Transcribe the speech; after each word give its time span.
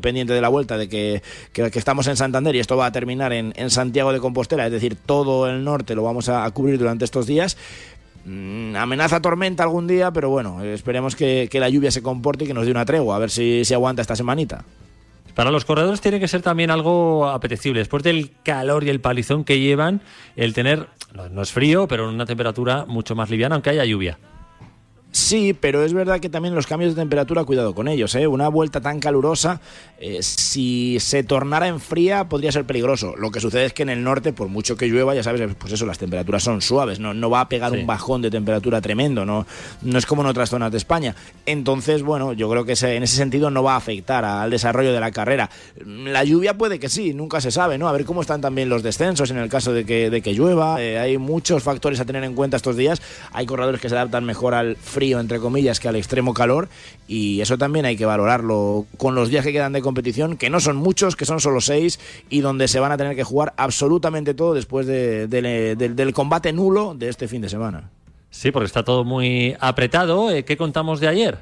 pendiente 0.00 0.32
de 0.32 0.40
la 0.40 0.48
vuelta, 0.48 0.76
de 0.76 0.88
que, 0.88 1.22
que, 1.52 1.70
estamos 1.74 2.06
en 2.06 2.16
Santander 2.16 2.54
y 2.54 2.60
esto 2.60 2.76
va 2.76 2.86
a 2.86 2.92
terminar 2.92 3.32
en, 3.32 3.52
en, 3.56 3.70
Santiago 3.70 4.12
de 4.12 4.20
Compostela, 4.20 4.66
es 4.66 4.72
decir, 4.72 4.96
todo 4.96 5.48
el 5.48 5.64
norte 5.64 5.94
lo 5.94 6.02
vamos 6.02 6.28
a, 6.28 6.50
cubrir 6.50 6.78
durante 6.78 7.04
estos 7.04 7.26
días. 7.26 7.56
Mm, 8.24 8.76
amenaza 8.76 9.20
tormenta 9.20 9.62
algún 9.62 9.86
día, 9.86 10.10
pero 10.10 10.28
bueno, 10.30 10.62
esperemos 10.62 11.16
que, 11.16 11.48
que, 11.50 11.60
la 11.60 11.68
lluvia 11.68 11.90
se 11.90 12.02
comporte 12.02 12.44
y 12.44 12.46
que 12.46 12.54
nos 12.54 12.64
dé 12.64 12.70
una 12.70 12.84
tregua, 12.84 13.16
a 13.16 13.18
ver 13.18 13.30
si 13.30 13.64
se 13.64 13.74
aguanta 13.74 14.02
esta 14.02 14.16
semanita. 14.16 14.64
Para 15.34 15.50
los 15.50 15.64
corredores 15.64 16.00
tiene 16.00 16.20
que 16.20 16.28
ser 16.28 16.42
también 16.42 16.70
algo 16.70 17.28
apetecible. 17.28 17.78
Después 17.80 18.02
del 18.02 18.32
calor 18.42 18.84
y 18.84 18.90
el 18.90 19.00
palizón 19.00 19.44
que 19.44 19.58
llevan, 19.58 20.02
el 20.36 20.52
tener, 20.52 20.88
no 21.30 21.42
es 21.42 21.52
frío, 21.52 21.88
pero 21.88 22.08
una 22.08 22.26
temperatura 22.26 22.84
mucho 22.86 23.14
más 23.14 23.30
liviana, 23.30 23.54
aunque 23.54 23.70
haya 23.70 23.84
lluvia. 23.84 24.18
Sí, 25.12 25.54
pero 25.58 25.82
es 25.84 25.92
verdad 25.92 26.20
que 26.20 26.28
también 26.28 26.54
los 26.54 26.68
cambios 26.68 26.94
de 26.94 27.00
temperatura, 27.00 27.42
cuidado 27.44 27.74
con 27.74 27.88
ellos. 27.88 28.14
¿eh? 28.14 28.28
Una 28.28 28.48
vuelta 28.48 28.80
tan 28.80 29.00
calurosa, 29.00 29.60
eh, 29.98 30.22
si 30.22 30.98
se 31.00 31.24
tornara 31.24 31.66
en 31.66 31.80
fría, 31.80 32.28
podría 32.28 32.52
ser 32.52 32.64
peligroso. 32.64 33.16
Lo 33.16 33.32
que 33.32 33.40
sucede 33.40 33.64
es 33.64 33.72
que 33.72 33.82
en 33.82 33.88
el 33.88 34.04
norte, 34.04 34.32
por 34.32 34.46
mucho 34.48 34.76
que 34.76 34.86
llueva, 34.86 35.12
ya 35.14 35.24
sabes, 35.24 35.56
pues 35.58 35.72
eso, 35.72 35.84
las 35.84 35.98
temperaturas 35.98 36.44
son 36.44 36.62
suaves. 36.62 37.00
No, 37.00 37.12
no 37.12 37.28
va 37.28 37.40
a 37.40 37.48
pegar 37.48 37.72
un 37.72 37.86
bajón 37.86 38.22
de 38.22 38.30
temperatura 38.30 38.80
tremendo. 38.80 39.26
No, 39.26 39.46
no 39.82 39.98
es 39.98 40.06
como 40.06 40.22
en 40.22 40.28
otras 40.28 40.48
zonas 40.48 40.70
de 40.70 40.78
España. 40.78 41.16
Entonces, 41.44 42.04
bueno, 42.04 42.32
yo 42.32 42.48
creo 42.48 42.64
que 42.64 42.74
en 42.80 43.02
ese 43.02 43.16
sentido 43.16 43.50
no 43.50 43.64
va 43.64 43.74
a 43.74 43.78
afectar 43.78 44.24
al 44.24 44.50
desarrollo 44.50 44.92
de 44.92 45.00
la 45.00 45.10
carrera. 45.10 45.50
La 45.84 46.22
lluvia 46.22 46.56
puede 46.56 46.78
que 46.78 46.88
sí, 46.88 47.14
nunca 47.14 47.40
se 47.40 47.50
sabe, 47.50 47.78
¿no? 47.78 47.88
A 47.88 47.92
ver 47.92 48.04
cómo 48.04 48.20
están 48.20 48.40
también 48.40 48.68
los 48.68 48.84
descensos 48.84 49.32
en 49.32 49.38
el 49.38 49.48
caso 49.48 49.72
de 49.72 49.84
que, 49.84 50.08
de 50.08 50.22
que 50.22 50.34
llueva. 50.34 50.80
Eh, 50.80 51.00
hay 51.00 51.18
muchos 51.18 51.64
factores 51.64 51.98
a 51.98 52.04
tener 52.04 52.22
en 52.22 52.34
cuenta 52.34 52.56
estos 52.56 52.76
días. 52.76 53.02
Hay 53.32 53.44
corredores 53.46 53.80
que 53.80 53.88
se 53.88 53.96
adaptan 53.96 54.24
mejor 54.24 54.54
al 54.54 54.76
frío 54.76 54.99
frío, 55.00 55.18
entre 55.18 55.40
comillas, 55.40 55.80
que 55.80 55.88
al 55.88 55.96
extremo 55.96 56.34
calor 56.34 56.68
y 57.08 57.40
eso 57.40 57.56
también 57.56 57.86
hay 57.86 57.96
que 57.96 58.04
valorarlo 58.04 58.84
con 58.98 59.14
los 59.14 59.30
días 59.30 59.46
que 59.46 59.50
quedan 59.50 59.72
de 59.72 59.80
competición, 59.80 60.36
que 60.36 60.50
no 60.50 60.60
son 60.60 60.76
muchos, 60.76 61.16
que 61.16 61.24
son 61.24 61.40
solo 61.40 61.62
seis 61.62 61.98
y 62.28 62.42
donde 62.42 62.68
se 62.68 62.80
van 62.80 62.92
a 62.92 62.98
tener 62.98 63.16
que 63.16 63.24
jugar 63.24 63.54
absolutamente 63.56 64.34
todo 64.34 64.52
después 64.52 64.86
del 64.86 66.12
combate 66.12 66.52
nulo 66.52 66.94
de 66.94 67.08
este 67.08 67.28
fin 67.28 67.40
de 67.40 67.48
semana. 67.48 67.88
Sí, 68.30 68.50
porque 68.50 68.66
está 68.66 68.84
todo 68.84 69.04
muy 69.04 69.56
apretado. 69.58 70.30
Eh, 70.30 70.44
¿Qué 70.44 70.58
contamos 70.58 71.00
de 71.00 71.08
ayer? 71.08 71.38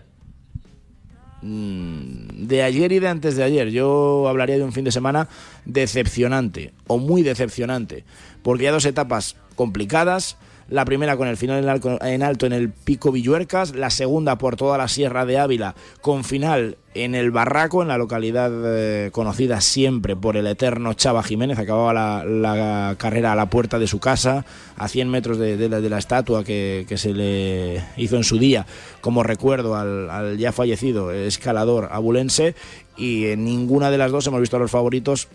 Mm, 1.42 2.47
de 2.47 2.62
ayer 2.62 2.92
y 2.92 3.00
de 3.00 3.08
antes 3.08 3.36
de 3.36 3.42
ayer. 3.42 3.70
Yo 3.70 4.28
hablaría 4.28 4.56
de 4.56 4.62
un 4.62 4.72
fin 4.72 4.84
de 4.84 4.92
semana 4.92 5.27
decepcionante 5.64 6.75
o 6.86 6.98
muy 6.98 7.25
decepcionante, 7.25 8.04
porque 8.44 8.64
ya 8.64 8.72
dos 8.72 8.84
etapas 8.84 9.34
complicadas, 9.56 10.36
la 10.69 10.84
primera 10.84 11.16
con 11.16 11.28
el 11.28 11.36
final 11.36 11.80
en 12.02 12.22
alto 12.22 12.47
en 12.47 12.52
el 12.52 12.70
Pico 12.70 13.11
Villuercas, 13.11 13.74
la 13.74 13.91
segunda 13.91 14.36
por 14.36 14.56
toda 14.56 14.77
la 14.77 14.88
Sierra 14.88 15.25
de 15.25 15.38
Ávila 15.38 15.75
con 16.00 16.25
final 16.25 16.77
en 16.94 17.14
el 17.14 17.30
Barraco, 17.30 17.83
en 17.83 17.88
la 17.88 17.97
localidad 17.97 18.50
eh, 18.52 19.10
conocida 19.12 19.60
siempre 19.60 20.16
por 20.16 20.36
el 20.36 20.47
eterno 20.47 20.94
Chava 20.94 21.22
Jiménez. 21.22 21.58
Acababa 21.58 21.92
la, 22.25 22.97
carrera 22.98 23.33
a 23.33 23.36
la 23.36 23.48
puerta 23.48 23.78
de 23.78 23.86
su 23.86 24.00
casa, 24.00 24.44
a 24.77 24.88
100 24.88 25.08
metros 25.08 25.38
de, 25.38 25.69
la, 25.69 25.98
estatua 25.98 26.44
que, 26.44 26.86
se 26.97 27.14
le 27.14 27.82
hizo 27.97 28.16
en 28.16 28.25
su 28.25 28.38
día, 28.38 28.66
como 29.00 29.22
recuerdo 29.22 29.77
al, 29.77 30.10
al 30.10 30.38
ya 30.38 30.53
fallecido 30.53 31.12
escalador 31.12 31.88
abulense. 31.92 32.55
Y 32.97 33.27
en 33.27 33.44
ninguna 33.44 33.91
de 33.91 33.98
las 33.98 34.10
dos 34.10 34.27
hemos 34.27 34.41
visto 34.41 34.56
a 34.56 34.60
los 34.60 34.70
favoritos 34.70 35.28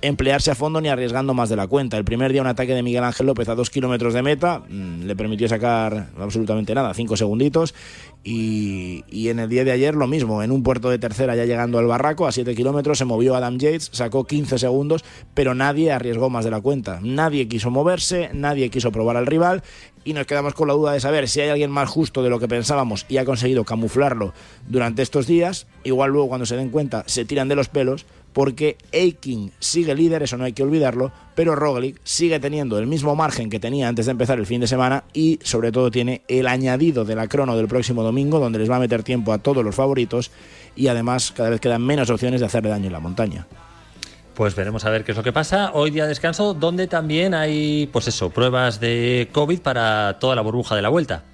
emplearse 0.00 0.50
a 0.50 0.54
fondo 0.54 0.80
ni 0.80 0.88
arriesgando 0.88 1.34
más 1.34 1.48
de 1.48 1.56
la 1.56 1.66
cuenta. 1.66 1.96
El 1.96 2.04
primer 2.04 2.32
día 2.32 2.40
un 2.40 2.46
ataque 2.46 2.74
de 2.74 2.82
Miguel 2.82 3.04
Ángel 3.04 3.26
López 3.26 3.48
a 3.48 3.54
dos 3.54 3.70
kilómetros 3.70 4.14
de 4.14 4.22
meta 4.22 4.60
mm, 4.68 5.02
le 5.04 5.16
permitió 5.16 5.48
sacar 5.48 6.08
absolutamente 6.18 6.74
nada, 6.74 6.94
cinco 6.94 7.16
segunditos. 7.16 7.74
Y, 8.24 9.28
en 9.28 9.38
el 9.38 9.48
día 9.48 9.64
de 9.64 9.72
ayer 9.72 9.94
lo 9.94 10.06
mismo, 10.06 10.42
en 10.42 10.50
un 10.50 10.62
puerto 10.62 10.90
de 10.90 10.98
tercera 10.98 11.34
ya 11.36 11.44
llegando 11.44 11.78
al 11.78 11.86
barraco 11.86 12.26
a 12.26 12.32
siete 12.32 12.54
kilómetros 12.54 12.98
se 12.98 13.04
movió 13.04 13.34
Adam 13.34 13.58
Yates, 13.58 13.90
sacó 13.92 14.24
15 14.24 14.58
segundos, 14.58 15.04
pero 15.34 15.54
nadie 15.54 15.92
arriesgó 15.92 16.28
más 16.28 16.44
de 16.44 16.50
la 16.50 16.60
cuenta. 16.60 16.98
Nadie 17.02 17.48
quiso 17.48 17.70
moverse, 17.70 18.30
nadie 18.34 18.70
quiso 18.70 18.92
probar 18.92 19.16
al 19.16 19.26
rival 19.26 19.62
y 20.04 20.14
nos 20.14 20.26
quedamos 20.26 20.54
con 20.54 20.68
la 20.68 20.74
duda 20.74 20.92
de 20.92 21.00
saber 21.00 21.28
si 21.28 21.40
hay 21.40 21.50
alguien 21.50 21.70
más 21.70 21.88
justo 21.88 22.22
de 22.22 22.30
lo 22.30 22.38
que 22.38 22.48
pensábamos 22.48 23.04
y 23.08 23.18
ha 23.18 23.24
conseguido 23.24 23.64
camuflarlo 23.64 24.32
durante 24.66 25.02
estos 25.02 25.26
días. 25.26 25.66
Igual 25.84 26.10
luego 26.10 26.28
cuando 26.28 26.46
se 26.46 26.56
den 26.56 26.70
cuenta 26.70 27.04
se 27.06 27.24
tiran 27.24 27.48
de 27.48 27.56
los 27.56 27.68
pelos 27.68 28.06
porque 28.38 28.78
Eiking 28.92 29.50
sigue 29.58 29.96
líder, 29.96 30.22
eso 30.22 30.36
no 30.36 30.44
hay 30.44 30.52
que 30.52 30.62
olvidarlo, 30.62 31.10
pero 31.34 31.56
Roglic 31.56 32.00
sigue 32.04 32.38
teniendo 32.38 32.78
el 32.78 32.86
mismo 32.86 33.16
margen 33.16 33.50
que 33.50 33.58
tenía 33.58 33.88
antes 33.88 34.06
de 34.06 34.12
empezar 34.12 34.38
el 34.38 34.46
fin 34.46 34.60
de 34.60 34.68
semana 34.68 35.02
y 35.12 35.40
sobre 35.42 35.72
todo 35.72 35.90
tiene 35.90 36.22
el 36.28 36.46
añadido 36.46 37.04
de 37.04 37.16
la 37.16 37.26
crono 37.26 37.56
del 37.56 37.66
próximo 37.66 38.04
domingo 38.04 38.38
donde 38.38 38.60
les 38.60 38.70
va 38.70 38.76
a 38.76 38.78
meter 38.78 39.02
tiempo 39.02 39.32
a 39.32 39.38
todos 39.38 39.64
los 39.64 39.74
favoritos 39.74 40.30
y 40.76 40.86
además 40.86 41.32
cada 41.32 41.50
vez 41.50 41.60
quedan 41.60 41.84
menos 41.84 42.10
opciones 42.10 42.38
de 42.38 42.46
hacerle 42.46 42.70
daño 42.70 42.86
en 42.86 42.92
la 42.92 43.00
montaña. 43.00 43.48
Pues 44.34 44.54
veremos 44.54 44.84
a 44.84 44.90
ver 44.90 45.02
qué 45.02 45.10
es 45.10 45.16
lo 45.16 45.24
que 45.24 45.32
pasa. 45.32 45.72
Hoy 45.74 45.90
día 45.90 46.04
de 46.04 46.10
descanso, 46.10 46.54
donde 46.54 46.86
también 46.86 47.34
hay, 47.34 47.88
pues 47.92 48.06
eso, 48.06 48.30
pruebas 48.30 48.78
de 48.78 49.30
COVID 49.32 49.62
para 49.62 50.20
toda 50.20 50.36
la 50.36 50.42
burbuja 50.42 50.76
de 50.76 50.82
la 50.82 50.90
vuelta 50.90 51.24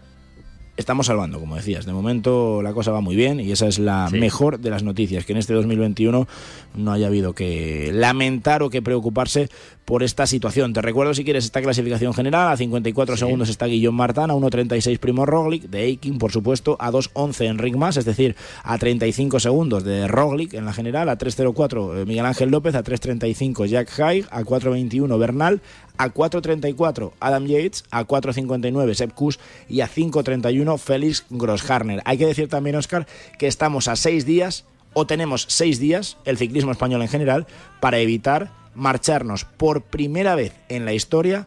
estamos 0.77 1.07
salvando, 1.07 1.41
como 1.41 1.57
decías. 1.57 1.87
De 1.87 1.93
momento 1.93 2.63
la 2.63 2.73
cosa 2.73 2.91
va 2.91 3.01
muy 3.01 3.17
bien 3.17 3.41
y 3.41 3.53
esa 3.53 3.67
es 3.67 3.79
la 3.79 4.09
mejor 4.11 4.59
de 4.59 4.71
las 4.71 4.83
noticias, 4.83 5.25
que 5.25 5.33
en 5.33 5.39
este 5.39 5.55
2021 5.55 6.27
no 6.75 6.93
haya 6.93 7.07
habido 7.07 7.33
que 7.33 7.91
lamentar 7.93 8.63
o 8.63 8.71
que 8.71 8.83
preocuparse 8.83 9.49
por 9.85 10.03
esta 10.03 10.27
situación. 10.27 10.73
Te 10.73 10.83
recuerdo 10.83 11.15
si 11.15 11.25
quieres 11.25 11.45
esta 11.45 11.61
clasificación 11.63 12.15
general, 12.15 12.53
a 12.53 12.57
54 12.57 13.17
segundos 13.17 13.49
está 13.49 13.67
Guillón 13.67 13.95
Martán, 13.95 14.31
a 14.31 14.35
1.36 14.35 14.99
Primo 14.99 15.27
Roglic, 15.27 15.65
de 15.65 15.83
Eiking 15.85 16.19
por 16.19 16.33
supuesto, 16.33 16.77
a 16.81 16.91
2.11 16.91 17.47
Enric 17.47 17.77
Mas, 17.77 17.97
es 17.97 18.05
decir, 18.05 18.37
a 18.63 18.79
35 18.79 19.41
segundos 19.41 19.85
de 19.85 20.09
Roglic 20.09 20.55
en 20.55 20.65
la 20.65 20.73
general, 20.73 21.09
a 21.09 21.19
3.04 21.19 22.03
eh, 22.03 22.07
Miguel 22.07 22.27
Ángel 22.27 22.51
López, 22.51 22.75
a 22.75 22.83
3.35 22.83 23.67
Jack 23.67 24.01
Haig, 24.01 24.27
a 24.31 24.43
4.21 24.43 25.19
Bernal, 25.19 25.61
a 25.97 26.13
4.34 26.13 27.13
Adam 27.21 27.47
Yates, 27.47 27.85
a 27.91 28.05
4.59 28.07 28.95
Sepp 28.95 29.13
Kuss 29.13 29.39
y 29.69 29.81
a 29.81 29.89
5.31 29.89 30.79
Félix 30.79 31.25
Grossharner. 31.31 32.03
Hay 32.05 32.19
que 32.19 32.27
decir 32.27 32.49
también, 32.49 32.77
Oscar, 32.77 33.07
que 33.39 33.47
estamos 33.47 33.89
a 33.89 33.97
seis 33.97 34.25
días, 34.25 34.65
o 34.93 35.07
tenemos 35.07 35.47
seis 35.49 35.79
días, 35.79 36.17
el 36.25 36.39
ciclismo 36.39 36.73
español 36.73 37.03
en 37.03 37.09
general, 37.09 37.47
para 37.81 37.99
evitar 37.99 38.51
marcharnos 38.75 39.45
por 39.45 39.83
primera 39.83 40.35
vez 40.35 40.55
en 40.69 40.85
la 40.85 40.93
historia 40.93 41.47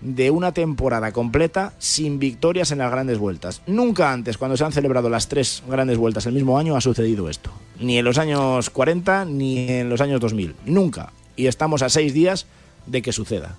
de 0.00 0.30
una 0.30 0.52
temporada 0.52 1.12
completa 1.12 1.72
sin 1.78 2.18
victorias 2.18 2.70
en 2.70 2.78
las 2.78 2.90
grandes 2.90 3.18
vueltas. 3.18 3.62
Nunca 3.66 4.12
antes, 4.12 4.38
cuando 4.38 4.56
se 4.56 4.64
han 4.64 4.72
celebrado 4.72 5.08
las 5.08 5.28
tres 5.28 5.62
grandes 5.68 5.98
vueltas 5.98 6.26
el 6.26 6.34
mismo 6.34 6.58
año, 6.58 6.76
ha 6.76 6.80
sucedido 6.80 7.28
esto. 7.28 7.50
Ni 7.80 7.98
en 7.98 8.04
los 8.04 8.18
años 8.18 8.70
40 8.70 9.24
ni 9.24 9.68
en 9.68 9.88
los 9.88 10.00
años 10.00 10.20
2000. 10.20 10.54
Nunca. 10.66 11.12
Y 11.36 11.46
estamos 11.46 11.82
a 11.82 11.88
seis 11.88 12.14
días 12.14 12.46
de 12.86 13.02
que 13.02 13.12
suceda. 13.12 13.56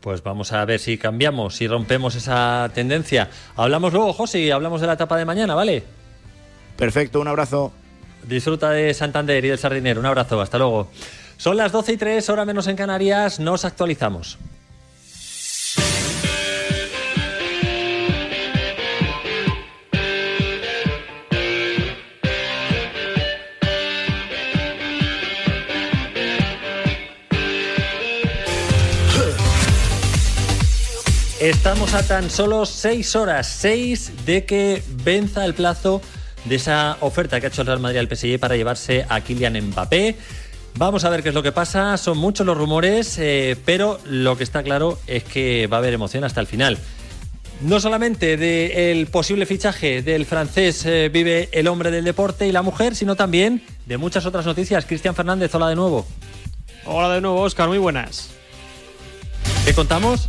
Pues 0.00 0.22
vamos 0.22 0.52
a 0.52 0.64
ver 0.64 0.80
si 0.80 0.98
cambiamos, 0.98 1.56
si 1.56 1.66
rompemos 1.66 2.14
esa 2.14 2.70
tendencia. 2.74 3.30
Hablamos 3.56 3.92
luego, 3.92 4.12
José, 4.12 4.40
y 4.40 4.50
hablamos 4.50 4.80
de 4.80 4.86
la 4.86 4.92
etapa 4.94 5.16
de 5.16 5.24
mañana, 5.24 5.54
¿vale? 5.54 5.82
Perfecto, 6.76 7.20
un 7.20 7.28
abrazo. 7.28 7.72
Disfruta 8.28 8.70
de 8.70 8.92
Santander 8.92 9.44
y 9.44 9.48
del 9.48 9.58
Sardinero. 9.58 10.00
Un 10.00 10.06
abrazo, 10.06 10.40
hasta 10.40 10.58
luego. 10.58 10.90
Son 11.36 11.56
las 11.56 11.72
12 11.72 11.92
y 11.92 11.96
3, 11.96 12.28
hora 12.30 12.44
menos 12.44 12.66
en 12.66 12.76
Canarias, 12.76 13.40
nos 13.40 13.64
actualizamos. 13.64 14.38
Estamos 31.44 31.92
a 31.92 32.02
tan 32.02 32.30
solo 32.30 32.64
seis 32.64 33.14
horas, 33.14 33.46
seis 33.46 34.24
de 34.24 34.46
que 34.46 34.82
venza 35.04 35.44
el 35.44 35.52
plazo 35.52 36.00
de 36.46 36.54
esa 36.54 36.96
oferta 37.00 37.38
que 37.38 37.44
ha 37.44 37.48
hecho 37.50 37.60
el 37.60 37.66
Real 37.66 37.80
Madrid 37.80 37.98
al 37.98 38.08
PSG 38.08 38.38
para 38.40 38.56
llevarse 38.56 39.04
a 39.10 39.20
Kylian 39.20 39.60
Mbappé. 39.60 40.16
Vamos 40.76 41.04
a 41.04 41.08
ver 41.08 41.22
qué 41.22 41.28
es 41.28 41.34
lo 41.34 41.42
que 41.42 41.52
pasa, 41.52 41.96
son 41.96 42.18
muchos 42.18 42.44
los 42.44 42.56
rumores, 42.56 43.16
eh, 43.18 43.56
pero 43.64 44.00
lo 44.06 44.36
que 44.36 44.42
está 44.42 44.64
claro 44.64 44.98
es 45.06 45.22
que 45.22 45.68
va 45.68 45.76
a 45.76 45.78
haber 45.78 45.94
emoción 45.94 46.24
hasta 46.24 46.40
el 46.40 46.48
final. 46.48 46.78
No 47.60 47.78
solamente 47.78 48.36
del 48.36 49.06
posible 49.06 49.46
fichaje 49.46 50.02
del 50.02 50.26
francés 50.26 50.84
eh, 50.84 51.08
vive 51.12 51.48
el 51.52 51.68
hombre 51.68 51.92
del 51.92 52.04
deporte 52.04 52.48
y 52.48 52.52
la 52.52 52.62
mujer, 52.62 52.96
sino 52.96 53.14
también 53.14 53.62
de 53.86 53.98
muchas 53.98 54.26
otras 54.26 54.44
noticias. 54.46 54.84
Cristian 54.84 55.14
Fernández, 55.14 55.54
hola 55.54 55.68
de 55.68 55.76
nuevo. 55.76 56.06
Hola 56.84 57.14
de 57.14 57.20
nuevo, 57.20 57.40
Oscar, 57.42 57.68
muy 57.68 57.78
buenas. 57.78 58.30
¿Qué 59.64 59.72
contamos? 59.74 60.28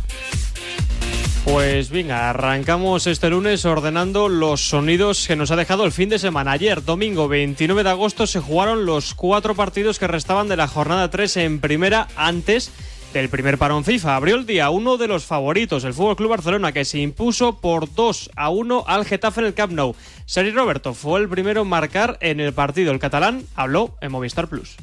Pues 1.46 1.90
venga, 1.90 2.28
arrancamos 2.28 3.06
este 3.06 3.30
lunes 3.30 3.64
ordenando 3.64 4.28
los 4.28 4.68
sonidos 4.68 5.28
que 5.28 5.36
nos 5.36 5.52
ha 5.52 5.56
dejado 5.56 5.84
el 5.84 5.92
fin 5.92 6.08
de 6.08 6.18
semana. 6.18 6.50
Ayer, 6.50 6.84
domingo 6.84 7.28
29 7.28 7.84
de 7.84 7.90
agosto, 7.90 8.26
se 8.26 8.40
jugaron 8.40 8.84
los 8.84 9.14
cuatro 9.14 9.54
partidos 9.54 10.00
que 10.00 10.08
restaban 10.08 10.48
de 10.48 10.56
la 10.56 10.66
jornada 10.66 11.08
3 11.08 11.36
en 11.36 11.60
primera 11.60 12.08
antes 12.16 12.72
del 13.14 13.28
primer 13.28 13.58
parón 13.58 13.84
FIFA. 13.84 14.16
Abrió 14.16 14.34
el 14.34 14.44
día 14.44 14.70
uno 14.70 14.96
de 14.96 15.06
los 15.06 15.24
favoritos, 15.24 15.84
el 15.84 15.94
Fútbol 15.94 16.16
Club 16.16 16.30
Barcelona, 16.30 16.72
que 16.72 16.84
se 16.84 16.98
impuso 16.98 17.60
por 17.60 17.94
2 17.94 18.30
a 18.34 18.50
1 18.50 18.84
al 18.88 19.04
Getafe 19.04 19.40
en 19.40 19.46
el 19.46 19.54
Camp 19.54 19.72
Nou. 19.72 19.94
Sergi 20.26 20.50
Roberto 20.50 20.94
fue 20.94 21.20
el 21.20 21.28
primero 21.28 21.62
en 21.62 21.68
marcar 21.68 22.18
en 22.22 22.40
el 22.40 22.54
partido. 22.54 22.90
El 22.90 22.98
catalán 22.98 23.44
habló 23.54 23.94
en 24.00 24.10
Movistar 24.10 24.48
Plus. 24.48 24.76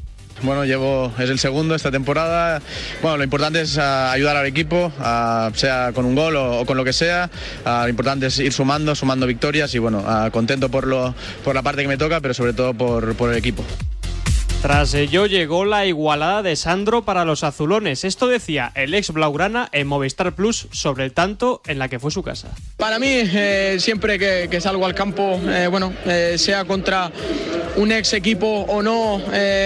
Bueno, 0.43 0.65
llevo, 0.65 1.09
es 1.17 1.29
el 1.29 1.39
segundo 1.39 1.73
esta 1.73 1.89
temporada. 1.89 2.61
Bueno, 3.01 3.15
lo 3.15 3.23
importante 3.23 3.61
es 3.61 3.77
ah, 3.77 4.11
ayudar 4.11 4.35
al 4.35 4.45
equipo, 4.45 4.91
ah, 4.99 5.49
sea 5.55 5.91
con 5.93 6.05
un 6.05 6.15
gol 6.15 6.35
o, 6.35 6.65
con 6.65 6.75
lo 6.75 6.83
que 6.83 6.91
sea. 6.91 7.29
Ah, 7.63 7.83
lo 7.83 7.89
importante 7.89 8.27
es 8.27 8.37
ir 8.39 8.51
sumando, 8.51 8.93
sumando 8.93 9.25
victorias 9.25 9.73
y 9.73 9.79
bueno, 9.79 10.03
contento 10.31 10.67
por, 10.69 10.85
lo, 10.85 11.15
por 11.45 11.55
la 11.55 11.61
parte 11.61 11.81
que 11.81 11.87
me 11.87 11.97
toca, 11.97 12.19
pero 12.19 12.33
sobre 12.33 12.51
todo 12.51 12.73
por, 12.73 13.15
por 13.15 13.31
el 13.31 13.37
equipo. 13.37 13.63
Tras 14.63 14.93
ello 14.93 15.25
llegó 15.25 15.65
la 15.65 15.85
igualada 15.85 16.41
de 16.41 16.55
Sandro 16.55 17.03
para 17.03 17.25
los 17.25 17.43
azulones. 17.43 18.05
Esto 18.05 18.27
decía 18.27 18.71
el 18.75 18.93
ex 18.93 19.11
Blaugrana 19.11 19.67
en 19.73 19.87
Movistar 19.87 20.33
Plus 20.35 20.69
sobre 20.71 21.03
el 21.03 21.11
tanto 21.11 21.61
en 21.67 21.79
la 21.79 21.89
que 21.89 21.99
fue 21.99 22.11
su 22.11 22.23
casa. 22.23 22.47
Para 22.77 22.97
mí, 22.97 23.09
eh, 23.09 23.75
siempre 23.79 24.17
que, 24.17 24.61
salgo 24.61 24.85
al 24.85 24.95
campo, 24.95 25.37
eh, 25.49 25.67
bueno, 25.69 25.91
eh, 26.05 26.35
sea 26.37 26.63
contra 26.63 27.11
un 27.75 27.91
ex 27.91 28.13
equipo 28.13 28.47
o 28.47 28.81
no, 28.81 29.21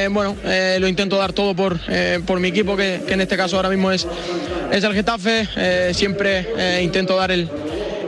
bueno, 0.09 0.35
lo 0.79 0.87
intento 0.87 1.17
dar 1.17 1.31
todo 1.31 1.55
por, 1.55 1.79
por 2.25 2.39
mi 2.39 2.47
equipo, 2.47 2.75
que, 2.75 3.03
en 3.07 3.21
este 3.21 3.37
caso 3.37 3.57
ahora 3.57 3.69
mismo 3.69 3.91
es, 3.91 4.07
es 4.71 4.83
el 4.83 4.93
Getafe. 4.95 5.93
siempre 5.93 6.81
intento 6.81 7.15
dar 7.17 7.29
el, 7.29 7.47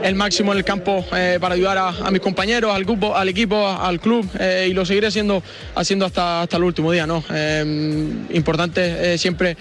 el 0.02 0.14
máximo 0.14 0.52
en 0.52 0.58
el 0.58 0.64
campo 0.64 1.04
eh, 1.14 1.38
para 1.40 1.54
ayudar 1.54 1.78
a, 1.78 2.10
mis 2.10 2.20
compañeros, 2.20 2.74
al 2.74 2.84
grupo, 2.84 3.16
al 3.16 3.28
equipo, 3.28 3.66
al 3.66 4.00
club 4.00 4.28
eh, 4.38 4.68
y 4.70 4.74
lo 4.74 4.84
seguiré 4.84 5.08
haciendo, 5.08 5.42
haciendo 5.74 6.06
hasta, 6.06 6.42
hasta 6.42 6.56
el 6.56 6.64
último 6.64 6.92
día. 6.92 7.06
¿no? 7.06 7.22
Eh, 7.30 8.26
importante 8.30 9.18
siempre 9.18 9.56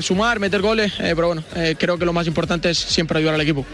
sumar, 0.00 0.38
meter 0.40 0.60
goles, 0.60 0.92
pero 0.98 1.28
bueno, 1.28 1.44
creo 1.78 1.98
que 1.98 2.04
lo 2.04 2.12
más 2.12 2.26
importante 2.26 2.70
es 2.70 2.78
siempre 2.78 3.18
ayudar 3.18 3.34
al 3.34 3.40
equipo. 3.40 3.64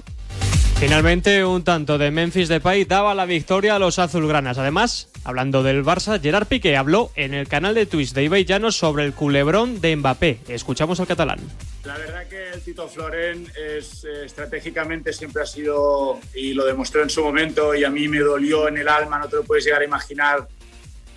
Finalmente, 0.82 1.44
un 1.44 1.62
tanto 1.62 1.96
de 1.96 2.11
Memphis 2.11 2.49
Depay 2.49 2.84
daba 2.87 3.14
la 3.14 3.25
victoria 3.25 3.76
a 3.76 3.79
los 3.79 4.00
azulgranas. 4.00 4.58
Además, 4.58 5.08
hablando 5.23 5.62
del 5.62 5.84
Barça, 5.84 6.20
Gerard 6.20 6.49
Piqué 6.49 6.76
habló 6.76 7.12
en 7.14 7.34
el 7.34 7.46
canal 7.46 7.76
de 7.76 7.87
Twitch 7.87 8.12
de 8.14 8.25
Ibai 8.25 8.44
sobre 8.73 9.05
el 9.05 9.12
culebrón 9.12 9.81
de 9.81 9.94
Mbappé. 9.94 10.40
Escuchamos 10.49 10.99
al 10.99 11.06
catalán. 11.06 11.38
La 11.84 11.96
verdad 11.96 12.26
que 12.26 12.50
el 12.50 12.61
Tito 12.62 12.88
Floren 12.88 13.46
es, 13.56 14.02
eh, 14.02 14.25
estratégicamente 14.25 15.12
siempre 15.12 15.44
ha 15.44 15.46
sido, 15.46 16.19
y 16.34 16.52
lo 16.52 16.67
demostró 16.67 17.05
en 17.05 17.11
su 17.11 17.23
momento, 17.23 17.76
y 17.76 17.85
a 17.85 17.88
mí 17.88 18.08
me 18.08 18.19
dolió 18.19 18.67
en 18.67 18.78
el 18.78 18.88
alma, 18.88 19.20
no 19.20 19.28
te 19.28 19.37
lo 19.37 19.44
puedes 19.44 19.64
llegar 19.64 19.82
a 19.82 19.85
imaginar, 19.85 20.49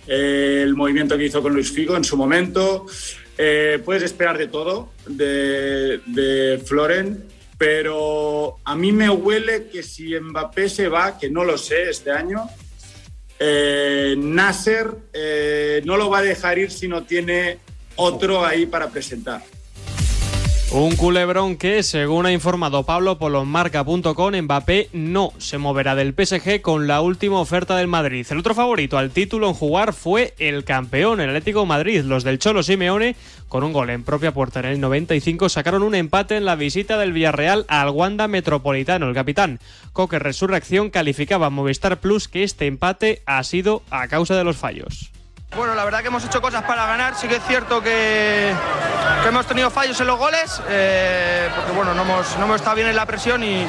eh, 0.06 0.60
el 0.62 0.76
movimiento 0.76 1.18
que 1.18 1.24
hizo 1.24 1.42
con 1.42 1.52
Luis 1.52 1.72
Figo 1.72 1.96
en 1.96 2.04
su 2.04 2.16
momento. 2.16 2.86
Eh, 3.36 3.82
puedes 3.84 4.04
esperar 4.04 4.38
de 4.38 4.46
todo 4.46 4.90
de, 5.08 6.00
de 6.06 6.62
Floren, 6.64 7.34
pero 7.58 8.58
a 8.64 8.76
mí 8.76 8.92
me 8.92 9.08
huele 9.08 9.68
que 9.68 9.82
si 9.82 10.18
Mbappé 10.18 10.68
se 10.68 10.88
va, 10.88 11.18
que 11.18 11.30
no 11.30 11.44
lo 11.44 11.56
sé 11.56 11.90
este 11.90 12.10
año, 12.10 12.48
eh, 13.38 14.14
Nasser 14.18 14.94
eh, 15.12 15.82
no 15.84 15.96
lo 15.96 16.10
va 16.10 16.18
a 16.18 16.22
dejar 16.22 16.58
ir 16.58 16.70
si 16.70 16.88
no 16.88 17.04
tiene 17.04 17.58
otro 17.96 18.44
ahí 18.44 18.66
para 18.66 18.88
presentar. 18.88 19.42
Un 20.72 20.96
culebrón 20.96 21.56
que, 21.56 21.84
según 21.84 22.26
ha 22.26 22.32
informado 22.32 22.82
Pablo 22.82 23.18
Polonmarca.com, 23.18 24.34
Mbappé 24.42 24.88
no 24.92 25.32
se 25.38 25.58
moverá 25.58 25.94
del 25.94 26.12
PSG 26.12 26.60
con 26.60 26.88
la 26.88 27.00
última 27.00 27.38
oferta 27.38 27.76
del 27.76 27.86
Madrid. 27.86 28.26
El 28.28 28.38
otro 28.38 28.52
favorito 28.52 28.98
al 28.98 29.12
título 29.12 29.48
en 29.48 29.54
jugar 29.54 29.92
fue 29.92 30.34
el 30.38 30.64
campeón, 30.64 31.20
el 31.20 31.28
Atlético 31.28 31.66
Madrid. 31.66 32.02
Los 32.02 32.24
del 32.24 32.40
Cholo 32.40 32.64
Simeone, 32.64 33.14
con 33.48 33.62
un 33.62 33.72
gol 33.72 33.90
en 33.90 34.02
propia 34.02 34.34
puerta 34.34 34.58
en 34.58 34.66
el 34.66 34.80
95, 34.80 35.48
sacaron 35.48 35.84
un 35.84 35.94
empate 35.94 36.36
en 36.36 36.44
la 36.44 36.56
visita 36.56 36.98
del 36.98 37.12
Villarreal 37.12 37.64
al 37.68 37.90
Wanda 37.90 38.26
Metropolitano. 38.26 39.08
El 39.08 39.14
capitán 39.14 39.60
Coque 39.92 40.18
Resurrección 40.18 40.90
calificaba 40.90 41.46
a 41.46 41.50
Movistar 41.50 42.00
Plus 42.00 42.26
que 42.26 42.42
este 42.42 42.66
empate 42.66 43.22
ha 43.24 43.42
sido 43.44 43.82
a 43.88 44.08
causa 44.08 44.36
de 44.36 44.44
los 44.44 44.56
fallos. 44.56 45.12
Bueno, 45.54 45.74
la 45.74 45.84
verdad 45.84 46.00
que 46.00 46.08
hemos 46.08 46.24
hecho 46.24 46.42
cosas 46.42 46.62
para 46.64 46.86
ganar. 46.86 47.14
Sí 47.14 47.28
que 47.28 47.36
es 47.36 47.42
cierto 47.44 47.82
que, 47.82 48.52
hemos 49.26 49.46
tenido 49.46 49.70
fallos 49.70 49.98
en 50.00 50.06
los 50.06 50.18
goles, 50.18 50.60
eh, 50.68 51.48
porque 51.54 51.72
bueno, 51.72 51.94
no 51.94 52.02
hemos, 52.02 52.36
no 52.38 52.44
hemos 52.44 52.56
estado 52.56 52.76
bien 52.76 52.88
en 52.88 52.96
la 52.96 53.06
presión 53.06 53.42
y, 53.42 53.64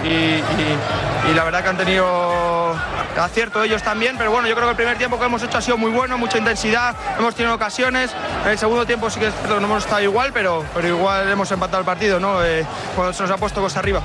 la 1.33 1.43
verdad 1.43 1.61
que 1.61 1.69
han 1.69 1.77
tenido 1.77 2.75
acierto 3.17 3.63
ellos 3.63 3.83
también. 3.83 4.17
Pero 4.17 4.31
bueno, 4.31 4.47
yo 4.47 4.55
creo 4.55 4.67
que 4.67 4.71
el 4.71 4.77
primer 4.77 4.97
tiempo 4.97 5.17
que 5.17 5.25
hemos 5.25 5.41
hecho 5.43 5.57
ha 5.57 5.61
sido 5.61 5.77
muy 5.77 5.91
bueno, 5.91 6.17
mucha 6.17 6.37
intensidad, 6.37 6.95
hemos 7.17 7.35
tenido 7.35 7.55
ocasiones. 7.55 8.11
En 8.43 8.51
el 8.51 8.57
segundo 8.57 8.85
tiempo 8.85 9.09
sí 9.09 9.19
que 9.19 9.27
es 9.27 9.33
cierto 9.33 9.55
que 9.55 9.61
no 9.61 9.67
hemos 9.67 9.83
estado 9.83 10.01
igual, 10.01 10.31
pero, 10.33 10.65
pero 10.73 10.87
igual 10.89 11.29
hemos 11.29 11.49
empatado 11.51 11.79
el 11.79 11.85
partido, 11.85 12.19
¿no? 12.19 12.43
Eh, 12.43 12.65
cuando 12.95 13.13
se 13.13 13.23
nos 13.23 13.31
ha 13.31 13.37
puesto 13.37 13.61
cosa 13.61 13.79
arriba. 13.79 14.01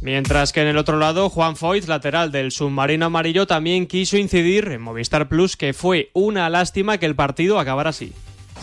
Mientras 0.00 0.52
que 0.52 0.62
en 0.62 0.68
el 0.68 0.78
otro 0.78 0.98
lado, 0.98 1.28
Juan 1.28 1.56
Foyt, 1.56 1.86
lateral 1.86 2.32
del 2.32 2.52
submarino 2.52 3.06
amarillo, 3.06 3.46
también 3.46 3.86
quiso 3.86 4.16
incidir 4.16 4.68
en 4.68 4.80
Movistar 4.80 5.28
Plus 5.28 5.56
que 5.56 5.74
fue 5.74 6.10
una 6.14 6.48
lástima 6.48 6.96
que 6.98 7.06
el 7.06 7.14
partido 7.14 7.58
acabara 7.58 7.90
así. 7.90 8.12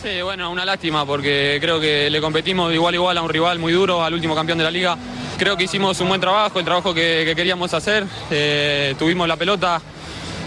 Sí, 0.02 0.22
bueno, 0.22 0.50
una 0.50 0.64
lástima 0.64 1.04
porque 1.04 1.58
creo 1.60 1.80
que 1.80 2.08
le 2.08 2.20
competimos 2.20 2.68
de 2.68 2.76
igual 2.76 2.94
a 2.94 2.96
igual 2.96 3.18
a 3.18 3.22
un 3.22 3.28
rival 3.28 3.58
muy 3.58 3.72
duro, 3.72 4.04
al 4.04 4.14
último 4.14 4.34
campeón 4.34 4.58
de 4.58 4.64
la 4.64 4.70
liga. 4.70 4.96
Creo 5.38 5.56
que 5.56 5.64
hicimos 5.64 6.00
un 6.00 6.08
buen 6.08 6.20
trabajo, 6.20 6.58
el 6.58 6.64
trabajo 6.64 6.92
que, 6.92 7.32
queríamos 7.36 7.72
hacer. 7.72 8.04
Eh, 8.30 8.94
tuvimos 8.98 9.26
la 9.28 9.36
pelota, 9.36 9.80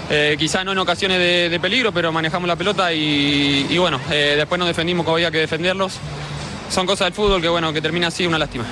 eh, 0.09 0.35
quizá 0.37 0.63
no 0.63 0.73
en 0.73 0.77
ocasiones 0.77 1.19
de, 1.19 1.59
peligro, 1.61 1.93
pero 1.93 2.11
manejamos 2.11 2.47
la 2.47 2.57
pelota 2.57 2.93
y, 2.93 3.77
bueno, 3.77 3.99
eh, 4.09 4.35
después 4.37 4.59
nos 4.59 4.67
defendimos 4.67 5.05
como 5.05 5.15
había 5.15 5.31
que 5.31 5.39
defenderlos. 5.39 5.97
Son 6.69 6.85
cosas 6.85 7.07
del 7.07 7.13
fútbol 7.13 7.41
que 7.41 7.49
bueno, 7.49 7.71
que 7.73 7.81
termina 7.81 8.07
así, 8.07 8.25
una 8.25 8.37
lástima. 8.37 8.65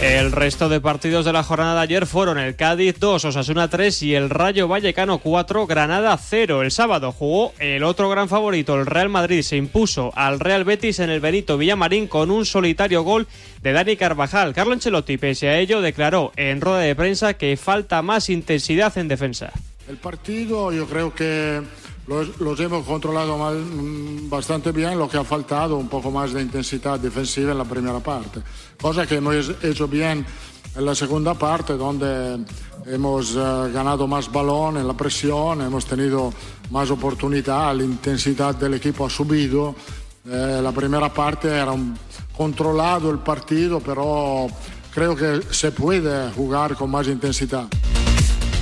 El 0.00 0.30
resto 0.30 0.68
de 0.68 0.80
partidos 0.80 1.24
de 1.24 1.32
la 1.32 1.42
jornada 1.42 1.74
de 1.74 1.80
ayer 1.80 2.06
fueron 2.06 2.38
el 2.38 2.54
Cádiz 2.54 3.00
2, 3.00 3.24
Osasuna 3.24 3.68
3 3.68 4.04
y 4.04 4.14
el 4.14 4.30
Rayo 4.30 4.68
Vallecano 4.68 5.18
4, 5.18 5.66
Granada 5.66 6.16
0. 6.16 6.62
El 6.62 6.70
sábado 6.70 7.10
jugó 7.10 7.52
el 7.58 7.82
otro 7.82 8.08
gran 8.08 8.28
favorito, 8.28 8.76
el 8.76 8.86
Real 8.86 9.08
Madrid, 9.08 9.42
se 9.42 9.56
impuso 9.56 10.12
al 10.14 10.38
Real 10.38 10.62
Betis 10.62 11.00
en 11.00 11.10
el 11.10 11.18
Benito 11.18 11.58
Villamarín 11.58 12.06
con 12.06 12.30
un 12.30 12.46
solitario 12.46 13.02
gol 13.02 13.26
de 13.60 13.72
Dani 13.72 13.96
Carvajal. 13.96 14.54
Carlo 14.54 14.72
Ancelotti, 14.72 15.16
pese 15.16 15.48
a 15.48 15.58
ello, 15.58 15.80
declaró 15.80 16.30
en 16.36 16.60
rueda 16.60 16.78
de 16.78 16.94
prensa 16.94 17.34
que 17.34 17.56
falta 17.56 18.00
más 18.00 18.30
intensidad 18.30 18.96
en 18.98 19.08
defensa. 19.08 19.50
El 19.88 19.96
partido 19.96 20.70
yo 20.70 20.86
creo 20.86 21.12
que 21.12 21.60
los, 22.08 22.60
hemos 22.60 22.86
controlado 22.86 23.36
mm, 23.36 24.30
bastante 24.30 24.72
bien, 24.72 24.98
lo 24.98 25.08
que 25.08 25.18
ha 25.18 25.24
faltado 25.24 25.76
un 25.76 25.88
poco 25.88 26.10
más 26.10 26.32
de 26.32 26.40
intensidad 26.40 26.98
defensiva 26.98 27.52
en 27.52 27.58
la 27.58 27.64
primera 27.64 28.00
parte, 28.00 28.40
cosa 28.80 29.06
que 29.06 29.16
hemos 29.16 29.52
hecho 29.62 29.86
bien 29.86 30.24
en 30.74 30.84
la 30.84 30.94
segunda 30.94 31.34
parte, 31.34 31.74
donde 31.74 32.44
hemos 32.86 33.34
eh, 33.34 33.70
ganado 33.72 34.06
más 34.06 34.30
balón 34.32 34.78
en 34.78 34.86
la 34.86 34.94
presión, 34.94 35.60
hemos 35.60 35.84
tenido 35.84 36.32
más 36.70 36.90
oportunidad, 36.90 37.74
la 37.74 37.84
intensidad 37.84 38.54
del 38.54 38.74
equipo 38.74 39.06
ha 39.06 39.10
subido. 39.10 39.74
Eh, 40.26 40.60
la 40.62 40.72
primera 40.72 41.12
parte 41.12 41.48
era 41.48 41.74
controlado 42.36 43.10
el 43.10 43.18
partido, 43.18 43.80
pero 43.80 44.46
creo 44.94 45.16
que 45.16 45.40
se 45.50 45.72
puede 45.72 46.30
jugar 46.32 46.76
con 46.76 46.90
más 46.90 47.08
intensidad. 47.08 47.66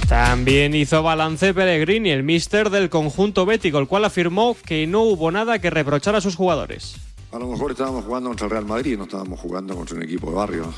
También 0.09 0.73
hizo 0.75 1.03
balance 1.03 1.53
Pellegrini, 1.53 2.11
el 2.11 2.23
míster 2.23 2.71
del 2.71 2.89
conjunto 2.89 3.45
bético, 3.45 3.79
el 3.79 3.89
cual 3.89 4.05
afirmó 4.05 4.57
que 4.65 4.87
no 4.87 5.03
hubo 5.03 5.33
nada 5.33 5.59
que 5.59 5.69
reprochar 5.69 6.15
a 6.15 6.21
sus 6.21 6.37
jugadores. 6.37 6.95
A 7.33 7.41
lo 7.41 7.49
mejor 7.49 7.73
estábamos 7.73 8.05
jugando 8.05 8.31
contra 8.31 8.47
el 8.47 8.51
Real 8.53 8.67
Madrid, 8.67 8.97
no 8.97 9.03
estábamos 9.03 9.41
jugando 9.41 9.75
contra 9.75 9.97
un 9.97 10.05
equipo 10.05 10.31
de 10.31 10.37
barrio. 10.37 10.73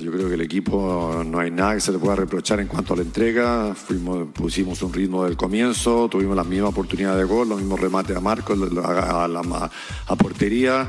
Yo 0.00 0.12
creo 0.12 0.28
que 0.28 0.34
el 0.34 0.40
equipo 0.40 1.22
no 1.26 1.40
hay 1.40 1.50
nada 1.50 1.74
que 1.74 1.80
se 1.80 1.90
le 1.90 1.98
pueda 1.98 2.14
reprochar 2.14 2.60
en 2.60 2.68
cuanto 2.68 2.94
a 2.94 2.96
la 2.96 3.02
entrega. 3.02 3.74
Fuimos, 3.74 4.28
pusimos 4.32 4.80
un 4.82 4.92
ritmo 4.92 5.24
del 5.24 5.36
comienzo, 5.36 6.08
tuvimos 6.08 6.36
la 6.36 6.44
misma 6.44 6.68
oportunidad 6.68 7.16
de 7.16 7.24
gol, 7.24 7.48
los 7.48 7.58
mismos 7.58 7.80
remates 7.80 8.16
a 8.16 8.20
Marcos, 8.20 8.56
a, 8.84 9.70
a 10.06 10.16
portería. 10.16 10.88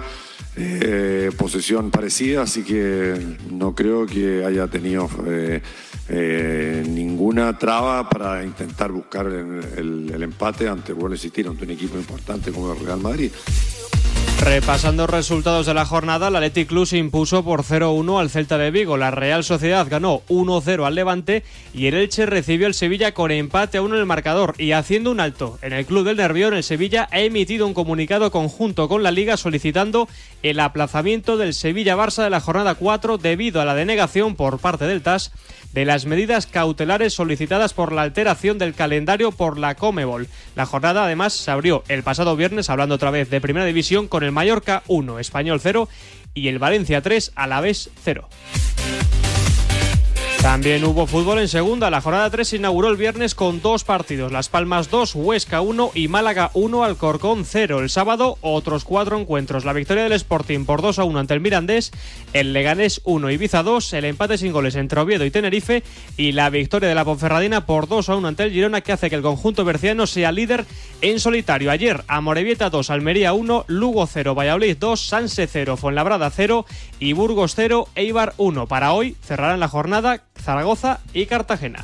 Eh, 0.57 1.31
posesión 1.37 1.91
parecida, 1.91 2.41
así 2.41 2.63
que 2.63 3.37
no 3.49 3.73
creo 3.73 4.05
que 4.05 4.43
haya 4.43 4.67
tenido 4.67 5.09
eh, 5.25 5.61
eh, 6.09 6.83
ninguna 6.87 7.57
traba 7.57 8.09
para 8.09 8.43
intentar 8.43 8.91
buscar 8.91 9.27
el, 9.27 10.21
empate 10.21 10.67
ante 10.67 10.93
Wallace 10.93 11.23
City, 11.23 11.47
ante 11.47 11.65
un 11.65 11.71
equipo 11.71 11.97
importante 11.97 12.51
como 12.51 12.73
el 12.73 12.79
Real 12.79 12.99
Madrid. 12.99 13.31
Repasando 14.43 15.05
resultados 15.05 15.67
de 15.67 15.75
la 15.75 15.85
jornada, 15.85 16.29
el 16.29 16.35
Athletic 16.35 16.69
Club 16.69 16.87
se 16.87 16.97
impuso 16.97 17.43
por 17.43 17.61
0-1 17.61 18.19
al 18.19 18.31
Celta 18.31 18.57
de 18.57 18.71
Vigo. 18.71 18.97
La 18.97 19.11
Real 19.11 19.43
Sociedad 19.43 19.85
ganó 19.87 20.23
1-0 20.29 20.83
al 20.83 20.95
Levante 20.95 21.43
y 21.75 21.85
el 21.85 21.93
Elche 21.93 22.25
recibió 22.25 22.65
el 22.65 22.73
Sevilla 22.73 23.13
con 23.13 23.29
empate 23.29 23.77
a 23.77 23.83
1 23.83 23.93
en 23.93 23.99
el 23.99 24.07
marcador. 24.07 24.55
Y 24.57 24.71
haciendo 24.71 25.11
un 25.11 25.19
alto 25.19 25.59
en 25.61 25.73
el 25.73 25.85
Club 25.85 26.05
del 26.05 26.17
Nervión, 26.17 26.55
el 26.55 26.63
Sevilla 26.63 27.07
ha 27.11 27.19
emitido 27.19 27.67
un 27.67 27.75
comunicado 27.75 28.31
conjunto 28.31 28.89
con 28.89 29.03
la 29.03 29.11
Liga 29.11 29.37
solicitando 29.37 30.09
el 30.41 30.59
aplazamiento 30.59 31.37
del 31.37 31.53
Sevilla-Barça 31.53 32.23
de 32.23 32.31
la 32.31 32.41
jornada 32.41 32.73
4 32.73 33.19
debido 33.19 33.61
a 33.61 33.65
la 33.65 33.75
denegación 33.75 34.35
por 34.35 34.57
parte 34.57 34.85
del 34.85 35.03
TAS 35.03 35.31
de 35.73 35.85
las 35.85 36.05
medidas 36.05 36.47
cautelares 36.47 37.13
solicitadas 37.13 37.73
por 37.73 37.93
la 37.93 38.01
alteración 38.01 38.57
del 38.57 38.73
calendario 38.73 39.31
por 39.31 39.57
la 39.57 39.75
Comebol. 39.75 40.27
La 40.55 40.65
jornada 40.65 41.05
además 41.05 41.33
se 41.33 41.51
abrió 41.51 41.83
el 41.87 42.03
pasado 42.03 42.35
viernes, 42.35 42.69
hablando 42.69 42.95
otra 42.95 43.11
vez 43.11 43.29
de 43.29 43.39
Primera 43.39 43.65
División, 43.65 44.07
con 44.07 44.23
el 44.23 44.30
el 44.31 44.33
Mallorca 44.33 44.83
1, 44.87 45.19
Español 45.19 45.59
0 45.61 45.89
y 46.33 46.47
el 46.47 46.57
Valencia 46.57 47.01
3, 47.01 47.33
a 47.35 47.47
la 47.47 47.59
vez 47.59 47.89
0. 48.03 48.29
También 50.41 50.83
hubo 50.85 51.05
fútbol 51.05 51.37
en 51.37 51.47
segunda. 51.47 51.91
La 51.91 52.01
jornada 52.01 52.27
3 52.27 52.47
se 52.47 52.55
inauguró 52.55 52.89
el 52.89 52.97
viernes 52.97 53.35
con 53.35 53.61
dos 53.61 53.83
partidos. 53.83 54.31
Las 54.31 54.49
Palmas 54.49 54.89
2, 54.89 55.13
Huesca 55.13 55.61
1 55.61 55.91
y 55.93 56.07
Málaga 56.07 56.49
1, 56.55 56.83
Alcorcón 56.83 57.45
0. 57.45 57.79
El 57.79 57.91
sábado 57.91 58.39
otros 58.41 58.83
cuatro 58.83 59.19
encuentros. 59.19 59.65
La 59.65 59.73
victoria 59.73 60.03
del 60.03 60.13
Sporting 60.13 60.65
por 60.65 60.81
2 60.81 60.97
a 60.97 61.03
1 61.03 61.19
ante 61.19 61.35
el 61.35 61.41
Mirandés, 61.41 61.91
el 62.33 62.53
Leganés 62.53 63.01
1, 63.03 63.29
Ibiza 63.29 63.61
2, 63.61 63.93
el 63.93 64.05
empate 64.05 64.39
sin 64.39 64.51
goles 64.51 64.73
entre 64.73 64.99
Oviedo 64.99 65.25
y 65.25 65.31
Tenerife 65.31 65.83
y 66.17 66.31
la 66.31 66.49
victoria 66.49 66.89
de 66.89 66.95
la 66.95 67.05
Ponferradina 67.05 67.67
por 67.67 67.87
2 67.87 68.09
a 68.09 68.15
1 68.15 68.27
ante 68.27 68.43
el 68.43 68.51
Girona 68.51 68.81
que 68.81 68.93
hace 68.93 69.11
que 69.11 69.17
el 69.17 69.21
conjunto 69.21 69.63
berciano 69.63 70.07
sea 70.07 70.31
líder 70.31 70.65
en 71.01 71.19
solitario. 71.19 71.69
Ayer 71.69 72.03
Amorebieta 72.07 72.71
2, 72.71 72.89
Almería 72.89 73.33
1, 73.33 73.65
Lugo 73.67 74.07
0, 74.07 74.33
Valladolid 74.33 74.75
2, 74.75 74.99
Sanse 74.99 75.45
0, 75.45 75.77
Fuenlabrada 75.77 76.31
0 76.31 76.65
y 77.01 77.13
Burgos 77.13 77.53
0, 77.55 77.89
Eibar 77.95 78.33
1. 78.37 78.67
Para 78.67 78.93
hoy 78.93 79.17
cerrarán 79.23 79.59
la 79.59 79.67
jornada 79.67 80.21
Zaragoza 80.39 80.99
y 81.13 81.25
Cartagena. 81.25 81.83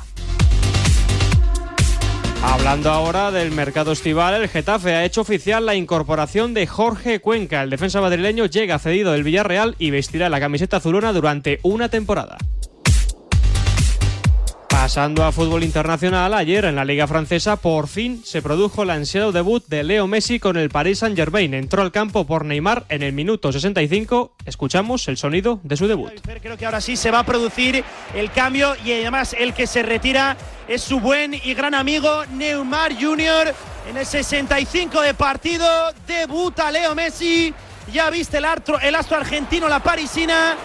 Hablando 2.43 2.91
ahora 2.91 3.31
del 3.31 3.51
mercado 3.51 3.91
estival, 3.91 4.35
el 4.35 4.47
Getafe 4.47 4.93
ha 4.93 5.03
hecho 5.03 5.21
oficial 5.21 5.65
la 5.65 5.73
incorporación 5.73 6.53
de 6.53 6.67
Jorge 6.67 7.19
Cuenca. 7.19 7.63
El 7.63 7.71
defensa 7.71 7.99
madrileño 7.99 8.45
llega 8.45 8.77
cedido 8.77 9.11
del 9.11 9.23
Villarreal 9.23 9.75
y 9.79 9.89
vestirá 9.89 10.29
la 10.29 10.39
camiseta 10.39 10.77
azulona 10.77 11.11
durante 11.11 11.59
una 11.63 11.89
temporada. 11.89 12.37
Pasando 14.69 15.23
a 15.23 15.31
fútbol 15.31 15.63
internacional, 15.63 16.33
ayer 16.33 16.65
en 16.65 16.75
la 16.75 16.85
Liga 16.85 17.07
Francesa 17.07 17.55
por 17.55 17.87
fin 17.87 18.21
se 18.25 18.41
produjo 18.41 18.83
el 18.83 18.89
ansiado 18.89 19.31
debut 19.31 19.65
de 19.67 19.83
Leo 19.83 20.07
Messi 20.07 20.39
con 20.39 20.57
el 20.57 20.69
Paris 20.69 20.99
Saint-Germain. 20.99 21.53
Entró 21.53 21.81
al 21.81 21.91
campo 21.91 22.25
por 22.25 22.45
Neymar 22.45 22.85
en 22.89 23.01
el 23.01 23.13
minuto 23.13 23.51
65. 23.51 24.33
Escuchamos 24.45 25.07
el 25.07 25.17
sonido 25.17 25.59
de 25.63 25.77
su 25.77 25.87
debut. 25.87 26.11
Creo 26.41 26.57
que 26.57 26.65
ahora 26.65 26.81
sí 26.81 26.97
se 26.97 27.11
va 27.11 27.19
a 27.19 27.25
producir 27.25 27.83
el 28.13 28.31
cambio 28.31 28.75
y 28.83 28.91
además 28.91 29.35
el 29.37 29.53
que 29.53 29.67
se 29.67 29.83
retira 29.83 30.37
es 30.67 30.81
su 30.81 30.99
buen 30.99 31.33
y 31.33 31.53
gran 31.53 31.73
amigo 31.73 32.25
Neymar 32.25 32.93
Jr. 32.93 33.53
En 33.89 33.97
el 33.97 34.05
65 34.05 35.01
de 35.01 35.13
partido 35.13 35.67
debuta 36.05 36.71
Leo 36.71 36.93
Messi. 36.93 37.53
Ya 37.93 38.09
viste 38.09 38.37
el 38.37 38.45
astro, 38.45 38.79
el 38.79 38.95
astro 38.95 39.17
argentino, 39.17 39.69
la 39.69 39.81
parisina. 39.81 40.55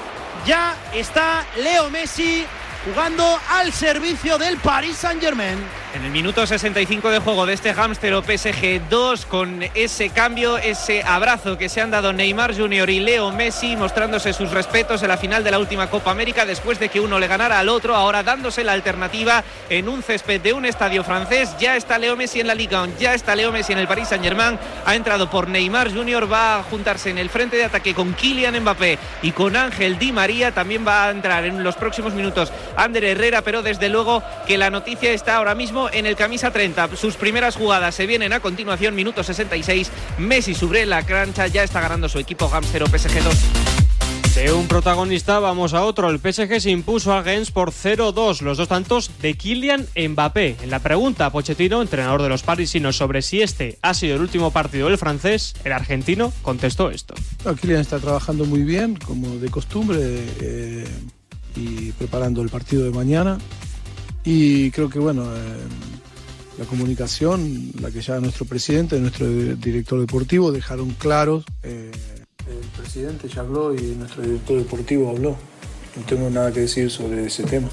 Ya 0.45 0.75
está 0.93 1.47
Leo 1.57 1.89
Messi 1.89 2.45
jugando 2.85 3.25
al 3.49 3.73
servicio 3.73 4.39
del 4.39 4.57
Paris 4.59 4.97
Saint-Germain. 4.97 5.82
En 5.95 6.07
el 6.07 6.11
minuto 6.11 6.47
65 6.47 7.11
de 7.11 7.19
juego 7.19 7.45
de 7.45 7.53
este 7.53 7.75
hámster 7.75 8.15
o 8.15 8.23
PSG 8.23 8.81
2 8.89 9.27
con 9.27 9.63
ese 9.75 10.09
cambio, 10.09 10.57
ese 10.57 11.03
abrazo 11.03 11.59
que 11.59 11.69
se 11.69 11.83
han 11.83 11.91
dado 11.91 12.15
Neymar 12.15 12.57
Jr. 12.57 12.89
y 12.89 13.01
Leo 13.01 13.31
Messi 13.31 13.77
mostrándose 13.77 14.33
sus 14.33 14.51
respetos 14.53 15.03
en 15.03 15.09
la 15.09 15.19
final 15.19 15.45
de 15.45 15.51
la 15.51 15.59
última 15.59 15.91
Copa 15.91 16.11
América 16.11 16.47
después 16.47 16.79
de 16.81 16.89
que 16.89 16.99
uno 16.99 17.19
le 17.19 17.27
ganara 17.27 17.59
al 17.59 17.69
otro, 17.69 17.95
ahora 17.95 18.23
dándose 18.23 18.65
la 18.65 18.73
alternativa 18.73 19.45
en 19.69 19.87
un 19.87 20.03
césped 20.03 20.41
de 20.41 20.55
un 20.55 20.65
estadio 20.65 21.05
francés. 21.05 21.55
Ya 21.61 21.77
está 21.77 21.99
Leo 21.99 22.17
Messi 22.17 22.41
en 22.41 22.47
la 22.47 22.55
Liga, 22.55 22.89
ya 22.99 23.13
está 23.13 23.37
Leo 23.37 23.53
Messi 23.53 23.75
en 23.75 23.79
el 23.79 23.87
Paris 23.87 24.09
Saint-Germain, 24.09 24.59
ha 24.87 24.95
entrado 24.95 25.29
por 25.29 25.47
Neymar 25.49 25.93
Jr., 25.93 26.33
va 26.33 26.61
a 26.61 26.63
juntarse 26.63 27.11
en 27.11 27.19
el 27.19 27.29
frente 27.29 27.59
de 27.59 27.65
ataque 27.65 27.93
con 27.93 28.15
Kylian 28.15 28.59
Mbappé 28.61 28.99
y 29.21 29.33
con 29.33 29.57
Ángel 29.57 29.99
Di 29.99 30.11
María, 30.11 30.53
también 30.53 30.87
va 30.87 31.05
a 31.05 31.11
entrar 31.11 31.45
en 31.45 31.63
los 31.63 31.77
próximos 31.77 32.15
minutos 32.15 32.51
Ander 32.79 33.05
Herrera, 33.05 33.43
pero 33.43 33.61
desde 33.61 33.91
luego 33.91 34.23
que 34.47 34.57
la 34.57 34.71
noticia 34.71 35.13
está 35.13 35.37
ahora 35.37 35.55
mismo 35.55 35.82
en 35.91 36.07
el 36.07 36.17
camisa 36.17 36.53
30. 36.53 36.97
Sus 36.97 37.17
primeras 37.17 37.57
jugadas 37.57 37.95
se 37.95 38.07
vienen 38.07 38.33
a 38.33 38.41
continuación, 38.41 38.95
minuto 38.95 39.23
66. 39.23 39.91
Messi 40.19 40.55
sobre 40.55 40.87
la 40.87 41.05
cancha, 41.05 41.47
ya 41.47 41.63
está 41.63 41.81
ganando 41.81 42.09
su 42.09 42.19
equipo 42.19 42.49
Hamster 42.49 42.85
PSG 42.89 43.23
2. 43.23 43.37
De 44.35 44.51
un 44.51 44.67
protagonista 44.67 45.41
vamos 45.41 45.75
a 45.75 45.85
otro. 45.85 46.09
El 46.09 46.19
PSG 46.19 46.59
se 46.59 46.71
impuso 46.71 47.13
a 47.13 47.23
Gens 47.23 47.51
por 47.51 47.71
0-2. 47.71 48.41
Los 48.41 48.57
dos 48.57 48.67
tantos 48.67 49.11
de 49.21 49.35
Kylian 49.35 49.87
Mbappé. 49.95 50.57
En 50.63 50.71
la 50.71 50.79
pregunta 50.79 51.27
a 51.27 51.31
Pochettino, 51.31 51.83
entrenador 51.83 52.23
de 52.23 52.31
los 52.31 52.43
parisinos, 52.43 52.97
sobre 52.97 53.21
si 53.21 53.43
este 53.43 53.79
ha 53.83 53.93
sido 53.93 54.17
el 54.17 54.23
último 54.23 54.51
partido 54.51 54.89
del 54.89 54.97
francés, 54.97 55.55
el 55.65 55.73
argentino 55.73 56.33
contestó 56.41 56.91
esto. 56.91 57.15
No, 57.45 57.55
Kylian 57.55 57.83
está 57.83 57.99
trabajando 57.99 58.47
muy 58.47 58.63
bien, 58.63 58.97
como 58.97 59.37
de 59.37 59.51
costumbre, 59.51 59.99
eh, 60.01 60.89
y 61.55 61.93
preparando 61.93 62.41
el 62.41 62.49
partido 62.49 62.85
de 62.85 62.91
mañana. 62.91 63.37
Y 64.25 64.71
creo 64.71 64.89
que, 64.89 64.99
bueno, 64.99 65.25
eh, 65.25 65.39
la 66.59 66.65
comunicación, 66.65 67.73
la 67.81 67.91
que 67.91 68.01
ya 68.01 68.21
nuestro 68.21 68.45
presidente, 68.45 68.99
nuestro 69.01 69.27
director 69.27 70.01
deportivo 70.01 70.53
dejaron 70.53 70.91
claros. 70.91 71.45
Eh, 71.63 71.91
el 72.47 72.69
presidente 72.81 73.29
ya 73.29 73.41
habló 73.41 73.75
y 73.75 73.95
nuestro 73.97 74.23
director 74.23 74.59
deportivo 74.59 75.11
habló. 75.11 75.37
No 75.97 76.03
tengo 76.07 76.31
nada 76.31 76.53
que 76.53 76.61
decir 76.61 76.91
sobre 76.91 77.27
ese 77.27 77.43
tema. 77.45 77.69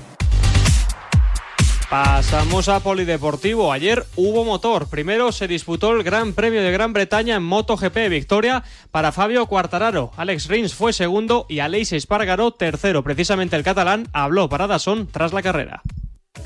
Pasamos 1.90 2.70
a 2.70 2.82
Polideportivo. 2.82 3.74
Ayer 3.74 4.06
hubo 4.16 4.46
motor. 4.46 4.88
Primero 4.90 5.32
se 5.32 5.48
disputó 5.48 5.92
el 5.92 6.04
Gran 6.04 6.34
Premio 6.34 6.62
de 6.62 6.72
Gran 6.72 6.94
Bretaña 6.94 7.36
en 7.36 7.44
MotoGP. 7.44 8.10
Victoria 8.10 8.64
para 8.92 9.12
Fabio 9.12 9.48
Quartararo. 9.48 10.12
Alex 10.16 10.48
Rins 10.50 10.76
fue 10.76 10.94
segundo 10.94 11.48
y 11.50 11.60
Aleix 11.60 11.94
Espargaró 11.94 12.52
tercero. 12.52 13.04
Precisamente 13.04 13.56
el 13.56 13.64
catalán 13.64 14.08
habló 14.14 14.50
para 14.50 14.68
Dasson 14.68 15.08
tras 15.08 15.34
la 15.34 15.42
carrera. 15.42 15.82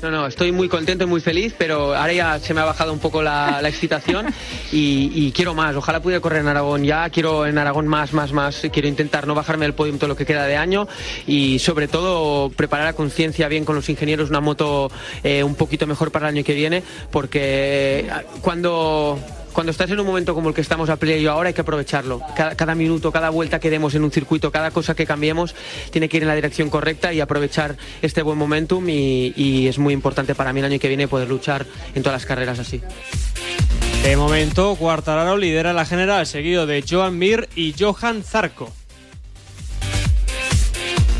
No, 0.02 0.10
no, 0.10 0.26
estoy 0.26 0.52
muy 0.52 0.68
contento 0.68 1.04
y 1.04 1.06
muy 1.06 1.20
feliz, 1.20 1.54
pero 1.56 1.94
ahora 1.94 2.12
ya 2.12 2.38
se 2.38 2.52
me 2.52 2.60
ha 2.60 2.64
bajado 2.64 2.92
un 2.92 2.98
poco 2.98 3.22
la, 3.22 3.62
la 3.62 3.68
excitación 3.68 4.26
y, 4.70 5.32
quiero 5.32 5.54
más. 5.54 5.74
Ojalá 5.76 6.00
pudiera 6.00 6.20
correr 6.20 6.40
en 6.40 6.48
Aragón 6.48 6.84
ya, 6.84 7.08
quiero 7.08 7.46
en 7.46 7.56
Aragón 7.56 7.86
más, 7.86 8.12
más, 8.12 8.32
más. 8.32 8.62
Quiero 8.72 8.88
intentar 8.88 9.26
no 9.26 9.34
bajarme 9.34 9.64
del 9.64 9.74
podio 9.74 9.94
todo 9.94 10.08
lo 10.08 10.16
que 10.16 10.26
queda 10.26 10.46
de 10.46 10.56
año 10.56 10.86
y 11.26 11.58
sobre 11.58 11.88
todo 11.88 12.50
preparar 12.50 12.88
a 12.88 12.92
conciencia 12.92 13.48
bien 13.48 13.64
con 13.64 13.76
los 13.76 13.88
ingenieros 13.88 14.30
una 14.30 14.40
moto 14.40 14.90
eh, 15.22 15.42
un 15.42 15.54
poquito 15.54 15.86
mejor 15.86 16.10
para 16.10 16.28
el 16.28 16.36
año 16.36 16.44
que 16.44 16.54
viene, 16.54 16.82
porque 17.10 18.06
cuando 18.40 19.18
cuando 19.54 19.70
estás 19.70 19.90
en 19.90 19.98
un 20.00 20.06
momento 20.06 20.34
como 20.34 20.50
el 20.50 20.54
que 20.54 20.60
estamos 20.60 20.90
a 20.90 20.96
play 20.96 21.24
ahora 21.26 21.48
hay 21.48 21.54
que 21.54 21.62
aprovecharlo. 21.62 22.20
Cada, 22.34 22.74
minuto, 22.74 23.10
cada 23.10 23.30
vuelta 23.30 23.60
que 23.60 23.70
demos 23.70 23.94
en 23.94 24.04
un 24.04 24.10
circuito, 24.10 24.52
cada 24.52 24.70
cosa 24.70 24.94
que 24.94 25.06
cambiemos 25.06 25.54
tiene 25.90 26.08
que 26.08 26.18
ir 26.18 26.24
en 26.24 26.28
la 26.28 26.34
dirección 26.34 26.68
correcta 26.68 27.12
y 27.12 27.20
aprovechar 27.20 27.76
este 28.02 28.20
buen 28.20 28.36
momentum 28.36 28.86
y, 28.88 29.32
y 29.36 29.68
es 29.68 29.78
muy 29.78 29.94
importante 29.94 30.34
para 30.34 30.52
mí 30.52 30.60
el 30.60 30.66
año 30.66 30.78
que 30.78 30.88
viene 30.88 31.08
poder 31.08 31.28
luchar 31.28 31.64
en 31.94 32.02
todas 32.02 32.20
las 32.20 32.26
carreras 32.26 32.58
así. 32.58 32.82
De 34.02 34.16
momento, 34.18 34.76
Quartararo 34.76 35.38
lidera 35.38 35.72
la 35.72 35.86
general, 35.86 36.26
seguido 36.26 36.66
de 36.66 36.84
Joan 36.86 37.16
Mir 37.16 37.48
y 37.56 37.74
Johan 37.78 38.22
Zarco. 38.22 38.70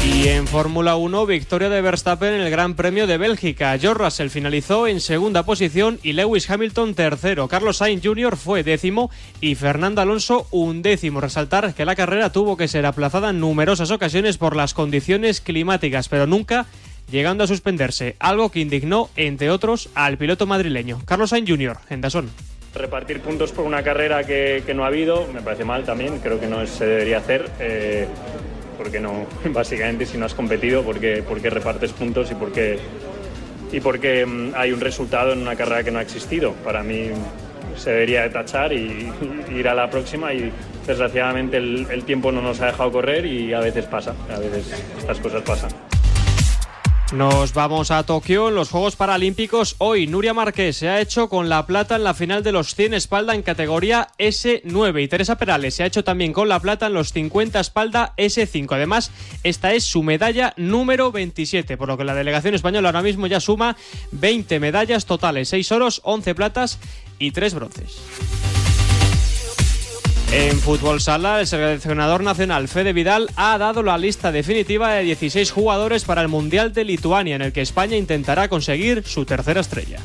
Y 0.04 0.28
en 0.28 0.46
Fórmula 0.46 0.96
1, 0.96 1.24
victoria 1.24 1.70
de 1.70 1.80
Verstappen 1.80 2.34
en 2.34 2.42
el 2.42 2.50
Gran 2.50 2.74
Premio 2.74 3.06
de 3.06 3.16
Bélgica. 3.16 3.76
George 3.78 4.04
Russell 4.04 4.28
finalizó 4.28 4.86
en 4.86 5.00
segunda 5.00 5.44
posición 5.44 5.98
y 6.02 6.12
Lewis 6.12 6.48
Hamilton 6.50 6.94
tercero. 6.94 7.48
Carlos 7.48 7.78
Sainz 7.78 8.04
Jr. 8.04 8.36
fue 8.36 8.62
décimo 8.62 9.10
y 9.40 9.54
Fernando 9.54 10.02
Alonso 10.02 10.46
undécimo. 10.50 11.22
Resaltar 11.22 11.72
que 11.74 11.86
la 11.86 11.96
carrera 11.96 12.32
tuvo 12.32 12.58
que 12.58 12.68
ser 12.68 12.84
aplazada 12.84 13.30
en 13.30 13.40
numerosas 13.40 13.90
ocasiones 13.90 14.36
por 14.36 14.56
las 14.56 14.74
condiciones 14.74 15.40
climáticas, 15.40 16.10
pero 16.10 16.26
nunca 16.26 16.66
llegando 17.10 17.44
a 17.44 17.46
suspenderse, 17.46 18.16
algo 18.18 18.50
que 18.50 18.60
indignó, 18.60 19.08
entre 19.16 19.50
otros, 19.50 19.88
al 19.94 20.18
piloto 20.18 20.46
madrileño. 20.46 21.00
Carlos 21.06 21.30
Sainz 21.30 21.48
Jr. 21.48 21.78
en 21.88 22.02
Dazón. 22.02 22.30
Repartir 22.74 23.20
puntos 23.20 23.52
por 23.52 23.64
una 23.64 23.82
carrera 23.82 24.24
que, 24.24 24.62
no 24.74 24.84
ha 24.84 24.88
habido 24.88 25.26
me 25.32 25.40
parece 25.40 25.64
mal 25.64 25.84
también, 25.84 26.18
creo 26.18 26.40
que 26.40 26.46
no 26.46 26.66
se 26.66 26.84
debería 26.84 27.18
hacer. 27.18 27.50
Eh 27.58 28.06
porque 28.76 29.00
no, 29.00 29.26
básicamente 29.52 30.06
si 30.06 30.18
no 30.18 30.26
has 30.26 30.34
competido, 30.34 30.82
porque, 30.82 31.22
porque 31.26 31.50
repartes 31.50 31.92
puntos 31.92 32.30
y 32.30 32.34
porque, 32.34 32.78
y 33.72 33.80
porque 33.80 34.26
hay 34.54 34.72
un 34.72 34.80
resultado 34.80 35.32
en 35.32 35.40
una 35.40 35.56
carrera 35.56 35.82
que 35.82 35.90
no 35.90 35.98
ha 35.98 36.02
existido. 36.02 36.52
Para 36.64 36.82
mí 36.82 37.08
se 37.76 37.90
debería 37.90 38.30
tachar 38.30 38.72
y, 38.72 39.10
y 39.50 39.54
ir 39.54 39.68
a 39.68 39.74
la 39.74 39.90
próxima 39.90 40.32
y 40.32 40.52
desgraciadamente 40.86 41.56
el, 41.56 41.86
el 41.90 42.04
tiempo 42.04 42.30
no 42.30 42.42
nos 42.42 42.60
ha 42.60 42.66
dejado 42.66 42.92
correr 42.92 43.26
y 43.26 43.52
a 43.52 43.60
veces 43.60 43.86
pasa, 43.86 44.14
a 44.30 44.38
veces 44.38 44.84
estas 44.98 45.18
cosas 45.18 45.42
pasan. 45.42 45.70
Nos 47.14 47.54
vamos 47.54 47.92
a 47.92 48.02
Tokio 48.02 48.48
en 48.48 48.56
los 48.56 48.70
Juegos 48.70 48.96
Paralímpicos. 48.96 49.76
Hoy 49.78 50.08
Nuria 50.08 50.34
Márquez 50.34 50.78
se 50.78 50.88
ha 50.88 51.00
hecho 51.00 51.28
con 51.28 51.48
la 51.48 51.64
plata 51.64 51.94
en 51.94 52.02
la 52.02 52.12
final 52.12 52.42
de 52.42 52.50
los 52.50 52.74
100 52.74 52.94
espalda 52.94 53.36
en 53.36 53.42
categoría 53.42 54.08
S9 54.18 55.00
y 55.00 55.06
Teresa 55.06 55.38
Perales 55.38 55.74
se 55.74 55.84
ha 55.84 55.86
hecho 55.86 56.02
también 56.02 56.32
con 56.32 56.48
la 56.48 56.58
plata 56.58 56.88
en 56.88 56.94
los 56.94 57.12
50 57.12 57.60
espalda 57.60 58.14
S5. 58.16 58.66
Además, 58.72 59.12
esta 59.44 59.74
es 59.74 59.84
su 59.84 60.02
medalla 60.02 60.54
número 60.56 61.12
27, 61.12 61.76
por 61.76 61.86
lo 61.86 61.96
que 61.96 62.02
la 62.02 62.16
delegación 62.16 62.56
española 62.56 62.88
ahora 62.88 63.02
mismo 63.02 63.28
ya 63.28 63.38
suma 63.38 63.76
20 64.10 64.58
medallas 64.58 65.06
totales, 65.06 65.50
6 65.50 65.70
oros, 65.70 66.00
11 66.02 66.34
platas 66.34 66.80
y 67.20 67.30
3 67.30 67.54
bronces. 67.54 68.63
En 70.36 70.58
fútbol 70.58 71.00
sala, 71.00 71.38
el 71.38 71.46
seleccionador 71.46 72.24
nacional 72.24 72.66
Fede 72.66 72.92
Vidal 72.92 73.30
ha 73.36 73.56
dado 73.56 73.84
la 73.84 73.96
lista 73.96 74.32
definitiva 74.32 74.92
de 74.92 75.04
16 75.04 75.52
jugadores 75.52 76.04
para 76.04 76.22
el 76.22 76.28
Mundial 76.28 76.72
de 76.72 76.84
Lituania, 76.84 77.36
en 77.36 77.42
el 77.42 77.52
que 77.52 77.60
España 77.60 77.96
intentará 77.96 78.48
conseguir 78.48 79.04
su 79.06 79.26
tercera 79.26 79.60
estrella. 79.60 80.00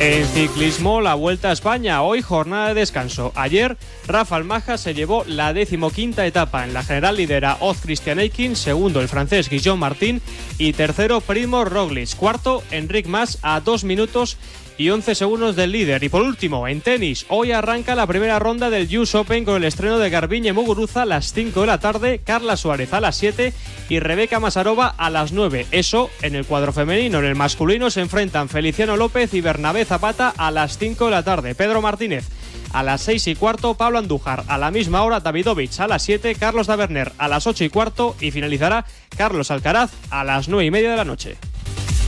En 0.00 0.26
ciclismo, 0.26 1.00
la 1.00 1.14
Vuelta 1.14 1.50
a 1.50 1.52
España, 1.52 2.02
hoy 2.02 2.20
jornada 2.20 2.68
de 2.68 2.74
descanso. 2.74 3.30
Ayer, 3.36 3.76
Rafa 4.08 4.34
Almaja 4.34 4.78
se 4.78 4.94
llevó 4.94 5.22
la 5.24 5.52
decimoquinta 5.52 6.26
etapa. 6.26 6.64
En 6.64 6.74
la 6.74 6.82
general 6.82 7.16
lidera 7.16 7.58
Oz 7.60 7.80
Christian 7.82 8.18
Eikin, 8.18 8.56
segundo 8.56 9.00
el 9.00 9.06
francés 9.06 9.48
Guillaume 9.48 9.80
Martín 9.80 10.22
y 10.58 10.72
tercero 10.72 11.20
Primo 11.20 11.64
Roglic. 11.64 12.16
Cuarto, 12.16 12.64
Enric 12.72 13.06
Mas 13.06 13.38
a 13.42 13.60
dos 13.60 13.84
minutos 13.84 14.38
y 14.78 14.90
11 14.90 15.14
segundos 15.14 15.56
del 15.56 15.72
líder. 15.72 16.02
Y 16.04 16.08
por 16.08 16.22
último, 16.22 16.68
en 16.68 16.80
tenis, 16.80 17.26
hoy 17.28 17.52
arranca 17.52 17.94
la 17.94 18.06
primera 18.06 18.38
ronda 18.38 18.70
del 18.70 18.96
US 18.96 19.14
Open 19.16 19.44
con 19.44 19.56
el 19.56 19.64
estreno 19.64 19.98
de 19.98 20.08
Garbiñe 20.08 20.52
Muguruza 20.52 21.02
a 21.02 21.06
las 21.06 21.32
5 21.32 21.60
de 21.60 21.66
la 21.66 21.80
tarde, 21.80 22.20
Carla 22.24 22.56
Suárez 22.56 22.92
a 22.92 23.00
las 23.00 23.16
7 23.16 23.52
y 23.88 23.98
Rebeca 23.98 24.40
Masarova 24.40 24.86
a 24.96 25.10
las 25.10 25.32
9. 25.32 25.66
Eso 25.72 26.10
en 26.22 26.36
el 26.36 26.46
cuadro 26.46 26.72
femenino. 26.72 27.18
En 27.18 27.24
el 27.24 27.34
masculino 27.34 27.90
se 27.90 28.00
enfrentan 28.00 28.48
Feliciano 28.48 28.96
López 28.96 29.34
y 29.34 29.40
Bernabé 29.40 29.84
Zapata 29.84 30.32
a 30.36 30.50
las 30.50 30.78
5 30.78 31.06
de 31.06 31.10
la 31.10 31.24
tarde. 31.24 31.54
Pedro 31.54 31.82
Martínez 31.82 32.28
a 32.72 32.82
las 32.82 33.00
6 33.02 33.28
y 33.28 33.34
cuarto, 33.34 33.74
Pablo 33.74 33.98
Andújar 33.98 34.44
a 34.46 34.58
la 34.58 34.70
misma 34.70 35.02
hora, 35.02 35.20
Davidovich 35.20 35.80
a 35.80 35.88
las 35.88 36.02
7, 36.02 36.34
Carlos 36.34 36.66
Daverner 36.66 37.12
a 37.18 37.28
las 37.28 37.46
8 37.46 37.64
y 37.64 37.70
cuarto 37.70 38.14
y 38.20 38.30
finalizará 38.30 38.84
Carlos 39.16 39.50
Alcaraz 39.50 39.90
a 40.10 40.24
las 40.24 40.48
9 40.48 40.66
y 40.66 40.70
media 40.70 40.90
de 40.90 40.96
la 40.96 41.04
noche. 41.04 41.36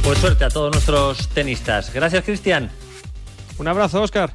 Pues 0.03 0.19
suerte 0.19 0.45
a 0.45 0.49
todos 0.49 0.73
nuestros 0.73 1.29
tenistas. 1.29 1.93
Gracias, 1.93 2.25
Cristian. 2.25 2.71
Un 3.59 3.69
abrazo, 3.69 4.03
Oscar. 4.03 4.31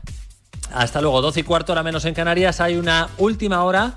Hasta 0.74 1.02
luego, 1.02 1.22
12 1.22 1.40
y 1.40 1.44
cuarto, 1.44 1.72
hora 1.72 1.84
menos 1.84 2.06
en 2.06 2.14
Canarias. 2.14 2.62
Hay 2.62 2.78
una 2.78 3.10
última 3.18 3.64
hora. 3.64 3.94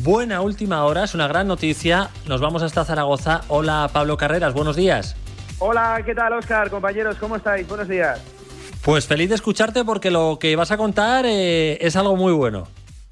Buena 0.00 0.40
última 0.40 0.84
hora, 0.84 1.04
es 1.04 1.14
una 1.14 1.28
gran 1.28 1.46
noticia. 1.46 2.10
Nos 2.26 2.40
vamos 2.40 2.62
hasta 2.62 2.84
Zaragoza. 2.84 3.42
Hola, 3.48 3.90
Pablo 3.92 4.16
Carreras, 4.16 4.54
buenos 4.54 4.76
días. 4.76 5.16
Hola, 5.58 6.02
¿qué 6.04 6.14
tal, 6.14 6.32
Oscar? 6.32 6.70
Compañeros, 6.70 7.16
¿cómo 7.18 7.36
estáis? 7.36 7.66
Buenos 7.68 7.88
días. 7.88 8.20
Pues 8.84 9.06
feliz 9.06 9.28
de 9.28 9.36
escucharte 9.36 9.84
porque 9.84 10.10
lo 10.10 10.38
que 10.40 10.56
vas 10.56 10.72
a 10.72 10.76
contar 10.76 11.24
eh, 11.26 11.78
es 11.80 11.94
algo 11.94 12.16
muy 12.16 12.32
bueno. 12.32 12.66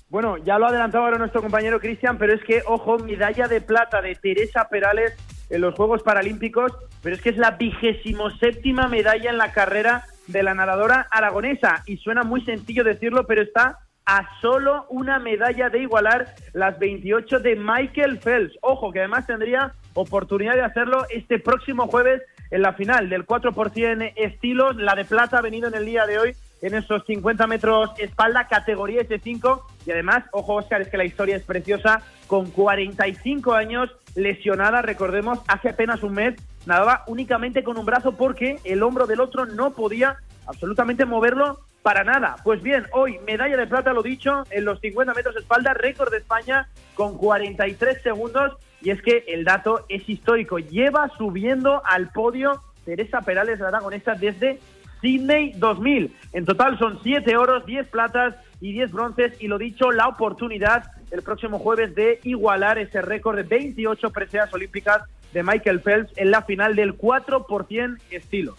Bueno, 0.09 0.37
ya 0.39 0.59
lo 0.59 0.67
ha 0.67 0.71
adelantado 0.71 1.05
ahora 1.05 1.19
nuestro 1.19 1.41
compañero 1.41 1.79
Cristian, 1.79 2.19
pero 2.19 2.35
es 2.35 2.43
que, 2.45 2.63
ojo, 2.67 2.99
medalla 2.99 3.47
de 3.47 3.61
plata 3.61 4.03
de 4.03 4.17
Teresa 4.17 4.67
Perales 4.69 5.13
en 5.51 5.61
los 5.61 5.75
Juegos 5.75 6.03
Paralímpicos, 6.03 6.73
pero 7.03 7.17
es 7.17 7.23
que 7.23 7.31
es 7.31 7.37
la 7.37 7.53
vigésimo 7.53 8.31
séptima 8.31 8.89
medalla 8.89 9.31
en 9.31 9.39
la 9.39 9.53
carrera 9.53 10.05
de 10.27 10.43
la 10.43 10.55
nadadora 10.55 11.09
aragonesa. 11.11 11.83
Y 11.87 11.97
suena 11.99 12.23
muy 12.23 12.41
sencillo 12.43 12.85
decirlo, 12.85 13.27
pero 13.27 13.43
está 13.43 13.79
a 14.07 14.29
solo 14.41 14.87
una 14.89 15.19
medalla 15.19 15.69
de 15.69 15.81
igualar 15.81 16.35
las 16.53 16.79
28 16.79 17.41
de 17.41 17.57
Michael 17.57 18.19
Phelps. 18.19 18.57
Ojo, 18.63 18.93
que 18.93 19.01
además 19.01 19.27
tendría 19.27 19.73
oportunidad 19.95 20.55
de 20.55 20.63
hacerlo 20.63 21.05
este 21.11 21.39
próximo 21.39 21.87
jueves 21.87 22.23
en 22.51 22.63
la 22.63 22.73
final 22.73 23.09
del 23.09 23.27
4% 23.27 24.13
estilos. 24.17 24.77
La 24.77 24.95
de 24.95 25.05
plata 25.05 25.39
ha 25.39 25.43
venido 25.43 25.69
en 25.69 25.75
el 25.75 25.87
día 25.87 26.07
de 26.07 26.19
hoy 26.19 26.37
en 26.63 26.75
esos 26.75 27.05
50 27.07 27.47
metros 27.47 27.91
espalda, 27.99 28.47
categoría 28.49 29.03
S5. 29.03 29.63
Y 29.87 29.91
además, 29.91 30.25
ojo, 30.33 30.55
Oscar, 30.55 30.83
es 30.83 30.89
que 30.89 30.97
la 30.97 31.05
historia 31.05 31.37
es 31.37 31.43
preciosa. 31.43 32.03
Con 32.27 32.51
45 32.51 33.55
años, 33.55 33.91
lesionada, 34.15 34.83
recordemos, 34.83 35.41
hace 35.49 35.71
apenas 35.71 36.03
un 36.03 36.15
mes, 36.15 36.35
nadaba 36.67 37.05
únicamente 37.07 37.65
con 37.65 37.79
un 37.79 37.87
brazo 37.87 38.13
porque 38.13 38.59
el 38.65 38.83
hombro 38.83 39.07
del 39.07 39.21
otro 39.21 39.47
no 39.47 39.73
podía 39.73 40.17
absolutamente 40.47 41.05
moverlo 41.05 41.61
para 41.83 42.05
nada. 42.05 42.37
Pues 42.45 42.63
bien, 42.63 42.87
hoy 42.93 43.19
medalla 43.27 43.57
de 43.57 43.67
plata, 43.67 43.93
lo 43.93 44.03
dicho, 44.03 44.45
en 44.51 44.65
los 44.65 44.81
50 44.81 45.15
metros 45.15 45.37
espalda, 45.37 45.75
récord 45.75 46.11
de 46.11 46.19
España 46.19 46.69
con 46.95 47.17
43 47.17 48.03
segundos. 48.03 48.57
Y 48.83 48.91
es 48.91 49.03
que 49.03 49.25
el 49.29 49.45
dato 49.45 49.85
es 49.89 50.09
histórico. 50.09 50.59
Lleva 50.59 51.11
subiendo 51.17 51.83
al 51.85 52.11
podio 52.11 52.63
Teresa 52.85 53.21
Perales, 53.21 53.61
la 53.61 53.69
aragonesa, 53.69 54.15
desde 54.15 54.59
Sydney 55.01 55.53
2000. 55.57 56.15
En 56.33 56.45
total 56.45 56.79
son 56.79 56.99
7 57.03 57.37
oros, 57.37 57.67
10 57.67 57.89
platas 57.89 58.35
y 58.61 58.73
10 58.73 58.93
bronces. 58.93 59.33
Y 59.41 59.49
lo 59.49 59.59
dicho, 59.59 59.91
la 59.91 60.09
oportunidad 60.09 60.85
el 61.11 61.23
próximo 61.23 61.59
jueves 61.59 61.95
de 61.95 62.21
igualar 62.25 62.79
ese 62.79 63.03
récord 63.03 63.37
de 63.37 63.43
28 63.43 64.11
preseas 64.11 64.53
olímpicas 64.53 65.03
de 65.33 65.43
Michael 65.43 65.81
Phelps 65.81 66.13
en 66.17 66.31
la 66.31 66.43
final 66.43 66.77
del 66.77 66.97
4% 66.97 67.99
estilo. 68.11 68.57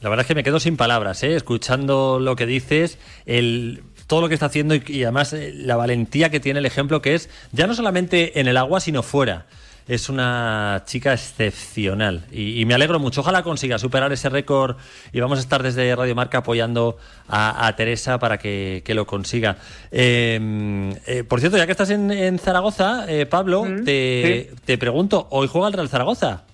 La 0.00 0.08
verdad 0.08 0.22
es 0.22 0.28
que 0.28 0.34
me 0.34 0.44
quedo 0.44 0.60
sin 0.60 0.76
palabras, 0.76 1.22
¿eh? 1.24 1.34
escuchando 1.34 2.20
lo 2.20 2.36
que 2.36 2.46
dices, 2.46 2.98
el, 3.26 3.82
todo 4.06 4.20
lo 4.20 4.28
que 4.28 4.34
está 4.34 4.46
haciendo 4.46 4.76
y, 4.76 5.02
además 5.02 5.32
eh, 5.32 5.52
la 5.54 5.76
valentía 5.76 6.30
que 6.30 6.38
tiene 6.38 6.60
el 6.60 6.66
ejemplo 6.66 7.02
que 7.02 7.14
es 7.14 7.28
ya 7.52 7.66
no 7.66 7.74
solamente 7.74 8.38
en 8.38 8.46
el 8.46 8.56
agua, 8.56 8.80
sino 8.80 9.02
fuera 9.02 9.46
es 9.88 10.08
una 10.08 10.82
chica 10.84 11.14
excepcional 11.14 12.24
y, 12.30 12.64
me 12.66 12.74
alegro 12.74 12.98
mucho. 12.98 13.22
Ojalá 13.22 13.42
consiga 13.42 13.78
superar 13.78 14.12
ese 14.12 14.28
récord 14.28 14.76
y 15.12 15.20
vamos 15.20 15.38
a 15.38 15.42
estar 15.42 15.62
desde 15.62 15.96
Radio 15.96 16.14
Marca 16.14 16.38
apoyando 16.38 16.98
a, 17.28 17.72
Teresa 17.76 18.18
para 18.18 18.38
que, 18.38 18.82
lo 18.94 19.06
consiga. 19.06 19.56
Em, 19.90 20.92
eh, 21.06 21.24
por 21.26 21.40
cierto, 21.40 21.56
ya 21.56 21.66
que 21.66 21.72
estás 21.72 21.90
en, 21.90 22.38
Zaragoza, 22.38 23.06
eh, 23.08 23.26
Pablo, 23.26 23.64
te, 23.84 24.52
te 24.64 24.78
pregunto, 24.78 25.26
¿hoy 25.30 25.48
juega 25.48 25.68
el 25.68 25.74
Real 25.74 25.88
Zaragoza? 25.88 26.44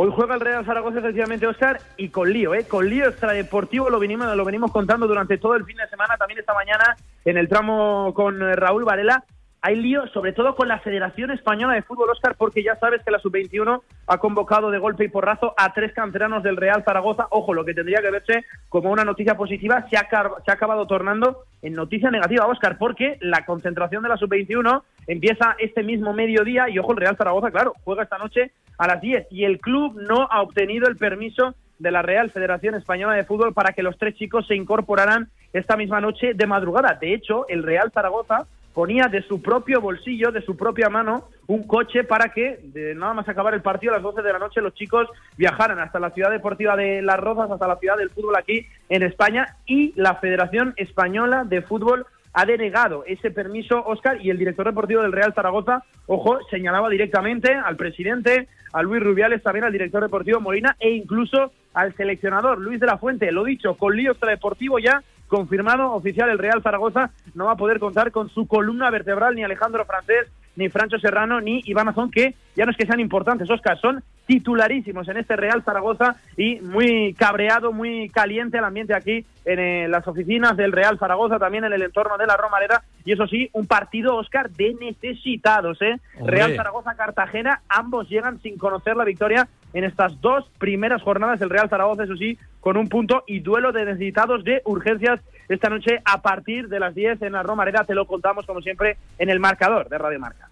Hoy 0.00 0.12
juega 0.14 0.36
el 0.36 0.40
Real 0.40 0.64
Zaragoza, 0.64 1.00
efectivamente, 1.00 1.44
Oscar, 1.46 1.80
y 1.96 2.10
con 2.10 2.32
lío, 2.32 2.54
¿eh? 2.54 2.64
Con 2.68 2.88
lío 2.88 3.08
extradeportivo, 3.08 3.90
lo 3.90 3.98
venimos, 3.98 4.34
lo 4.36 4.44
venimos 4.44 4.70
contando 4.70 5.08
durante 5.08 5.38
todo 5.38 5.56
el 5.56 5.64
fin 5.64 5.76
de 5.76 5.88
semana, 5.88 6.16
también 6.16 6.38
esta 6.38 6.54
mañana 6.54 6.96
en 7.24 7.36
el 7.36 7.48
tramo 7.48 8.14
con 8.14 8.40
eh, 8.40 8.54
Raúl 8.54 8.84
Varela 8.84 9.24
hay 9.60 9.76
lío, 9.76 10.06
sobre 10.08 10.32
todo 10.32 10.54
con 10.54 10.68
la 10.68 10.78
Federación 10.78 11.30
Española 11.30 11.74
de 11.74 11.82
Fútbol, 11.82 12.10
Oscar, 12.10 12.36
porque 12.38 12.62
ya 12.62 12.76
sabes 12.76 13.02
que 13.04 13.10
la 13.10 13.18
Sub-21 13.18 13.82
ha 14.06 14.18
convocado 14.18 14.70
de 14.70 14.78
golpe 14.78 15.04
y 15.04 15.08
porrazo 15.08 15.52
a 15.56 15.72
tres 15.72 15.92
canteranos 15.92 16.42
del 16.42 16.56
Real 16.56 16.84
Zaragoza. 16.84 17.26
Ojo, 17.30 17.54
lo 17.54 17.64
que 17.64 17.74
tendría 17.74 18.00
que 18.00 18.10
verse 18.10 18.44
como 18.68 18.90
una 18.90 19.04
noticia 19.04 19.36
positiva 19.36 19.86
se 19.90 19.96
ha, 19.96 20.08
se 20.44 20.50
ha 20.50 20.54
acabado 20.54 20.86
tornando 20.86 21.44
en 21.62 21.74
noticia 21.74 22.10
negativa, 22.10 22.46
Oscar, 22.46 22.78
porque 22.78 23.18
la 23.20 23.44
concentración 23.44 24.02
de 24.02 24.10
la 24.10 24.16
Sub-21 24.16 24.82
empieza 25.08 25.56
este 25.58 25.82
mismo 25.82 26.12
mediodía 26.12 26.68
y, 26.68 26.78
ojo, 26.78 26.92
el 26.92 26.98
Real 26.98 27.16
Zaragoza, 27.16 27.50
claro, 27.50 27.74
juega 27.84 28.04
esta 28.04 28.18
noche 28.18 28.52
a 28.78 28.86
las 28.86 29.00
10 29.00 29.26
y 29.30 29.44
el 29.44 29.58
club 29.58 30.00
no 30.00 30.28
ha 30.30 30.40
obtenido 30.40 30.86
el 30.88 30.96
permiso 30.96 31.54
de 31.78 31.90
la 31.90 32.02
Real 32.02 32.30
Federación 32.30 32.74
Española 32.74 33.14
de 33.14 33.24
Fútbol 33.24 33.54
para 33.54 33.72
que 33.72 33.82
los 33.82 33.98
tres 33.98 34.14
chicos 34.14 34.46
se 34.46 34.54
incorporaran 34.54 35.28
esta 35.52 35.76
misma 35.76 36.00
noche 36.00 36.34
de 36.34 36.46
madrugada. 36.46 36.98
De 37.00 37.14
hecho, 37.14 37.46
el 37.48 37.62
Real 37.62 37.90
Zaragoza 37.92 38.46
ponía 38.78 39.08
de 39.08 39.22
su 39.22 39.42
propio 39.42 39.80
bolsillo, 39.80 40.30
de 40.30 40.40
su 40.40 40.56
propia 40.56 40.88
mano, 40.88 41.24
un 41.48 41.66
coche 41.66 42.04
para 42.04 42.28
que, 42.28 42.60
de 42.62 42.94
nada 42.94 43.12
más 43.12 43.28
acabar 43.28 43.52
el 43.52 43.60
partido 43.60 43.92
a 43.92 43.96
las 43.96 44.04
12 44.04 44.22
de 44.22 44.32
la 44.32 44.38
noche, 44.38 44.60
los 44.60 44.72
chicos 44.72 45.08
viajaran 45.36 45.80
hasta 45.80 45.98
la 45.98 46.10
ciudad 46.10 46.30
deportiva 46.30 46.76
de 46.76 47.02
Las 47.02 47.18
Rozas, 47.18 47.50
hasta 47.50 47.66
la 47.66 47.78
ciudad 47.78 47.96
del 47.96 48.10
fútbol 48.10 48.36
aquí 48.36 48.68
en 48.88 49.02
España, 49.02 49.56
y 49.66 49.92
la 49.96 50.14
Federación 50.14 50.74
Española 50.76 51.42
de 51.42 51.60
Fútbol 51.60 52.06
ha 52.32 52.46
denegado 52.46 53.02
ese 53.04 53.32
permiso, 53.32 53.84
Oscar, 53.84 54.24
y 54.24 54.30
el 54.30 54.38
director 54.38 54.66
deportivo 54.66 55.02
del 55.02 55.10
Real 55.10 55.34
Zaragoza, 55.34 55.82
ojo, 56.06 56.38
señalaba 56.48 56.88
directamente 56.88 57.52
al 57.52 57.74
presidente, 57.74 58.46
a 58.72 58.82
Luis 58.82 59.02
Rubiales, 59.02 59.42
también 59.42 59.64
al 59.64 59.72
director 59.72 60.04
deportivo 60.04 60.38
Molina, 60.38 60.76
e 60.78 60.90
incluso 60.90 61.50
al 61.74 61.96
seleccionador 61.96 62.60
Luis 62.60 62.78
de 62.78 62.86
la 62.86 62.98
Fuente. 62.98 63.32
Lo 63.32 63.42
dicho, 63.42 63.74
con 63.74 63.96
lío 63.96 64.12
extradeportivo 64.12 64.78
ya 64.78 65.02
confirmado 65.28 65.92
oficial, 65.92 66.28
el 66.30 66.38
Real 66.38 66.62
Zaragoza 66.62 67.10
no 67.34 67.46
va 67.46 67.52
a 67.52 67.56
poder 67.56 67.78
contar 67.78 68.10
con 68.10 68.28
su 68.30 68.46
columna 68.46 68.90
vertebral 68.90 69.34
ni 69.34 69.44
Alejandro 69.44 69.84
Francés, 69.84 70.26
ni 70.56 70.68
Francho 70.68 70.98
Serrano, 70.98 71.40
ni 71.40 71.62
Iván 71.66 71.88
Azón, 71.88 72.10
que 72.10 72.34
ya 72.56 72.64
no 72.64 72.72
es 72.72 72.76
que 72.76 72.86
sean 72.86 72.98
importantes, 72.98 73.48
Oscar, 73.48 73.78
son 73.78 74.02
titularísimos 74.26 75.08
en 75.08 75.16
este 75.16 75.36
Real 75.36 75.62
Zaragoza 75.62 76.16
y 76.36 76.60
muy 76.60 77.14
cabreado, 77.14 77.72
muy 77.72 78.10
caliente 78.10 78.58
el 78.58 78.64
ambiente 78.64 78.94
aquí 78.94 79.24
en 79.44 79.58
eh, 79.58 79.88
las 79.88 80.06
oficinas 80.06 80.56
del 80.56 80.72
Real 80.72 80.98
Zaragoza, 80.98 81.38
también 81.38 81.64
en 81.64 81.72
el 81.72 81.82
entorno 81.82 82.18
de 82.18 82.26
la 82.26 82.36
Romareda. 82.36 82.82
Y 83.06 83.12
eso 83.12 83.26
sí, 83.26 83.48
un 83.54 83.66
partido, 83.66 84.16
Oscar, 84.16 84.50
de 84.50 84.74
necesitados. 84.74 85.80
¿eh? 85.80 85.98
Real 86.20 86.54
Zaragoza-Cartagena, 86.54 87.62
ambos 87.68 88.08
llegan 88.10 88.38
sin 88.42 88.58
conocer 88.58 88.96
la 88.96 89.04
victoria 89.04 89.48
en 89.72 89.84
estas 89.84 90.20
dos 90.20 90.44
primeras 90.58 91.02
jornadas. 91.02 91.40
El 91.40 91.50
Real 91.50 91.68
Zaragoza, 91.68 92.04
eso 92.04 92.16
sí, 92.16 92.38
con 92.60 92.76
un 92.76 92.88
punto 92.88 93.24
y 93.26 93.40
duelo 93.40 93.72
de 93.72 93.84
necesitados 93.84 94.44
de 94.44 94.62
urgencias 94.64 95.20
esta 95.48 95.68
noche 95.68 96.00
a 96.04 96.20
partir 96.20 96.68
de 96.68 96.80
las 96.80 96.94
10 96.94 97.22
en 97.22 97.32
la 97.32 97.42
Romareda. 97.42 97.84
Te 97.84 97.94
lo 97.94 98.06
contamos, 98.06 98.46
como 98.46 98.60
siempre, 98.60 98.96
en 99.18 99.30
el 99.30 99.40
marcador 99.40 99.88
de 99.88 99.98
Radio 99.98 100.20
Marca. 100.20 100.48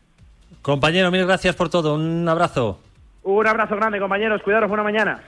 Compañero, 0.63 1.11
mil 1.11 1.27
gracias 1.27 1.55
por 1.55 1.69
todo. 1.69 1.95
Un 1.95 2.29
abrazo. 2.29 2.81
Un 3.23 3.47
abrazo 3.47 3.77
grande, 3.77 3.99
compañeros. 3.99 4.43
Cuidaros, 4.43 4.69
buena 4.69 4.85
mañana. 4.85 5.21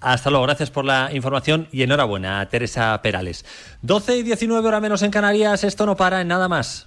Hasta 0.00 0.30
luego, 0.30 0.46
gracias 0.46 0.70
por 0.70 0.84
la 0.84 1.10
información 1.12 1.68
y 1.72 1.82
enhorabuena 1.82 2.40
a 2.40 2.48
Teresa 2.48 2.98
Perales. 3.02 3.44
12 3.82 4.18
y 4.18 4.22
19 4.22 4.66
horas 4.66 4.80
menos 4.80 5.02
en 5.02 5.10
Canarias, 5.10 5.62
esto 5.62 5.84
no 5.84 5.94
para 5.94 6.22
en 6.22 6.28
nada 6.28 6.48
más. 6.48 6.86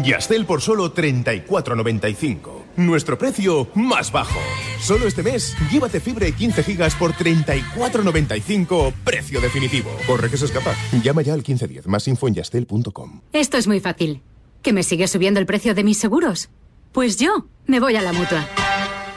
Yastel 0.00 0.46
por 0.46 0.62
solo 0.62 0.94
34.95. 0.94 2.62
Nuestro 2.76 3.18
precio 3.18 3.68
más 3.74 4.10
bajo. 4.10 4.40
Solo 4.80 5.06
este 5.06 5.22
mes, 5.22 5.54
llévate 5.70 6.00
fibra 6.00 6.26
y 6.26 6.32
15 6.32 6.62
gigas 6.62 6.94
por 6.94 7.12
34.95, 7.12 8.94
precio 9.04 9.40
definitivo. 9.40 9.90
Corre 10.06 10.30
que 10.30 10.38
se 10.38 10.46
escapa. 10.46 10.74
Llama 11.02 11.20
ya 11.20 11.34
al 11.34 11.40
1510, 11.40 11.86
más 11.88 12.08
info 12.08 12.28
en 12.28 12.34
yastel.com. 12.34 13.20
Esto 13.32 13.58
es 13.58 13.66
muy 13.66 13.80
fácil. 13.80 14.22
¿Que 14.62 14.72
me 14.72 14.82
sigue 14.82 15.08
subiendo 15.08 15.40
el 15.40 15.46
precio 15.46 15.74
de 15.74 15.84
mis 15.84 15.98
seguros? 15.98 16.48
Pues 16.92 17.18
yo 17.18 17.46
me 17.66 17.80
voy 17.80 17.96
a 17.96 18.02
la 18.02 18.12
mutua. 18.12 18.46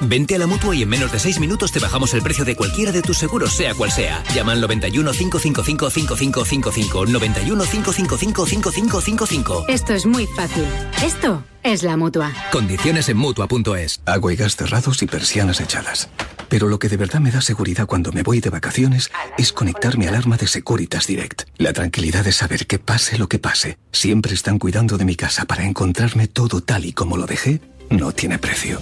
Vente 0.01 0.35
a 0.35 0.39
la 0.39 0.47
mutua 0.47 0.75
y 0.75 0.83
en 0.83 0.89
menos 0.89 1.11
de 1.11 1.19
6 1.19 1.39
minutos 1.39 1.71
te 1.71 1.79
bajamos 1.79 2.13
el 2.13 2.21
precio 2.21 2.45
de 2.45 2.55
cualquiera 2.55 2.91
de 2.91 3.01
tus 3.01 3.17
seguros, 3.17 3.53
sea 3.53 3.73
cual 3.73 3.91
sea. 3.91 4.23
Llama 4.33 4.51
al 4.51 4.61
91 4.61 5.11
555 5.11 5.89
5555. 5.89 7.05
91 7.05 7.63
555 7.63 8.45
5555. 8.45 9.65
Esto 9.67 9.93
es 9.93 10.05
muy 10.05 10.27
fácil. 10.27 10.65
Esto 11.03 11.43
es 11.63 11.83
la 11.83 11.97
mutua. 11.97 12.33
Condiciones 12.51 13.09
en 13.09 13.17
mutua.es. 13.17 14.01
Agua 14.05 14.33
y 14.33 14.35
gas 14.35 14.55
cerrados 14.55 15.01
y 15.01 15.07
persianas 15.07 15.59
echadas. 15.61 16.09
Pero 16.49 16.67
lo 16.67 16.77
que 16.77 16.89
de 16.89 16.97
verdad 16.97 17.19
me 17.19 17.31
da 17.31 17.41
seguridad 17.41 17.87
cuando 17.87 18.11
me 18.11 18.23
voy 18.23 18.39
de 18.39 18.49
vacaciones 18.49 19.11
es 19.37 19.51
conectar 19.51 19.97
mi 19.97 20.05
alarma 20.05 20.37
de 20.37 20.47
Securitas 20.47 21.07
Direct. 21.07 21.43
La 21.57 21.73
tranquilidad 21.73 22.23
de 22.23 22.31
saber 22.31 22.67
que 22.67 22.79
pase 22.79 23.17
lo 23.17 23.27
que 23.27 23.39
pase, 23.39 23.77
siempre 23.91 24.33
están 24.33 24.59
cuidando 24.59 24.97
de 24.97 25.05
mi 25.05 25.15
casa 25.15 25.45
para 25.45 25.65
encontrarme 25.65 26.27
todo 26.27 26.61
tal 26.61 26.85
y 26.85 26.93
como 26.93 27.17
lo 27.17 27.25
dejé, 27.25 27.61
no 27.89 28.11
tiene 28.11 28.39
precio. 28.39 28.79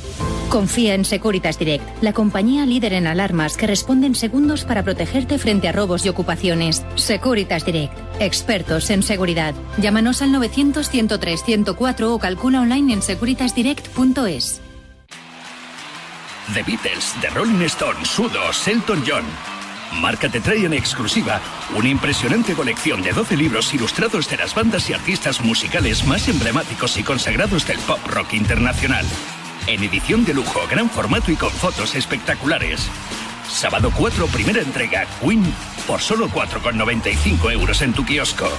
Confía 0.49 0.93
en 0.93 1.05
Securitas 1.05 1.57
Direct, 1.57 1.83
la 2.01 2.13
compañía 2.13 2.65
líder 2.65 2.93
en 2.93 3.07
alarmas 3.07 3.57
que 3.57 3.67
responde 3.67 4.07
en 4.07 4.15
segundos 4.15 4.65
para 4.65 4.83
protegerte 4.83 5.37
frente 5.39 5.67
a 5.67 5.71
robos 5.71 6.05
y 6.05 6.09
ocupaciones. 6.09 6.85
Securitas 6.95 7.65
Direct, 7.65 7.93
expertos 8.19 8.89
en 8.89 9.03
seguridad. 9.03 9.55
Llámanos 9.77 10.21
al 10.21 10.29
900-103-104 10.29 12.03
o 12.03 12.19
calcula 12.19 12.61
online 12.61 12.93
en 12.93 13.01
securitasdirect.es. 13.01 14.61
The 16.53 16.61
Beatles, 16.63 17.13
The 17.21 17.29
Rolling 17.29 17.61
Stones, 17.63 18.07
Sudos, 18.09 18.67
Elton 18.67 19.03
John. 19.07 19.52
Marca 20.01 20.29
te 20.29 20.41
trae 20.41 20.65
en 20.65 20.73
exclusiva 20.73 21.39
una 21.75 21.89
impresionante 21.89 22.53
colección 22.53 23.01
de 23.01 23.11
12 23.11 23.37
libros 23.37 23.73
ilustrados 23.73 24.29
de 24.29 24.37
las 24.37 24.53
bandas 24.53 24.89
y 24.89 24.93
artistas 24.93 25.41
musicales 25.41 26.05
más 26.05 26.27
emblemáticos 26.27 26.97
y 26.97 27.03
consagrados 27.03 27.65
del 27.67 27.79
pop 27.79 27.99
rock 28.07 28.33
internacional. 28.33 29.05
En 29.67 29.83
edición 29.83 30.25
de 30.25 30.33
lujo, 30.33 30.59
gran 30.69 30.89
formato 30.89 31.31
y 31.31 31.35
con 31.35 31.51
fotos 31.51 31.95
espectaculares. 31.95 32.89
Sábado 33.47 33.91
4, 33.95 34.27
primera 34.27 34.61
entrega, 34.61 35.05
Queen, 35.21 35.43
por 35.87 36.01
solo 36.01 36.27
4,95 36.29 37.51
euros 37.51 37.81
en 37.81 37.93
tu 37.93 38.05
kiosco. 38.05 38.49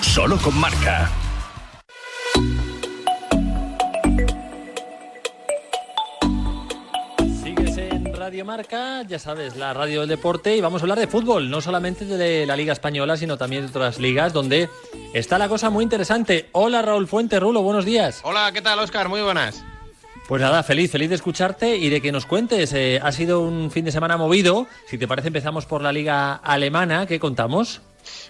Solo 0.00 0.38
con 0.38 0.58
marca. 0.58 1.10
Radio 8.28 8.44
Marca, 8.44 9.00
ya 9.04 9.18
sabes, 9.18 9.56
la 9.56 9.72
radio 9.72 10.00
del 10.00 10.10
deporte 10.10 10.54
y 10.54 10.60
vamos 10.60 10.82
a 10.82 10.84
hablar 10.84 10.98
de 10.98 11.06
fútbol, 11.06 11.48
no 11.48 11.62
solamente 11.62 12.04
de 12.04 12.44
la 12.44 12.56
Liga 12.56 12.74
Española, 12.74 13.16
sino 13.16 13.38
también 13.38 13.62
de 13.62 13.68
otras 13.70 13.98
ligas 13.98 14.34
donde 14.34 14.68
está 15.14 15.38
la 15.38 15.48
cosa 15.48 15.70
muy 15.70 15.82
interesante. 15.82 16.50
Hola 16.52 16.82
Raúl 16.82 17.06
Fuente, 17.06 17.40
Rulo, 17.40 17.62
buenos 17.62 17.86
días. 17.86 18.20
Hola, 18.24 18.52
¿qué 18.52 18.60
tal, 18.60 18.80
Oscar? 18.80 19.08
Muy 19.08 19.22
buenas. 19.22 19.64
Pues 20.28 20.42
nada, 20.42 20.62
feliz, 20.62 20.90
feliz 20.90 21.08
de 21.08 21.14
escucharte 21.14 21.78
y 21.78 21.88
de 21.88 22.02
que 22.02 22.12
nos 22.12 22.26
cuentes. 22.26 22.74
Eh, 22.74 23.00
ha 23.02 23.12
sido 23.12 23.40
un 23.40 23.70
fin 23.70 23.86
de 23.86 23.92
semana 23.92 24.18
movido. 24.18 24.66
Si 24.88 24.98
te 24.98 25.08
parece, 25.08 25.28
empezamos 25.28 25.64
por 25.64 25.80
la 25.80 25.90
liga 25.90 26.34
alemana. 26.34 27.06
¿Qué 27.06 27.18
contamos? 27.18 27.80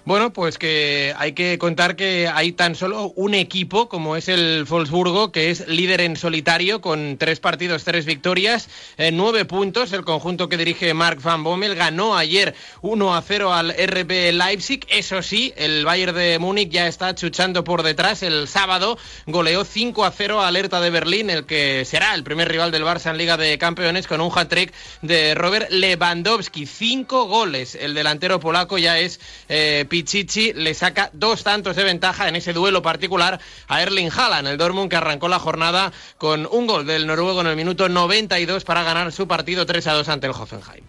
Bueno, 0.04 0.32
pues 0.32 0.56
que 0.56 1.14
hay 1.18 1.32
que 1.32 1.58
contar 1.58 1.94
que 1.94 2.30
hay 2.32 2.52
tan 2.52 2.74
solo 2.74 3.12
un 3.14 3.34
equipo, 3.34 3.88
como 3.88 4.16
es 4.16 4.28
el 4.28 4.64
Wolfsburgo, 4.64 5.32
que 5.32 5.50
es 5.50 5.68
líder 5.68 6.00
en 6.00 6.16
solitario 6.16 6.80
con 6.80 7.18
tres 7.18 7.40
partidos, 7.40 7.84
tres 7.84 8.06
victorias, 8.06 8.68
eh, 8.96 9.10
nueve 9.12 9.44
puntos. 9.44 9.92
El 9.92 10.04
conjunto 10.04 10.48
que 10.48 10.56
dirige 10.56 10.94
Mark 10.94 11.20
Van 11.22 11.44
Bommel 11.44 11.74
ganó 11.74 12.16
ayer 12.16 12.54
1 12.80 13.14
a 13.14 13.22
0 13.22 13.52
al 13.52 13.70
RB 13.70 14.32
Leipzig. 14.32 14.86
Eso 14.88 15.22
sí, 15.22 15.52
el 15.56 15.84
Bayern 15.84 16.16
de 16.16 16.38
Múnich 16.38 16.70
ya 16.70 16.86
está 16.86 17.14
chuchando 17.14 17.62
por 17.64 17.82
detrás. 17.82 18.22
El 18.22 18.48
sábado 18.48 18.98
goleó 19.26 19.64
5 19.64 20.04
a 20.04 20.10
0 20.10 20.40
al 20.40 20.56
Hertha 20.56 20.80
de 20.80 20.90
Berlín, 20.90 21.28
el 21.28 21.44
que 21.44 21.84
será 21.84 22.14
el 22.14 22.24
primer 22.24 22.48
rival 22.48 22.70
del 22.70 22.84
Barça 22.84 23.10
en 23.10 23.18
Liga 23.18 23.36
de 23.36 23.58
Campeones, 23.58 24.06
con 24.06 24.20
un 24.20 24.32
hat-trick 24.34 24.72
de 25.02 25.34
Robert 25.34 25.70
Lewandowski. 25.70 26.66
Cinco 26.66 27.26
goles. 27.26 27.74
El 27.74 27.94
delantero 27.94 28.40
polaco 28.40 28.78
ya 28.78 28.98
es. 28.98 29.20
Eh, 29.48 29.67
Pichichi 29.88 30.52
le 30.52 30.74
saca 30.74 31.10
dos 31.12 31.42
tantos 31.42 31.76
de 31.76 31.84
ventaja 31.84 32.28
en 32.28 32.36
ese 32.36 32.52
duelo 32.52 32.82
particular 32.82 33.38
a 33.66 33.82
Erling 33.82 34.10
Haaland, 34.10 34.48
el 34.48 34.58
Dortmund 34.58 34.90
que 34.90 34.96
arrancó 34.96 35.28
la 35.28 35.38
jornada 35.38 35.92
con 36.16 36.46
un 36.50 36.66
gol 36.66 36.86
del 36.86 37.06
noruego 37.06 37.40
en 37.40 37.48
el 37.48 37.56
minuto 37.56 37.88
92 37.88 38.64
para 38.64 38.82
ganar 38.82 39.12
su 39.12 39.26
partido 39.26 39.66
3 39.66 39.86
a 39.86 39.92
2 39.94 40.08
ante 40.08 40.26
el 40.26 40.32
Hoffenheim. 40.32 40.84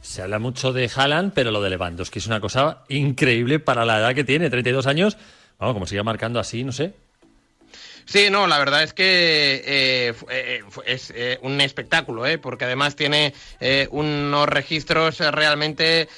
Se 0.00 0.22
habla 0.22 0.38
mucho 0.38 0.72
de 0.72 0.90
Haaland, 0.94 1.32
pero 1.32 1.50
lo 1.50 1.62
de 1.62 1.70
Lewandowski 1.70 2.18
es 2.18 2.26
una 2.26 2.40
cosa 2.40 2.84
increíble 2.88 3.58
para 3.58 3.84
la 3.84 3.98
edad 3.98 4.14
que 4.14 4.24
tiene, 4.24 4.50
32 4.50 4.86
años. 4.86 5.16
Vamos, 5.58 5.74
como 5.74 5.86
sigue 5.86 6.02
marcando 6.02 6.38
así, 6.40 6.62
no 6.62 6.72
sé. 6.72 6.92
Sí, 8.06 8.28
no, 8.30 8.46
la 8.46 8.58
verdad 8.58 8.82
es 8.82 8.92
que 8.92 9.62
eh, 9.64 10.14
eh, 10.30 10.62
es 10.84 11.12
eh, 11.16 11.38
un 11.42 11.60
espectáculo, 11.60 12.26
¿eh? 12.26 12.38
porque 12.38 12.66
además 12.66 12.96
tiene 12.96 13.34
unos 13.90 14.48
registros 14.48 15.18
realmente 15.18 16.08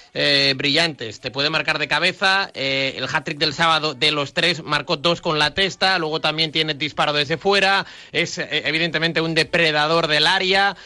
brillantes. 0.56 1.20
Te 1.20 1.30
puede 1.30 1.50
marcar 1.50 1.78
de 1.78 1.88
cabeza, 1.88 2.50
el 2.54 3.04
hat-trick 3.04 3.38
del 3.38 3.54
sábado 3.54 3.94
de 3.94 4.10
los 4.10 4.34
tres 4.34 4.62
marcó 4.62 4.96
dos 4.96 5.20
con 5.20 5.38
la 5.38 5.54
testa, 5.54 5.98
luego 5.98 6.20
también 6.20 6.50
tiene 6.52 6.74
disparo 6.74 7.12
desde 7.12 7.36
fuera, 7.36 7.86
es 8.12 8.38
evidentemente 8.38 9.20
un 9.20 9.34
depredador 9.34 10.08
del 10.08 10.26
área. 10.26 10.76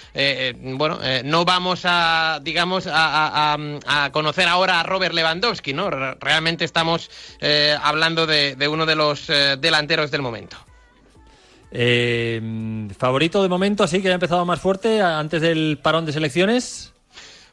bueno, 0.54 0.98
no 1.24 1.44
vamos 1.44 1.82
a, 1.84 2.40
digamos, 2.42 2.86
a, 2.86 4.10
conocer 4.12 4.48
ahora 4.48 4.80
a 4.80 4.82
Robert 4.82 5.14
Lewandowski, 5.14 5.72
¿no? 5.72 5.90
Realmente 5.90 6.64
estamos 6.64 7.10
hablando 7.82 8.26
de, 8.26 8.68
uno 8.68 8.86
de 8.86 8.96
los 8.96 9.26
delanteros 9.26 10.10
del 10.10 10.22
momento. 10.22 10.69
Eh, 11.72 12.88
favorito 12.98 13.42
de 13.42 13.48
momento, 13.48 13.84
así 13.84 14.02
que 14.02 14.10
ha 14.10 14.14
empezado 14.14 14.44
más 14.44 14.60
fuerte 14.60 15.00
antes 15.00 15.40
del 15.40 15.78
parón 15.82 16.06
de 16.06 16.12
selecciones. 16.12 16.92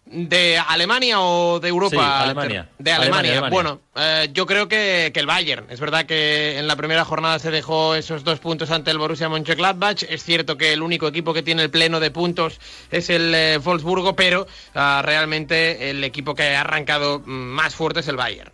¿De 0.09 0.57
Alemania 0.57 1.19
o 1.19 1.59
de 1.59 1.67
Europa? 1.67 1.97
Sí, 1.97 2.23
Alemania. 2.23 2.69
De 2.79 2.91
Alemania. 2.93 3.49
Bueno, 3.49 3.81
eh, 3.95 4.29
yo 4.31 4.45
creo 4.45 4.67
que, 4.69 5.11
que, 5.13 5.19
el 5.19 5.25
Bayern. 5.25 5.65
Es 5.69 5.81
verdad 5.81 6.05
que 6.05 6.57
en 6.57 6.67
la 6.67 6.77
primera 6.77 7.03
jornada 7.03 7.39
se 7.39 7.51
dejó 7.51 7.93
esos 7.93 8.23
dos 8.23 8.39
puntos 8.39 8.71
ante 8.71 8.89
el 8.91 8.97
Borussia 8.97 9.27
Mönchengladbach. 9.27 10.03
Es 10.03 10.23
cierto 10.23 10.57
que 10.57 10.71
el 10.71 10.81
único 10.81 11.07
equipo 11.07 11.33
que 11.33 11.43
tiene 11.43 11.63
el 11.63 11.69
pleno 11.69 11.99
de 11.99 12.11
puntos 12.11 12.59
es 12.89 13.09
el 13.09 13.35
eh, 13.35 13.57
Wolfsburgo, 13.57 14.15
pero 14.15 14.47
uh, 14.75 15.01
realmente 15.01 15.89
el 15.89 16.01
equipo 16.03 16.35
que 16.35 16.55
ha 16.55 16.61
arrancado 16.61 17.21
más 17.25 17.75
fuerte 17.75 17.99
es 17.99 18.07
el 18.07 18.15
Bayern. 18.15 18.51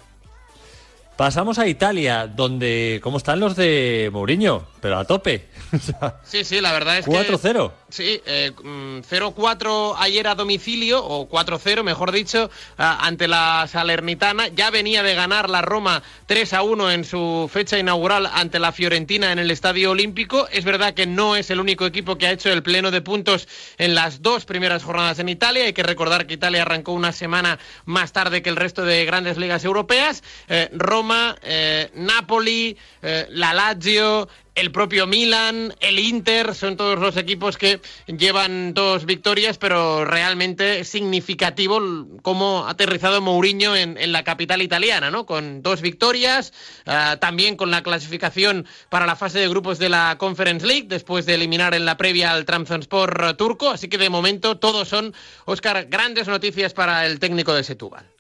Pasamos 1.24 1.58
a 1.58 1.68
Italia, 1.68 2.28
donde 2.28 3.00
cómo 3.02 3.16
están 3.16 3.40
los 3.40 3.56
de 3.56 4.10
Mourinho, 4.12 4.68
pero 4.82 4.98
a 4.98 5.06
tope. 5.06 5.48
sí, 6.26 6.44
sí, 6.44 6.60
la 6.60 6.74
verdad 6.74 6.98
es 6.98 7.06
4 7.06 7.40
que 7.40 7.50
4-0. 7.50 7.72
Sí, 7.88 8.22
eh, 8.26 8.52
0-4 8.58 9.96
ayer 10.00 10.28
a 10.28 10.36
domicilio 10.36 11.02
o 11.02 11.30
4-0, 11.30 11.84
mejor 11.84 12.12
dicho, 12.12 12.52
ante 12.76 13.30
la 13.30 13.68
Salernitana. 13.72 14.50
Ya 14.50 14.70
venía 14.70 15.02
de 15.02 15.16
ganar 15.16 15.50
la 15.50 15.62
Roma 15.62 16.04
3-1 16.28 16.92
en 16.92 17.06
su 17.06 17.50
fecha 17.54 17.78
inaugural 17.80 18.26
ante 18.26 18.60
la 18.60 18.74
Fiorentina 18.74 19.32
en 19.32 19.40
el 19.40 19.50
Estadio 19.50 19.92
Olímpico. 19.92 20.50
Es 20.52 20.66
verdad 20.66 20.94
que 20.94 21.06
no 21.06 21.38
es 21.38 21.52
el 21.52 21.62
único 21.62 21.86
equipo 21.86 22.18
que 22.18 22.28
ha 22.28 22.32
hecho 22.32 22.52
el 22.52 22.64
pleno 22.64 22.92
de 22.92 23.02
puntos 23.02 23.48
en 23.78 23.96
las 23.96 24.22
dos 24.22 24.44
primeras 24.44 24.84
jornadas 24.84 25.20
en 25.20 25.30
Italia. 25.30 25.64
Hay 25.64 25.74
que 25.74 25.84
recordar 25.84 26.28
que 26.28 26.34
Italia 26.34 26.64
arrancó 26.64 26.92
una 26.92 27.14
semana 27.14 27.60
más 27.86 28.12
tarde 28.12 28.42
que 28.42 28.50
el 28.50 28.58
resto 28.58 28.84
de 28.84 29.06
grandes 29.06 29.38
ligas 29.38 29.64
europeas. 29.64 30.24
Eh, 30.50 30.70
Roma, 30.74 31.13
eh, 31.42 31.92
Napoli, 31.96 32.78
eh, 33.02 33.28
la 33.30 33.54
Lazio, 33.54 34.28
el 34.56 34.72
propio 34.72 35.08
Milan, 35.08 35.74
el 35.80 35.98
Inter, 35.98 36.54
son 36.54 36.78
todos 36.78 37.00
los 37.00 37.18
equipos 37.18 37.58
que 37.58 37.82
llevan 38.06 38.74
dos 38.74 39.06
victorias, 39.06 39.58
pero 39.58 40.06
realmente 40.06 40.80
es 40.80 40.90
significativo 40.90 41.82
cómo 42.22 42.66
ha 42.66 42.72
aterrizado 42.72 43.20
Mourinho 43.20 43.76
en, 43.76 44.12
la 44.12 44.24
capital 44.24 44.62
italiana, 44.62 45.10
¿no? 45.10 45.26
Con 45.26 45.64
dos 45.64 45.82
victorias, 45.82 46.54
uh, 46.86 47.18
también 47.18 47.56
con 47.56 47.72
la 47.72 47.82
clasificación 47.82 48.68
para 48.90 49.08
la 49.08 49.16
fase 49.16 49.40
de 49.40 49.50
grupos 49.50 49.80
de 49.80 49.90
la 49.90 50.18
Conference 50.20 50.66
League, 50.68 50.86
después 50.88 51.26
de 51.26 51.34
eliminar 51.34 51.74
en 51.74 51.86
la 51.86 51.98
previa 51.98 52.32
al 52.32 52.46
Trabzonspor 52.46 53.36
turco, 53.38 53.72
así 53.72 53.88
que 53.88 53.98
de 53.98 54.10
momento 54.10 54.60
todos 54.60 54.88
son, 54.88 55.16
Oscar, 55.46 55.88
grandes 55.90 56.28
noticias 56.28 56.74
para 56.74 57.08
el 57.08 57.20
técnico 57.20 57.54
de 57.54 57.64
Setúbal. 57.64 58.13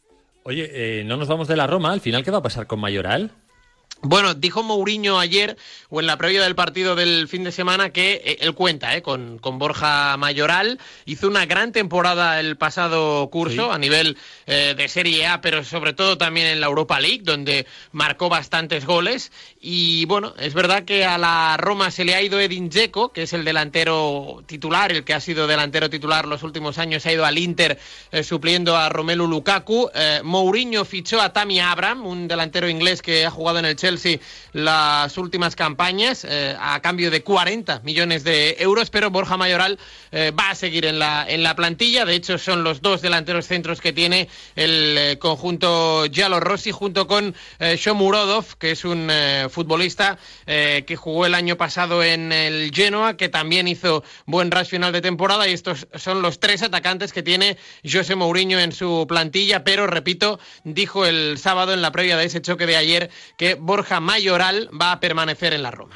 Oye, 0.45 0.99
eh, 0.99 1.03
no 1.06 1.15
nos 1.15 1.29
vamos 1.29 1.47
de 1.47 1.56
la 1.56 1.67
Roma, 1.67 1.93
al 1.93 2.01
final, 2.01 2.23
¿qué 2.23 2.32
va 2.32 2.39
a 2.39 2.43
pasar 2.43 2.67
con 2.67 2.79
Mayoral? 2.79 3.32
Bueno, 4.06 4.34
dijo 4.34 4.63
Mourinho 4.63 5.18
ayer 5.18 5.56
o 5.89 6.02
en 6.02 6.08
la 6.08 6.18
previa 6.18 6.44
del 6.44 6.56
partido 6.56 6.94
del 6.98 7.30
fin 7.30 7.46
de 7.46 7.54
semana 7.54 7.92
que 7.92 8.22
eh, 8.26 8.38
él 8.42 8.54
cuenta 8.54 8.98
eh, 8.98 9.02
con, 9.02 9.38
con, 9.38 9.60
Borja 9.60 10.18
Mayoral. 10.18 10.78
Hizo 11.06 11.30
una 11.30 11.46
gran 11.46 11.72
temporada 11.72 12.38
el 12.42 12.58
pasado 12.58 13.30
curso 13.30 13.68
sí. 13.68 13.72
a 13.72 13.78
nivel 13.78 14.18
eh, 14.46 14.74
de 14.76 14.89
Serie 14.89 15.26
A, 15.28 15.39
pero 15.39 15.63
sobre 15.63 15.94
todo 15.94 16.18
también 16.18 16.48
en 16.48 16.60
la 16.60 16.68
Europa 16.68 17.00
League, 17.00 17.22
donde 17.24 17.66
marcó 17.94 18.28
bastantes 18.28 18.86
goles. 18.86 19.32
Y 19.62 20.04
bueno, 20.04 20.34
es 20.38 20.54
verdad 20.54 20.84
que 20.84 21.06
a 21.06 21.18
la 21.18 21.56
Roma 21.56 21.89
se 21.89 22.04
le 22.04 22.13
ha 22.13 22.22
ido 22.22 22.42
Edin 22.42 22.70
Dzeko, 22.70 23.13
que 23.13 23.24
es 23.24 23.32
el 23.32 23.46
delantero 23.46 24.44
titular, 24.46 24.92
el 24.92 25.06
que 25.06 25.13
ha 25.13 25.22
sido 25.22 25.48
delantero 25.48 25.89
titular 25.89 26.28
los 26.28 26.44
últimos 26.44 26.78
años, 26.78 27.06
ha 27.06 27.13
ido 27.13 27.24
al 27.24 27.38
Inter 27.38 27.80
eh, 28.12 28.24
supliendo 28.24 28.76
a 28.76 28.89
Romelu 28.89 29.28
Lukaku. 29.28 29.89
Mourinho 30.24 30.84
fichó 30.84 31.22
a 31.22 31.32
Tammy 31.32 31.62
Abraham, 31.62 32.06
un 32.06 32.28
delantero 32.28 32.68
inglés 32.68 33.02
que 33.02 33.26
ha 33.26 33.32
jugado 33.32 33.60
en 33.60 33.66
el 33.66 33.78
Chelsea 33.78 33.92
las 34.53 35.17
últimas 35.17 35.56
campañas 35.56 36.25
eh, 36.29 36.56
a 36.60 36.82
cambio 36.82 37.12
de 37.12 37.23
40 37.23 37.82
millones 37.84 38.23
de 38.23 38.58
euros, 38.60 38.89
pero 38.89 39.10
Borja 39.10 39.38
Mayoral 39.38 39.79
eh, 40.12 40.32
va 40.38 40.51
a 40.51 40.56
seguir 40.56 40.86
en 40.86 40.99
la, 40.99 41.25
en 41.27 41.43
la 41.43 41.56
plantilla. 41.56 42.06
De 42.06 42.15
hecho, 42.15 42.38
son 42.38 42.63
los 42.63 42.82
dos 42.82 43.01
delanteros 43.01 43.47
centros 43.47 43.82
que 43.82 43.93
tiene 43.93 44.29
el 44.56 44.97
eh, 44.97 45.17
conjunto 45.19 46.06
Giallo 46.12 46.39
Rossi 46.39 46.71
junto 46.71 47.08
con 47.08 47.36
eh, 47.60 47.75
Shomurodov, 47.77 48.58
que 48.58 48.71
es 48.71 48.86
un 48.86 49.08
eh, 49.12 49.47
futbolista 49.49 50.17
eh, 50.45 50.84
que 50.86 50.95
jugó 50.95 51.25
el 51.25 51.36
año 51.36 51.58
pasado 51.58 52.03
en 52.03 52.32
el 52.32 52.71
Genoa, 52.73 53.17
que 53.17 53.29
también 53.29 53.67
hizo 53.67 54.03
buen 54.25 54.51
rush 54.51 54.67
final 54.67 54.91
de 54.91 55.01
temporada. 55.01 55.47
Y 55.47 55.53
estos 55.53 55.88
son 55.95 56.21
los 56.21 56.39
tres 56.39 56.62
atacantes 56.62 57.13
que 57.13 57.23
tiene 57.23 57.58
José 57.89 58.15
Mourinho 58.15 58.60
en 58.60 58.71
su 58.71 59.06
plantilla, 59.08 59.63
pero 59.63 59.88
repito, 59.88 60.39
dijo 60.63 61.06
el 61.06 61.38
sábado 61.38 61.73
en 61.73 61.82
la 61.82 61.91
previa 61.91 62.17
de 62.17 62.25
ese 62.25 62.41
choque 62.41 62.65
de 62.65 62.77
ayer 62.77 63.10
que 63.38 63.56
Borja 63.56 63.83
Mayoral 64.00 64.69
va 64.80 64.93
a 64.93 65.00
permanecer 65.00 65.54
en 65.54 65.63
la 65.63 65.72
Roma. 65.72 65.96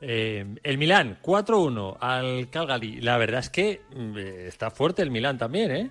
Eh, 0.00 0.44
el 0.64 0.78
Milán, 0.78 1.18
4-1 1.22 1.96
al 2.00 2.50
Calgary. 2.50 3.00
La 3.00 3.16
verdad 3.18 3.40
es 3.40 3.50
que 3.50 3.82
eh, 3.94 4.44
está 4.48 4.70
fuerte 4.70 5.02
el 5.02 5.10
Milán 5.10 5.38
también, 5.38 5.70
¿eh? 5.70 5.90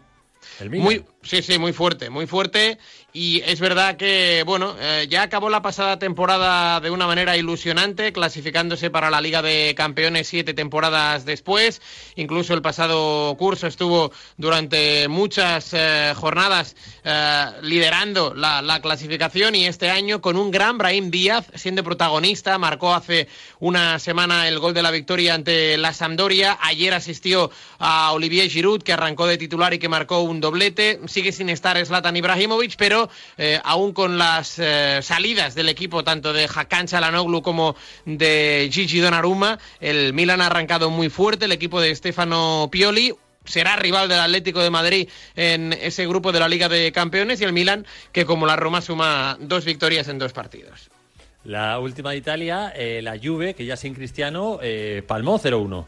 El 0.59 0.69
Milan. 0.69 0.85
Muy, 0.85 1.05
sí, 1.23 1.41
sí, 1.41 1.57
muy 1.59 1.73
fuerte, 1.73 2.09
muy 2.09 2.27
fuerte. 2.27 2.77
Y 3.13 3.41
es 3.41 3.59
verdad 3.59 3.97
que, 3.97 4.43
bueno, 4.45 4.73
eh, 4.79 5.05
ya 5.09 5.23
acabó 5.23 5.49
la 5.49 5.61
pasada 5.61 5.99
temporada 5.99 6.79
de 6.79 6.89
una 6.91 7.07
manera 7.07 7.35
ilusionante, 7.35 8.13
clasificándose 8.13 8.89
para 8.89 9.09
la 9.09 9.19
Liga 9.19 9.41
de 9.41 9.73
Campeones 9.75 10.29
siete 10.29 10.53
temporadas 10.53 11.25
después. 11.25 11.81
Incluso 12.15 12.53
el 12.53 12.61
pasado 12.61 13.35
curso 13.37 13.67
estuvo 13.67 14.13
durante 14.37 15.09
muchas 15.09 15.73
eh, 15.73 16.13
jornadas 16.15 16.77
eh, 17.03 17.45
liderando 17.63 18.33
la, 18.33 18.61
la, 18.61 18.81
clasificación 18.81 19.55
y 19.55 19.65
este 19.65 19.89
año 19.89 20.21
con 20.21 20.37
un 20.37 20.49
gran 20.49 20.77
Brahim 20.77 21.11
Díaz 21.11 21.47
siendo 21.55 21.83
protagonista. 21.83 22.57
Marcó 22.57 22.93
hace 22.93 23.27
una 23.59 23.99
semana 23.99 24.47
el 24.47 24.59
gol 24.59 24.73
de 24.73 24.83
la 24.83 24.91
victoria 24.91 25.33
ante 25.33 25.77
la 25.77 25.91
Sampdoria. 25.93 26.57
Ayer 26.61 26.93
asistió 26.93 27.51
a 27.77 28.13
Olivier 28.13 28.49
Giroud, 28.49 28.83
que 28.83 28.93
arrancó 28.93 29.27
de 29.27 29.37
titular 29.37 29.73
y 29.73 29.79
que 29.79 29.89
marcó 29.89 30.21
un 30.21 30.39
doblete. 30.39 31.01
Sigue 31.11 31.31
sin 31.31 31.49
estar 31.49 31.77
Zlatan 31.85 32.15
Ibrahimovic, 32.15 32.75
pero 32.77 33.09
eh, 33.37 33.59
aún 33.63 33.91
con 33.91 34.17
las 34.17 34.57
eh, 34.59 34.99
salidas 35.01 35.55
del 35.55 35.67
equipo, 35.67 36.03
tanto 36.03 36.31
de 36.31 36.45
Hakan 36.45 36.87
Çalhanoğlu 36.87 37.41
como 37.41 37.75
de 38.05 38.69
Gigi 38.71 38.99
Donnarumma, 38.99 39.59
el 39.81 40.13
Milan 40.13 40.41
ha 40.41 40.47
arrancado 40.47 40.89
muy 40.89 41.09
fuerte, 41.09 41.45
el 41.45 41.51
equipo 41.51 41.81
de 41.81 41.93
Stefano 41.93 42.69
Pioli, 42.71 43.13
será 43.43 43.75
rival 43.75 44.07
del 44.07 44.19
Atlético 44.19 44.61
de 44.61 44.69
Madrid 44.69 45.09
en 45.35 45.73
ese 45.73 46.07
grupo 46.07 46.31
de 46.31 46.39
la 46.39 46.47
Liga 46.47 46.69
de 46.69 46.91
Campeones 46.91 47.41
y 47.41 47.43
el 47.43 47.53
Milan 47.53 47.85
que 48.11 48.25
como 48.25 48.45
la 48.45 48.55
Roma 48.55 48.81
suma 48.81 49.37
dos 49.39 49.65
victorias 49.65 50.07
en 50.07 50.17
dos 50.17 50.31
partidos. 50.31 50.89
La 51.43 51.79
última 51.79 52.11
de 52.11 52.17
Italia, 52.17 52.71
eh, 52.75 53.01
la 53.01 53.17
Juve, 53.21 53.55
que 53.55 53.65
ya 53.65 53.75
sin 53.75 53.95
Cristiano, 53.95 54.59
eh, 54.61 55.03
palmó 55.07 55.39
0-1. 55.39 55.85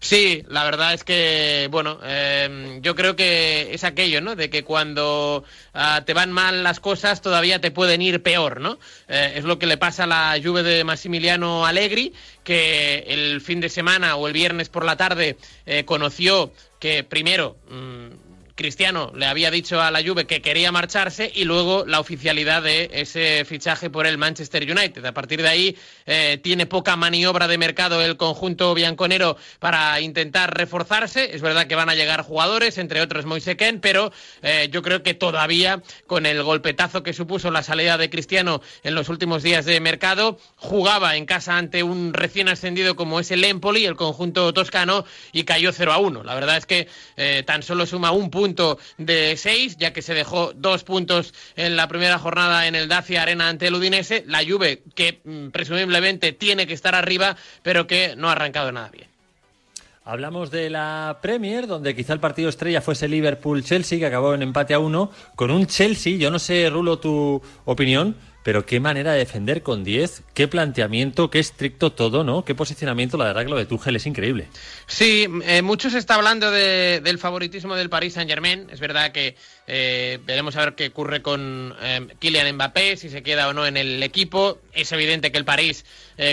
Sí, 0.00 0.44
la 0.48 0.64
verdad 0.64 0.94
es 0.94 1.04
que, 1.04 1.68
bueno, 1.70 1.98
eh, 2.04 2.78
yo 2.82 2.94
creo 2.94 3.16
que 3.16 3.74
es 3.74 3.84
aquello, 3.84 4.20
¿no? 4.20 4.36
De 4.36 4.50
que 4.50 4.62
cuando 4.62 5.44
uh, 5.74 6.04
te 6.04 6.14
van 6.14 6.32
mal 6.32 6.62
las 6.62 6.80
cosas 6.80 7.22
todavía 7.22 7.60
te 7.60 7.70
pueden 7.70 8.02
ir 8.02 8.22
peor, 8.22 8.60
¿no? 8.60 8.78
Eh, 9.08 9.34
es 9.36 9.44
lo 9.44 9.58
que 9.58 9.66
le 9.66 9.78
pasa 9.78 10.04
a 10.04 10.06
la 10.06 10.36
Juve 10.42 10.62
de 10.62 10.84
Massimiliano 10.84 11.66
Allegri, 11.66 12.12
que 12.44 13.04
el 13.08 13.40
fin 13.40 13.60
de 13.60 13.68
semana 13.68 14.16
o 14.16 14.26
el 14.26 14.32
viernes 14.32 14.68
por 14.68 14.84
la 14.84 14.96
tarde 14.96 15.36
eh, 15.66 15.84
conoció 15.84 16.52
que 16.78 17.04
primero... 17.04 17.56
Mmm, 17.68 18.25
Cristiano 18.56 19.12
le 19.14 19.26
había 19.26 19.50
dicho 19.50 19.82
a 19.82 19.90
la 19.90 20.02
Juve 20.02 20.26
que 20.26 20.40
quería 20.40 20.72
marcharse 20.72 21.30
y 21.34 21.44
luego 21.44 21.84
la 21.86 22.00
oficialidad 22.00 22.62
de 22.62 22.88
ese 22.90 23.44
fichaje 23.44 23.90
por 23.90 24.06
el 24.06 24.16
Manchester 24.16 24.62
United. 24.62 25.04
A 25.04 25.12
partir 25.12 25.42
de 25.42 25.48
ahí 25.48 25.76
eh, 26.06 26.40
tiene 26.42 26.64
poca 26.64 26.96
maniobra 26.96 27.48
de 27.48 27.58
mercado 27.58 28.00
el 28.00 28.16
conjunto 28.16 28.72
bianconero 28.72 29.36
para 29.58 30.00
intentar 30.00 30.56
reforzarse. 30.56 31.36
Es 31.36 31.42
verdad 31.42 31.66
que 31.66 31.74
van 31.74 31.90
a 31.90 31.94
llegar 31.94 32.22
jugadores, 32.22 32.78
entre 32.78 33.02
otros 33.02 33.26
Moise 33.26 33.58
Ken, 33.58 33.78
pero 33.78 34.10
eh, 34.40 34.70
yo 34.72 34.80
creo 34.80 35.02
que 35.02 35.12
todavía 35.12 35.82
con 36.06 36.24
el 36.24 36.42
golpetazo 36.42 37.02
que 37.02 37.12
supuso 37.12 37.50
la 37.50 37.62
salida 37.62 37.98
de 37.98 38.08
Cristiano 38.08 38.62
en 38.84 38.94
los 38.94 39.10
últimos 39.10 39.42
días 39.42 39.66
de 39.66 39.78
mercado, 39.80 40.38
jugaba 40.56 41.16
en 41.16 41.26
casa 41.26 41.58
ante 41.58 41.82
un 41.82 42.14
recién 42.14 42.48
ascendido 42.48 42.96
como 42.96 43.20
es 43.20 43.30
el 43.30 43.44
Empoli, 43.44 43.84
el 43.84 43.96
conjunto 43.96 44.54
toscano, 44.54 45.04
y 45.32 45.44
cayó 45.44 45.72
0 45.72 45.92
a 45.92 45.98
1. 45.98 46.24
La 46.24 46.34
verdad 46.34 46.56
es 46.56 46.64
que 46.64 46.88
eh, 47.18 47.42
tan 47.44 47.62
solo 47.62 47.84
suma 47.84 48.12
un 48.12 48.30
punto 48.30 48.45
de 48.54 49.36
seis, 49.36 49.76
ya 49.78 49.92
que 49.92 50.02
se 50.02 50.14
dejó 50.14 50.52
dos 50.54 50.84
puntos 50.84 51.34
en 51.56 51.76
la 51.76 51.88
primera 51.88 52.18
jornada 52.18 52.66
en 52.66 52.74
el 52.74 52.88
Dacia 52.88 53.22
Arena 53.22 53.48
ante 53.48 53.66
el 53.66 53.74
Udinese. 53.74 54.24
La 54.26 54.44
Juve, 54.46 54.82
que 54.94 55.20
mm, 55.24 55.48
presumiblemente 55.48 56.32
tiene 56.32 56.66
que 56.66 56.74
estar 56.74 56.94
arriba, 56.94 57.36
pero 57.62 57.86
que 57.86 58.14
no 58.16 58.28
ha 58.28 58.32
arrancado 58.32 58.70
nada 58.72 58.90
bien. 58.90 59.08
Hablamos 60.04 60.52
de 60.52 60.70
la 60.70 61.18
Premier, 61.20 61.66
donde 61.66 61.96
quizá 61.96 62.12
el 62.12 62.20
partido 62.20 62.48
estrella 62.48 62.80
fuese 62.80 63.08
Liverpool-Chelsea, 63.08 63.98
que 63.98 64.06
acabó 64.06 64.34
en 64.34 64.42
empate 64.42 64.72
a 64.72 64.78
uno, 64.78 65.10
con 65.34 65.50
un 65.50 65.66
Chelsea, 65.66 66.16
yo 66.16 66.30
no 66.30 66.38
sé, 66.38 66.70
Rulo, 66.70 67.00
tu 67.00 67.42
opinión, 67.64 68.14
pero 68.46 68.64
qué 68.64 68.78
manera 68.78 69.10
de 69.10 69.18
defender 69.18 69.64
con 69.64 69.82
10, 69.82 70.22
qué 70.32 70.46
planteamiento, 70.46 71.30
qué 71.30 71.40
estricto 71.40 71.90
todo, 71.90 72.22
¿no? 72.22 72.44
Qué 72.44 72.54
posicionamiento, 72.54 73.16
la 73.16 73.24
verdad 73.24 73.42
que 73.42 73.50
lo 73.50 73.56
de 73.56 73.66
Tuchel 73.66 73.96
es 73.96 74.06
increíble. 74.06 74.46
Sí, 74.86 75.26
eh, 75.42 75.62
mucho 75.62 75.90
se 75.90 75.98
está 75.98 76.14
hablando 76.14 76.52
de, 76.52 77.00
del 77.02 77.18
favoritismo 77.18 77.74
del 77.74 77.90
Paris 77.90 78.14
Saint-Germain. 78.14 78.68
Es 78.70 78.78
verdad 78.78 79.10
que 79.10 79.34
eh, 79.66 80.20
veremos 80.24 80.54
a 80.54 80.60
ver 80.60 80.76
qué 80.76 80.86
ocurre 80.86 81.22
con 81.22 81.74
eh, 81.82 82.06
Kylian 82.20 82.54
Mbappé, 82.54 82.96
si 82.96 83.08
se 83.08 83.24
queda 83.24 83.48
o 83.48 83.52
no 83.52 83.66
en 83.66 83.76
el 83.76 84.00
equipo. 84.04 84.60
Es 84.72 84.92
evidente 84.92 85.32
que 85.32 85.38
el 85.38 85.44
París, 85.44 85.84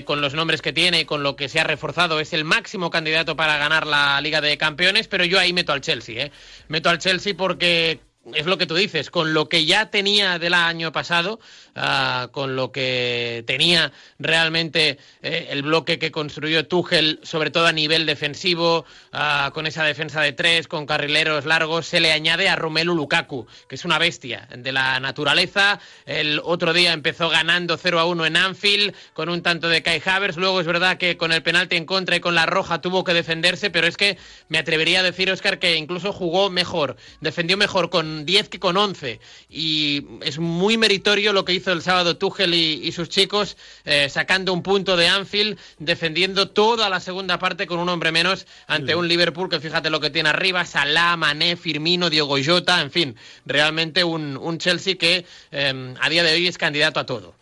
con 0.05 0.21
los 0.21 0.35
nombres 0.35 0.61
que 0.61 0.71
tiene 0.71 0.99
y 1.01 1.05
con 1.05 1.23
lo 1.23 1.35
que 1.35 1.49
se 1.49 1.59
ha 1.59 1.63
reforzado, 1.63 2.19
es 2.19 2.31
el 2.33 2.43
máximo 2.43 2.91
candidato 2.91 3.35
para 3.35 3.57
ganar 3.57 3.87
la 3.87 4.21
Liga 4.21 4.39
de 4.39 4.55
Campeones, 4.59 5.07
pero 5.07 5.25
yo 5.25 5.39
ahí 5.39 5.51
meto 5.51 5.73
al 5.73 5.81
Chelsea, 5.81 6.25
¿eh? 6.25 6.31
Meto 6.67 6.91
al 6.91 6.99
Chelsea 6.99 7.33
porque 7.35 8.01
es 8.31 8.45
lo 8.45 8.57
que 8.57 8.65
tú 8.65 8.75
dices, 8.75 9.09
con 9.09 9.33
lo 9.33 9.49
que 9.49 9.65
ya 9.65 9.89
tenía 9.89 10.39
del 10.39 10.53
año 10.53 10.93
pasado, 10.93 11.39
uh, 11.75 12.29
con 12.31 12.55
lo 12.55 12.71
que 12.71 13.43
tenía 13.45 13.91
realmente 14.17 14.97
eh, 15.21 15.47
el 15.49 15.63
bloque 15.63 15.99
que 15.99 16.11
construyó 16.11 16.65
Tuchel, 16.65 17.19
sobre 17.23 17.51
todo 17.51 17.67
a 17.67 17.73
nivel 17.73 18.05
defensivo, 18.05 18.85
uh, 19.13 19.51
con 19.51 19.67
esa 19.67 19.83
defensa 19.83 20.21
de 20.21 20.31
tres, 20.31 20.69
con 20.69 20.85
carrileros 20.85 21.45
largos, 21.45 21.85
se 21.85 21.99
le 21.99 22.13
añade 22.13 22.47
a 22.47 22.55
Romelu 22.55 22.95
Lukaku, 22.95 23.45
que 23.67 23.75
es 23.75 23.83
una 23.83 23.99
bestia 23.99 24.47
de 24.55 24.71
la 24.71 24.99
naturaleza. 25.01 25.79
El 26.05 26.39
otro 26.43 26.71
día 26.71 26.93
empezó 26.93 27.27
ganando 27.27 27.75
0 27.75 27.99
a 27.99 28.05
1 28.05 28.25
en 28.25 28.37
Anfield, 28.37 28.95
con 29.13 29.27
un 29.27 29.41
tanto 29.41 29.67
de 29.67 29.83
Kai 29.83 30.01
Havers. 30.05 30.37
Luego 30.37 30.61
es 30.61 30.67
verdad 30.67 30.97
que 30.97 31.17
con 31.17 31.33
el 31.33 31.43
penalti 31.43 31.75
en 31.75 31.85
contra 31.85 32.15
y 32.15 32.19
con 32.21 32.35
la 32.35 32.45
roja 32.45 32.79
tuvo 32.79 33.03
que 33.03 33.13
defenderse, 33.13 33.69
pero 33.69 33.87
es 33.87 33.97
que 33.97 34.17
me 34.47 34.59
atrevería 34.59 35.01
a 35.01 35.03
decir, 35.03 35.29
Oscar, 35.29 35.59
que 35.59 35.75
incluso 35.75 36.13
jugó 36.13 36.49
mejor, 36.49 36.95
defendió 37.19 37.57
mejor 37.57 37.89
con 37.89 38.12
10 38.25 38.49
que 38.49 38.59
con 38.59 38.77
11. 38.77 39.19
Y 39.49 40.05
es 40.21 40.39
muy 40.39 40.77
meritorio 40.77 41.33
lo 41.33 41.45
que 41.45 41.53
hizo 41.53 41.71
el 41.71 41.81
sábado 41.81 42.17
Tuchel 42.17 42.53
y, 42.53 42.81
y 42.83 42.91
sus 42.91 43.09
chicos, 43.09 43.57
eh, 43.85 44.09
sacando 44.09 44.53
un 44.53 44.63
punto 44.63 44.95
de 44.95 45.07
Anfield, 45.07 45.57
defendiendo 45.79 46.49
toda 46.49 46.89
la 46.89 46.99
segunda 46.99 47.39
parte 47.39 47.67
con 47.67 47.79
un 47.79 47.89
hombre 47.89 48.11
menos 48.11 48.47
ante 48.67 48.93
sí. 48.93 48.97
un 48.97 49.07
Liverpool 49.07 49.49
que 49.49 49.59
fíjate 49.59 49.89
lo 49.89 49.99
que 49.99 50.09
tiene 50.09 50.29
arriba, 50.29 50.65
Salah, 50.65 51.17
Mané, 51.17 51.55
Firmino, 51.55 52.09
Diogo 52.09 52.37
Jota, 52.43 52.81
en 52.81 52.91
fin, 52.91 53.15
realmente 53.45 54.03
un, 54.03 54.37
un 54.37 54.57
Chelsea 54.57 54.95
que 54.95 55.25
eh, 55.51 55.93
a 55.99 56.09
día 56.09 56.23
de 56.23 56.33
hoy 56.33 56.47
es 56.47 56.57
candidato 56.57 56.99
a 56.99 57.05
todo. 57.05 57.35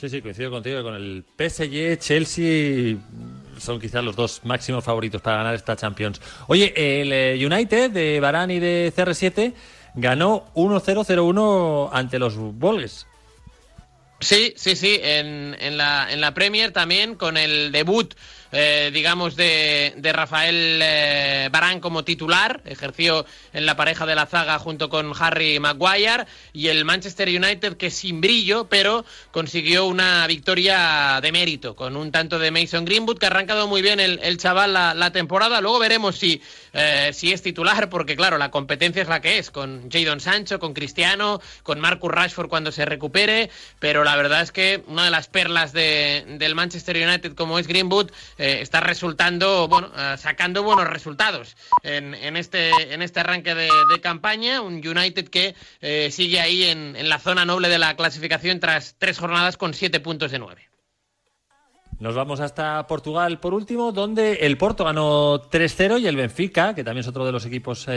Sí, 0.00 0.08
sí, 0.08 0.22
coincido 0.22 0.50
contigo. 0.52 0.82
Con 0.84 0.94
el 0.94 1.24
PSG, 1.36 1.98
Chelsea 1.98 2.96
son 3.58 3.80
quizás 3.80 4.04
los 4.04 4.14
dos 4.14 4.40
máximos 4.44 4.84
favoritos 4.84 5.20
para 5.20 5.38
ganar 5.38 5.54
esta 5.54 5.74
Champions. 5.74 6.20
Oye, 6.46 6.72
el 6.76 7.12
eh, 7.12 7.44
United 7.44 7.90
de 7.90 8.20
Varane 8.20 8.54
y 8.54 8.60
de 8.60 8.92
CR7 8.96 9.52
ganó 10.00 10.46
1-0-0-1 10.54 11.90
ante 11.92 12.18
los 12.18 12.36
Wolves. 12.36 13.06
Sí, 14.20 14.54
sí, 14.56 14.74
sí, 14.74 14.98
en, 15.00 15.56
en, 15.60 15.76
la, 15.76 16.10
en 16.12 16.20
la 16.20 16.34
Premier 16.34 16.72
también 16.72 17.14
con 17.14 17.36
el 17.36 17.70
debut 17.70 18.14
eh, 18.52 18.90
digamos, 18.92 19.36
de, 19.36 19.94
de 19.96 20.12
Rafael 20.12 20.80
eh, 20.82 21.48
Barán 21.52 21.80
como 21.80 22.04
titular. 22.04 22.62
Ejerció 22.64 23.26
en 23.52 23.66
la 23.66 23.76
pareja 23.76 24.06
de 24.06 24.14
la 24.14 24.26
zaga 24.26 24.58
junto 24.58 24.88
con 24.88 25.12
Harry 25.18 25.58
Maguire. 25.58 26.26
Y 26.52 26.68
el 26.68 26.84
Manchester 26.84 27.28
United, 27.28 27.76
que 27.76 27.90
sin 27.90 28.20
brillo, 28.20 28.68
pero 28.68 29.04
consiguió 29.30 29.86
una 29.86 30.26
victoria 30.26 31.20
de 31.22 31.32
mérito, 31.32 31.76
con 31.76 31.96
un 31.96 32.10
tanto 32.10 32.38
de 32.38 32.50
Mason 32.50 32.84
Greenwood, 32.84 33.18
que 33.18 33.26
ha 33.26 33.30
arrancado 33.30 33.66
muy 33.66 33.82
bien 33.82 34.00
el, 34.00 34.20
el 34.22 34.38
chaval 34.38 34.72
la, 34.72 34.94
la, 34.94 35.12
temporada. 35.12 35.60
Luego 35.60 35.78
veremos 35.78 36.16
si, 36.16 36.40
eh, 36.72 37.10
si 37.12 37.32
es 37.32 37.42
titular, 37.42 37.88
porque 37.90 38.16
claro, 38.16 38.38
la 38.38 38.50
competencia 38.50 39.02
es 39.02 39.08
la 39.08 39.20
que 39.20 39.38
es, 39.38 39.50
con 39.50 39.90
Jadon 39.90 40.20
Sancho, 40.20 40.58
con 40.58 40.74
Cristiano, 40.74 41.40
con 41.62 41.80
Marcus 41.80 42.10
Rashford 42.10 42.48
cuando 42.48 42.72
se 42.72 42.84
recupere. 42.84 43.50
Pero 43.78 44.04
la 44.04 44.16
verdad 44.16 44.42
es 44.42 44.52
que 44.52 44.82
una 44.86 45.04
de 45.04 45.10
las 45.10 45.28
perlas 45.28 45.72
de, 45.72 46.24
del 46.38 46.54
Manchester 46.54 46.96
United, 46.96 47.34
como 47.34 47.58
es 47.58 47.66
Greenwood, 47.66 48.10
eh, 48.38 48.60
está 48.62 48.80
resultando, 48.80 49.68
bueno, 49.68 49.90
eh, 49.96 50.14
sacando 50.16 50.62
buenos 50.62 50.86
resultados 50.86 51.56
en, 51.82 52.14
en, 52.14 52.36
este, 52.36 52.94
en 52.94 53.02
este 53.02 53.20
arranque 53.20 53.54
de, 53.54 53.68
de 53.92 54.00
campaña. 54.00 54.60
Un 54.60 54.74
United 54.74 55.28
que 55.28 55.54
eh, 55.80 56.10
sigue 56.10 56.40
ahí 56.40 56.64
en, 56.64 56.96
en, 56.96 57.08
la 57.08 57.18
zona 57.18 57.44
noble 57.44 57.68
de 57.68 57.78
la 57.78 57.96
clasificación 57.96 58.60
tras 58.60 58.96
tres 58.98 59.18
jornadas 59.18 59.56
con 59.56 59.74
siete 59.74 60.00
puntos 60.00 60.30
de 60.30 60.38
nueve. 60.38 60.68
Nos 61.98 62.14
vamos 62.14 62.38
hasta 62.38 62.86
Portugal 62.86 63.40
por 63.40 63.54
último, 63.54 63.90
donde 63.90 64.34
el 64.34 64.56
Porto 64.56 64.84
ganó 64.84 65.42
3-0 65.50 66.00
y 66.00 66.06
el 66.06 66.14
Benfica, 66.14 66.72
que 66.72 66.84
también 66.84 67.00
es 67.00 67.08
otro 67.08 67.26
de 67.26 67.32
los 67.32 67.44
equipos 67.44 67.88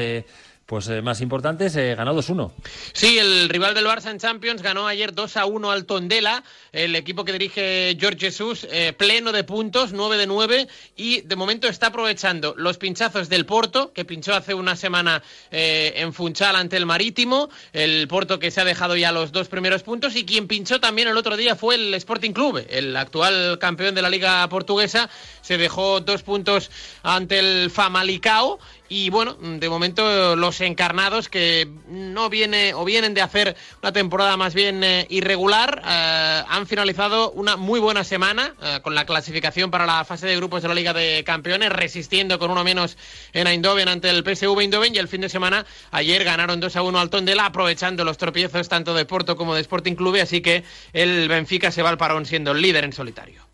pues 0.66 0.88
eh, 0.88 1.02
más 1.02 1.20
importantes, 1.22 1.76
eh, 1.76 1.96
ganó 1.96 2.14
2-1. 2.16 2.52
Sí, 2.94 3.18
el 3.18 3.50
rival 3.50 3.74
del 3.74 3.86
Barça 3.86 4.10
en 4.10 4.20
Champions 4.20 4.62
ganó 4.62 4.88
ayer 4.88 5.14
2-1 5.14 5.72
al 5.72 5.86
Tondela, 5.86 6.44
el 6.72 6.96
equipo 6.96 7.26
que 7.26 7.34
dirige 7.34 7.98
George 8.00 8.20
Jesús, 8.20 8.66
eh, 8.72 8.94
pleno 8.94 9.32
de 9.32 9.44
puntos, 9.44 9.92
9 9.92 10.18
de 10.18 10.28
9, 10.28 10.68
y 10.96 11.22
de 11.22 11.36
momento 11.36 11.68
está 11.68 11.88
aprovechando 11.88 12.54
los 12.58 12.78
pinchazos 12.78 13.28
del 13.28 13.46
Porto, 13.46 13.92
que 13.92 14.06
pinchó 14.06 14.34
hace 14.34 14.54
una 14.54 14.76
semana 14.76 15.22
eh, 15.52 15.94
en 15.98 16.14
Funchal 16.14 16.56
ante 16.56 16.78
el 16.78 16.86
Marítimo, 16.86 17.50
el 17.74 18.08
Porto 18.08 18.40
que 18.40 18.52
se 18.52 18.62
ha 18.62 18.66
dejado 18.66 18.96
ya 18.96 19.12
los 19.12 19.32
dos 19.32 19.50
primeros 19.50 19.84
puntos, 19.84 20.16
y 20.16 20.26
quien 20.26 20.48
pinchó 20.48 20.80
también 20.80 21.10
el 21.10 21.18
otro 21.18 21.36
día 21.36 21.56
fue 21.56 21.76
el 21.76 21.94
Sporting 21.96 22.32
Clube, 22.32 22.68
el 22.70 22.96
actual 22.96 23.60
campeón 23.60 23.94
de 23.94 24.02
la 24.02 24.10
Liga 24.10 24.48
Portuguesa, 24.48 25.10
se 25.42 25.58
dejó 25.58 26.00
dos 26.00 26.24
puntos 26.24 26.72
ante 27.04 27.40
el 27.40 27.70
Famalicao, 27.70 28.60
y 28.92 29.10
bueno, 29.10 29.38
de 29.40 29.70
momento 29.70 30.36
los 30.36 30.60
encarnados 30.60 31.30
que 31.30 31.66
no 31.88 32.30
viene 32.30 32.74
o 32.74 32.84
vienen 32.84 33.14
de 33.14 33.22
hacer 33.22 33.56
una 33.82 33.94
temporada 33.94 34.36
más 34.36 34.54
bien 34.54 34.84
eh, 34.84 35.08
irregular 35.10 35.82
eh, 35.88 36.44
han 36.46 36.68
finalizado 36.68 37.32
una 37.32 37.56
muy 37.56 37.80
buena 37.80 38.04
semana 38.04 38.54
eh, 38.62 38.80
con 38.84 38.94
la 38.94 39.06
clasificación 39.06 39.72
para 39.72 39.86
la 39.86 40.04
fase 40.04 40.28
de 40.28 40.36
grupos 40.36 40.62
de 40.62 40.68
la 40.68 40.74
Liga 40.74 40.92
de 40.92 41.24
Campeones, 41.24 41.70
resistiendo 41.70 42.38
con 42.38 42.52
uno 42.52 42.66
menos 42.66 42.98
en 43.32 43.48
Eindhoven 43.48 43.88
ante 43.88 44.10
el 44.10 44.26
PSV 44.26 44.60
Eindhoven 44.60 44.94
y 44.94 44.98
el 44.98 45.08
fin 45.08 45.22
de 45.22 45.30
semana 45.30 45.66
ayer 45.92 46.26
ganaron 46.26 46.60
2 46.60 46.76
a 46.76 46.82
1 46.82 47.00
al 47.00 47.10
Tondela 47.10 47.46
aprovechando 47.46 48.04
los 48.04 48.18
tropiezos 48.18 48.68
tanto 48.68 48.94
de 48.94 49.06
Porto 49.06 49.38
como 49.38 49.56
de 49.56 49.62
Sporting 49.62 49.96
Clube, 49.96 50.20
así 50.20 50.42
que 50.42 50.66
el 50.92 51.30
Benfica 51.30 51.72
se 51.72 51.82
va 51.82 51.92
al 51.92 51.98
parón 51.98 52.26
siendo 52.26 52.52
el 52.52 52.62
líder 52.62 52.84
en 52.84 52.92
solitario. 52.92 53.51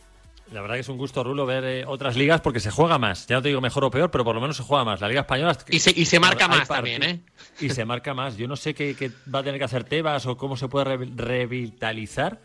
La 0.52 0.62
verdad 0.62 0.76
que 0.76 0.82
es 0.82 0.90
un 0.90 0.98
gusto, 0.98 1.24
Rulo, 1.24 1.46
ver 1.46 1.64
eh, 1.66 1.86
otras 1.86 2.16
ligas 2.16 2.40
porque 2.42 2.60
se 2.60 2.72
juega 2.72 2.98
más. 2.98 3.28
Ya 3.28 3.36
no 3.36 3.42
te 3.42 3.50
digo 3.50 3.60
mejor 3.60 3.84
o 3.84 3.92
peor, 3.92 4.10
pero 4.10 4.24
por 4.24 4.34
lo 4.34 4.42
menos 4.42 4.56
se 4.56 4.64
juega 4.64 4.86
más. 4.86 5.02
La 5.02 5.10
Liga 5.10 5.22
Española. 5.22 5.58
Y 5.68 5.80
se, 5.80 5.92
y 5.94 6.06
se 6.06 6.20
marca 6.20 6.48
más 6.48 6.68
también, 6.68 7.04
¿eh? 7.04 7.20
Y 7.60 7.70
se 7.70 7.84
marca 7.84 8.14
más. 8.14 8.38
Yo 8.38 8.48
no 8.48 8.56
sé 8.56 8.74
qué, 8.74 8.96
qué, 8.96 9.12
va 9.34 9.40
a 9.40 9.44
tener 9.44 9.60
que 9.60 9.66
hacer 9.66 9.84
Tebas 9.84 10.26
o 10.26 10.38
cómo 10.38 10.56
se 10.56 10.70
puede 10.70 10.98
re 10.98 11.10
revitalizar, 11.16 12.40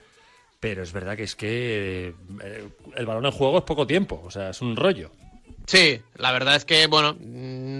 pero 0.58 0.82
es 0.82 0.92
verdad 0.92 1.16
que 1.16 1.22
es 1.22 1.36
que 1.36 2.14
eh, 2.42 2.68
el 2.96 3.06
balón 3.06 3.26
en 3.26 3.32
juego 3.32 3.58
es 3.58 3.64
poco 3.64 3.86
tiempo. 3.86 4.20
O 4.24 4.30
sea, 4.30 4.50
es 4.50 4.60
un 4.62 4.74
rollo. 4.74 5.12
Sí, 5.72 6.02
la 6.18 6.32
verdad 6.32 6.56
es 6.56 6.66
que, 6.66 6.86
bueno, 6.86 7.16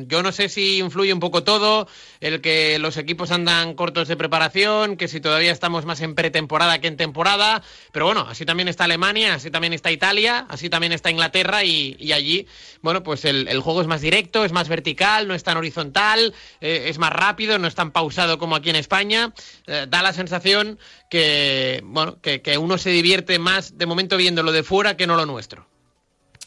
yo 0.09 0.22
no 0.22 0.33
sé 0.33 0.48
si 0.48 0.78
influye 0.78 1.12
un 1.12 1.20
poco 1.20 1.44
todo, 1.44 1.87
el 2.20 2.40
que 2.40 2.78
los 2.78 2.96
equipos 2.96 3.31
andan 3.31 3.74
cortos 3.74 4.09
de 4.09 4.16
preparación, 4.16 4.96
que 4.96 5.09
si 5.09 5.20
todavía 5.20 5.52
estamos 5.52 5.85
más 5.85 6.00
en 6.00 6.14
pretemporada 6.14 6.81
que 6.81 6.88
en 6.88 6.96
temporada, 6.96 7.62
pero 7.92 8.07
bueno, 8.07 8.24
así 8.26 8.46
también 8.46 8.68
está 8.68 8.85
Alemania, 8.85 9.35
así 9.35 9.50
también 9.50 9.74
está 9.74 9.90
Italia, 9.90 10.46
así 10.48 10.70
también 10.70 10.94
está 10.94 11.11
Inglaterra 11.11 11.64
y, 11.64 12.11
allí, 12.14 12.46
bueno, 12.81 13.02
pues 13.02 13.26
el, 13.26 13.46
el, 13.48 13.61
juego 13.61 13.83
es 13.83 13.88
más 13.88 14.00
directo, 14.00 14.46
es 14.46 14.52
más 14.52 14.70
vertical, 14.70 15.28
no 15.28 15.35
es 15.35 15.42
tan 15.42 15.59
horizontal, 15.59 16.33
eh, 16.62 16.85
es 16.87 16.96
más 16.96 17.12
rápido, 17.12 17.59
no 17.59 17.68
es 17.68 17.74
tan 17.74 17.90
pausado 17.90 18.38
como 18.38 18.57
aquí 18.57 18.70
en 18.70 18.76
España, 18.76 19.35
eh, 19.66 19.85
da 19.87 20.02
la 20.02 20.14
sensación 20.14 20.78
que, 21.11 21.83
bueno, 21.85 22.22
que, 22.22 22.40
que 22.40 22.57
uno 22.57 22.78
se 22.78 22.88
divierte 22.88 23.38
más 23.38 23.76
de 23.76 23.85
momento 23.85 24.16
viéndolo 24.16 24.50
de 24.50 24.62
fuera 24.62 24.96
que 24.96 25.07
no 25.07 25.14
lo 25.14 25.26
nuestro. 25.26 25.71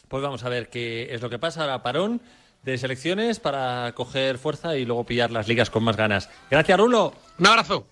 Pues 0.08 0.22
vamos 0.22 0.44
a 0.44 0.48
ver 0.48 0.68
qué 0.68 1.08
es 1.14 1.22
lo 1.22 1.30
que 1.30 1.38
pasa. 1.38 1.62
Ahora 1.62 1.82
parón 1.82 2.20
de 2.62 2.78
selecciones 2.78 3.38
para 3.40 3.92
coger 3.94 4.38
fuerza 4.38 4.76
y 4.76 4.84
luego 4.84 5.04
pillar 5.04 5.30
las 5.30 5.48
ligas 5.48 5.70
con 5.70 5.84
más 5.84 5.96
ganas. 5.96 6.28
Gracias, 6.50 6.78
Rulo. 6.78 7.14
Un 7.38 7.46
abrazo. 7.46 7.86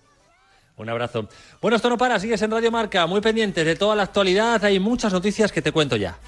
Un 0.77 0.89
abrazo. 0.89 1.29
Bueno, 1.61 1.77
esto 1.77 1.89
no 1.89 1.97
para, 1.97 2.19
sigues 2.19 2.41
en 2.41 2.51
Radio 2.51 2.71
Marca, 2.71 3.07
muy 3.07 3.21
pendientes 3.21 3.65
de 3.65 3.75
toda 3.75 3.95
la 3.95 4.03
actualidad, 4.03 4.63
hay 4.63 4.79
muchas 4.79 5.13
noticias 5.13 5.51
que 5.51 5.61
te 5.61 5.71
cuento 5.71 5.95
ya. 5.95 6.19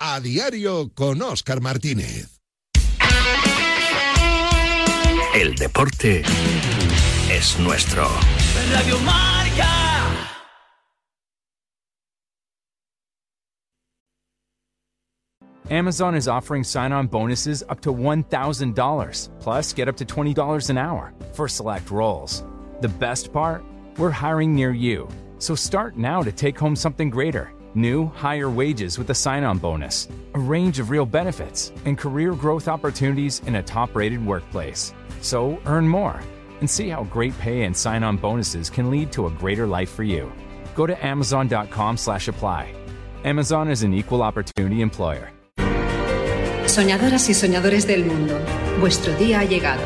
A 0.00 0.20
diario 0.20 0.90
con 0.94 1.22
Oscar 1.22 1.60
Martínez. 1.60 2.37
El 5.40 5.54
deporte 5.54 6.22
es 7.30 7.56
nuestro. 7.60 8.08
Radio 8.72 8.98
Marca. 9.04 9.68
Amazon 15.70 16.16
is 16.16 16.26
offering 16.26 16.64
sign 16.64 16.90
on 16.90 17.06
bonuses 17.06 17.62
up 17.68 17.80
to 17.82 17.94
$1,000, 17.94 19.28
plus 19.38 19.72
get 19.72 19.86
up 19.86 19.96
to 19.98 20.04
$20 20.04 20.70
an 20.70 20.76
hour 20.76 21.14
for 21.32 21.46
select 21.46 21.92
roles. 21.92 22.42
The 22.80 22.88
best 22.88 23.32
part? 23.32 23.62
We're 23.96 24.10
hiring 24.10 24.56
near 24.56 24.72
you. 24.72 25.06
So 25.38 25.54
start 25.54 25.96
now 25.96 26.20
to 26.20 26.32
take 26.32 26.58
home 26.58 26.74
something 26.74 27.10
greater. 27.10 27.52
New, 27.76 28.06
higher 28.06 28.50
wages 28.50 28.98
with 28.98 29.10
a 29.10 29.14
sign 29.14 29.44
on 29.44 29.58
bonus, 29.58 30.08
a 30.34 30.40
range 30.40 30.80
of 30.80 30.90
real 30.90 31.06
benefits, 31.06 31.70
and 31.84 31.96
career 31.96 32.32
growth 32.32 32.66
opportunities 32.66 33.40
in 33.46 33.54
a 33.54 33.62
top 33.62 33.94
rated 33.94 34.26
workplace. 34.26 34.92
So 35.20 35.58
earn 35.66 35.88
more 35.88 36.20
and 36.60 36.68
see 36.68 36.88
how 36.88 37.04
great 37.04 37.38
pay 37.38 37.64
and 37.64 37.76
sign-on 37.76 38.16
bonuses 38.16 38.70
can 38.70 38.90
lead 38.90 39.12
to 39.12 39.26
a 39.26 39.30
greater 39.30 39.66
life 39.66 39.90
for 39.90 40.04
you. 40.04 40.30
Go 40.74 40.86
to 40.86 40.94
amazon.com 41.04 41.96
slash 41.96 42.28
apply. 42.28 42.72
Amazon 43.24 43.70
is 43.70 43.82
an 43.82 43.92
equal 43.92 44.22
opportunity 44.22 44.80
employer. 44.80 45.30
Soñadoras 46.66 47.28
y 47.28 47.34
soñadores 47.34 47.86
del 47.86 48.04
mundo, 48.04 48.38
vuestro 48.78 49.12
día 49.16 49.40
ha 49.40 49.44
llegado. 49.44 49.82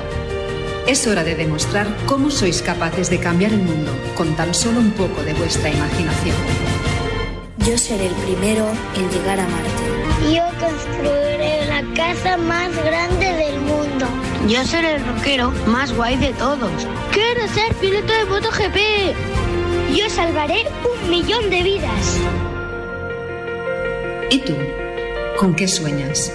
Es 0.87 1.07
hora 1.07 1.23
de 1.23 1.37
demostrar 1.37 1.87
cómo 2.07 2.31
sois 2.31 2.61
capaces 2.61 3.09
de 3.09 3.18
cambiar 3.18 3.53
el 3.53 3.62
mundo 3.62 3.92
con 4.16 4.35
tan 4.35 4.53
solo 4.53 4.81
un 4.81 4.90
poco 4.90 5.23
de 5.23 5.33
vuestra 5.35 5.71
imaginación. 5.71 6.37
Yo 7.59 7.79
seré 7.79 8.07
el 8.07 8.14
primero 8.14 8.66
en 8.97 9.09
llegar 9.11 9.38
a 9.38 9.47
Marte. 9.47 10.35
Yo 10.35 10.42
construiré 10.59 11.66
la 11.66 11.83
casa 11.95 12.37
más 12.37 12.75
grande 12.85 13.27
del 13.27 13.55
mundo. 13.55 13.62
Yo 14.49 14.65
seré 14.65 14.97
el 14.97 15.07
rockero 15.07 15.53
más 15.69 15.95
guay 15.95 16.17
de 16.17 16.33
todos. 16.33 16.73
Quiero 17.13 17.47
ser 17.49 17.73
piloto 17.75 18.13
de 18.13 18.25
MotoGP. 18.25 18.77
Yo 19.97 20.11
salvaré 20.11 20.65
un 20.83 21.11
millón 21.11 21.49
de 21.49 21.63
vidas. 21.63 22.19
¿Y 24.31 24.41
tú? 24.41 24.57
¿Con 25.39 25.55
qué 25.55 25.69
sueñas? 25.69 26.33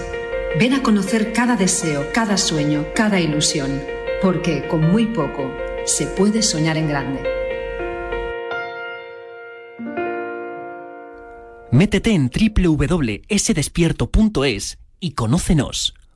Ven 0.58 0.72
a 0.72 0.82
conocer 0.82 1.34
cada 1.34 1.56
deseo, 1.56 2.06
cada 2.14 2.38
sueño, 2.38 2.86
cada 2.94 3.20
ilusión, 3.20 3.82
porque 4.22 4.66
con 4.68 4.90
muy 4.90 5.04
poco 5.06 5.52
se 5.84 6.06
puede 6.06 6.40
soñar 6.42 6.78
en 6.78 6.88
grande. 6.88 7.22
Métete 11.70 12.12
en 12.12 12.30
www.sdespierto.es 12.30 14.78
y 15.00 15.12
conócenos. 15.12 15.94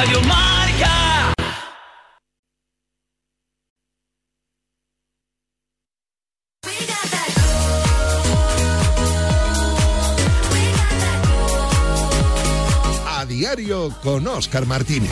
Radio 0.00 0.20
Marca. 0.22 1.34
A 13.06 13.26
diario 13.26 13.90
con 14.02 14.26
Oscar 14.26 14.64
Martínez. 14.64 15.10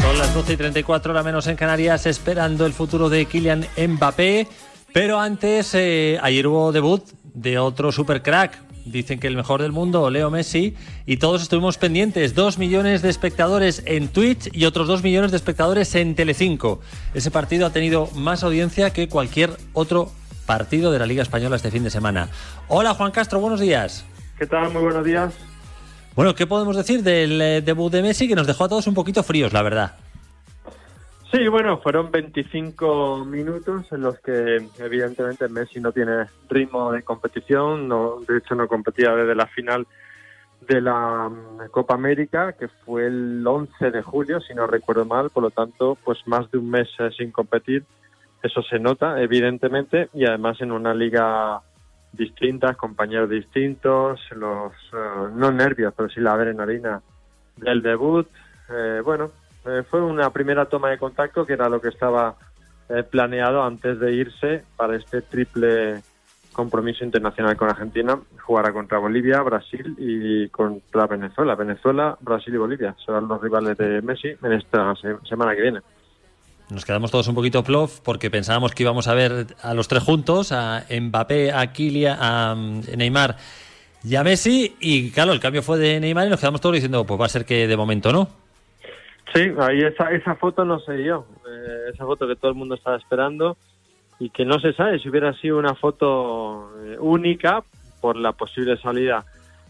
Son 0.00 0.18
las 0.18 0.32
12 0.32 0.52
y 0.52 0.56
34 0.56 1.10
horas 1.10 1.24
menos 1.24 1.48
en 1.48 1.56
Canarias, 1.56 2.06
esperando 2.06 2.64
el 2.64 2.74
futuro 2.74 3.08
de 3.08 3.26
Kylian 3.26 3.66
Mbappé. 3.76 4.46
Pero 4.92 5.18
antes, 5.18 5.74
eh, 5.74 6.16
ayer 6.22 6.46
hubo 6.46 6.70
debut 6.70 7.02
de 7.34 7.58
otro 7.58 7.90
supercrack. 7.90 8.67
Dicen 8.90 9.20
que 9.20 9.26
el 9.26 9.36
mejor 9.36 9.60
del 9.60 9.72
mundo, 9.72 10.08
Leo 10.10 10.30
Messi, 10.30 10.74
y 11.06 11.18
todos 11.18 11.42
estuvimos 11.42 11.78
pendientes. 11.78 12.34
Dos 12.34 12.58
millones 12.58 13.02
de 13.02 13.10
espectadores 13.10 13.82
en 13.86 14.08
Twitch 14.08 14.48
y 14.52 14.64
otros 14.64 14.88
dos 14.88 15.02
millones 15.02 15.30
de 15.30 15.36
espectadores 15.36 15.94
en 15.94 16.14
Telecinco. 16.14 16.80
Ese 17.14 17.30
partido 17.30 17.66
ha 17.66 17.70
tenido 17.70 18.08
más 18.14 18.42
audiencia 18.42 18.90
que 18.90 19.08
cualquier 19.08 19.50
otro 19.72 20.10
partido 20.46 20.90
de 20.90 20.98
la 20.98 21.06
Liga 21.06 21.22
Española 21.22 21.56
este 21.56 21.70
fin 21.70 21.84
de 21.84 21.90
semana. 21.90 22.30
Hola 22.68 22.94
Juan 22.94 23.12
Castro, 23.12 23.40
buenos 23.40 23.60
días. 23.60 24.04
¿Qué 24.38 24.46
tal? 24.46 24.72
Muy 24.72 24.82
buenos 24.82 25.04
días. 25.04 25.34
Bueno, 26.16 26.34
¿qué 26.34 26.46
podemos 26.46 26.74
decir 26.74 27.02
del 27.02 27.40
eh, 27.40 27.60
debut 27.60 27.92
de 27.92 28.02
Messi 28.02 28.26
que 28.26 28.34
nos 28.34 28.46
dejó 28.46 28.64
a 28.64 28.68
todos 28.68 28.86
un 28.86 28.94
poquito 28.94 29.22
fríos, 29.22 29.52
la 29.52 29.62
verdad? 29.62 29.96
Sí, 31.30 31.46
bueno, 31.46 31.76
fueron 31.78 32.10
25 32.10 33.26
minutos 33.26 33.92
en 33.92 34.00
los 34.00 34.18
que 34.20 34.66
evidentemente 34.78 35.46
Messi 35.48 35.78
no 35.78 35.92
tiene 35.92 36.24
ritmo 36.48 36.90
de 36.90 37.02
competición, 37.02 37.86
no, 37.86 38.20
de 38.26 38.38
hecho 38.38 38.54
no 38.54 38.66
competía 38.66 39.14
desde 39.14 39.34
la 39.34 39.46
final 39.46 39.86
de 40.66 40.80
la 40.80 41.28
mm, 41.28 41.68
Copa 41.70 41.94
América, 41.94 42.54
que 42.54 42.68
fue 42.68 43.06
el 43.06 43.46
11 43.46 43.90
de 43.90 44.02
julio, 44.02 44.40
si 44.40 44.54
no 44.54 44.66
recuerdo 44.66 45.04
mal, 45.04 45.28
por 45.28 45.42
lo 45.42 45.50
tanto, 45.50 45.98
pues 46.02 46.18
más 46.26 46.50
de 46.50 46.58
un 46.58 46.70
mes 46.70 46.88
eh, 46.98 47.10
sin 47.14 47.30
competir, 47.30 47.84
eso 48.42 48.62
se 48.62 48.78
nota 48.78 49.20
evidentemente, 49.20 50.08
y 50.14 50.24
además 50.24 50.58
en 50.62 50.72
una 50.72 50.94
liga 50.94 51.60
distinta, 52.10 52.72
compañeros 52.72 53.28
distintos, 53.28 54.18
los 54.34 54.72
eh, 54.94 55.28
no 55.34 55.50
nervios, 55.52 55.92
pero 55.94 56.08
sí 56.08 56.20
la 56.20 56.32
adrenalina 56.32 57.02
del 57.56 57.82
debut, 57.82 58.26
eh, 58.70 59.02
bueno, 59.04 59.30
eh, 59.66 59.82
fue 59.88 60.00
una 60.02 60.30
primera 60.30 60.66
toma 60.66 60.90
de 60.90 60.98
contacto 60.98 61.44
que 61.46 61.52
era 61.54 61.68
lo 61.68 61.80
que 61.80 61.88
estaba 61.88 62.36
eh, 62.88 63.02
planeado 63.02 63.62
antes 63.62 63.98
de 64.00 64.12
irse 64.12 64.64
para 64.76 64.96
este 64.96 65.22
triple 65.22 66.00
compromiso 66.52 67.04
internacional 67.04 67.56
con 67.56 67.68
Argentina. 67.68 68.18
Jugará 68.42 68.72
contra 68.72 68.98
Bolivia, 68.98 69.42
Brasil 69.42 69.94
y 69.98 70.48
contra 70.48 71.06
Venezuela. 71.06 71.54
Venezuela, 71.54 72.16
Brasil 72.20 72.54
y 72.54 72.58
Bolivia 72.58 72.96
serán 73.04 73.28
los 73.28 73.40
rivales 73.40 73.76
de 73.78 74.02
Messi 74.02 74.28
en 74.42 74.52
esta 74.52 74.94
se- 74.96 75.18
semana 75.28 75.54
que 75.54 75.62
viene. 75.62 75.80
Nos 76.70 76.84
quedamos 76.84 77.10
todos 77.10 77.28
un 77.28 77.34
poquito 77.34 77.62
plof 77.64 78.00
porque 78.00 78.30
pensábamos 78.30 78.72
que 78.74 78.82
íbamos 78.82 79.08
a 79.08 79.14
ver 79.14 79.46
a 79.62 79.72
los 79.74 79.88
tres 79.88 80.02
juntos, 80.02 80.52
a 80.52 80.84
Mbappé, 80.90 81.52
a 81.52 81.72
Kylian, 81.72 82.18
a 82.20 82.54
mm, 82.54 82.80
Neymar 82.96 83.36
y 84.04 84.16
a 84.16 84.24
Messi. 84.24 84.76
Y 84.80 85.10
claro, 85.10 85.32
el 85.32 85.40
cambio 85.40 85.62
fue 85.62 85.78
de 85.78 86.00
Neymar 86.00 86.26
y 86.26 86.30
nos 86.30 86.40
quedamos 86.40 86.60
todos 86.60 86.74
diciendo, 86.74 87.04
pues 87.06 87.20
va 87.20 87.26
a 87.26 87.30
ser 87.30 87.44
que 87.44 87.66
de 87.68 87.76
momento 87.76 88.12
no. 88.12 88.28
Sí, 89.34 89.52
ahí 89.58 89.82
esa, 89.82 90.10
esa 90.10 90.34
foto 90.36 90.64
no 90.64 90.78
se 90.80 90.94
dio. 90.94 91.26
Eh, 91.48 91.90
esa 91.92 92.04
foto 92.04 92.26
que 92.26 92.36
todo 92.36 92.50
el 92.50 92.56
mundo 92.56 92.74
estaba 92.74 92.96
esperando 92.96 93.56
y 94.18 94.30
que 94.30 94.44
no 94.44 94.58
se 94.58 94.72
sabe 94.72 94.98
si 94.98 95.08
hubiera 95.08 95.32
sido 95.34 95.58
una 95.58 95.74
foto 95.74 96.72
eh, 96.84 96.96
única 96.98 97.62
por 98.00 98.16
la 98.16 98.32
posible 98.32 98.76
salida 98.76 99.24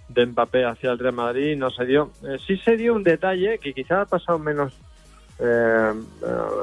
de 0.08 0.26
Mbappé 0.26 0.64
hacia 0.64 0.90
el 0.90 0.98
Real 0.98 1.14
Madrid, 1.14 1.56
no 1.56 1.70
se 1.70 1.84
dio. 1.84 2.12
Eh, 2.24 2.38
sí 2.46 2.56
se 2.58 2.76
dio 2.76 2.94
un 2.94 3.02
detalle 3.02 3.58
que 3.58 3.74
quizá 3.74 4.02
ha 4.02 4.06
pasado 4.06 4.38
menos, 4.38 4.74
eh, 5.38 5.92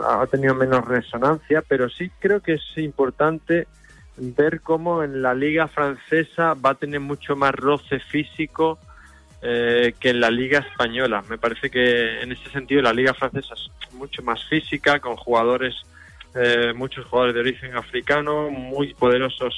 ha 0.07 0.25
tenido 0.27 0.55
menos 0.55 0.83
resonancia, 0.85 1.63
pero 1.67 1.89
sí 1.89 2.09
creo 2.19 2.39
que 2.39 2.53
es 2.53 2.77
importante 2.77 3.67
ver 4.17 4.61
cómo 4.61 5.03
en 5.03 5.21
la 5.21 5.33
liga 5.33 5.67
francesa 5.67 6.53
va 6.53 6.71
a 6.71 6.75
tener 6.75 7.01
mucho 7.01 7.35
más 7.35 7.53
roce 7.53 7.99
físico 7.99 8.79
eh, 9.47 9.93
que 9.99 10.09
en 10.09 10.19
la 10.19 10.31
liga 10.31 10.59
española. 10.59 11.23
Me 11.29 11.37
parece 11.37 11.69
que 11.69 12.21
en 12.21 12.31
ese 12.31 12.49
sentido 12.49 12.81
la 12.81 12.93
liga 12.93 13.13
francesa 13.13 13.53
es 13.53 13.93
mucho 13.93 14.23
más 14.23 14.43
física, 14.45 14.99
con 14.99 15.15
jugadores, 15.15 15.75
eh, 16.33 16.73
muchos 16.75 17.05
jugadores 17.05 17.35
de 17.35 17.41
origen 17.41 17.75
africano, 17.77 18.49
muy 18.49 18.93
poderosos 18.95 19.53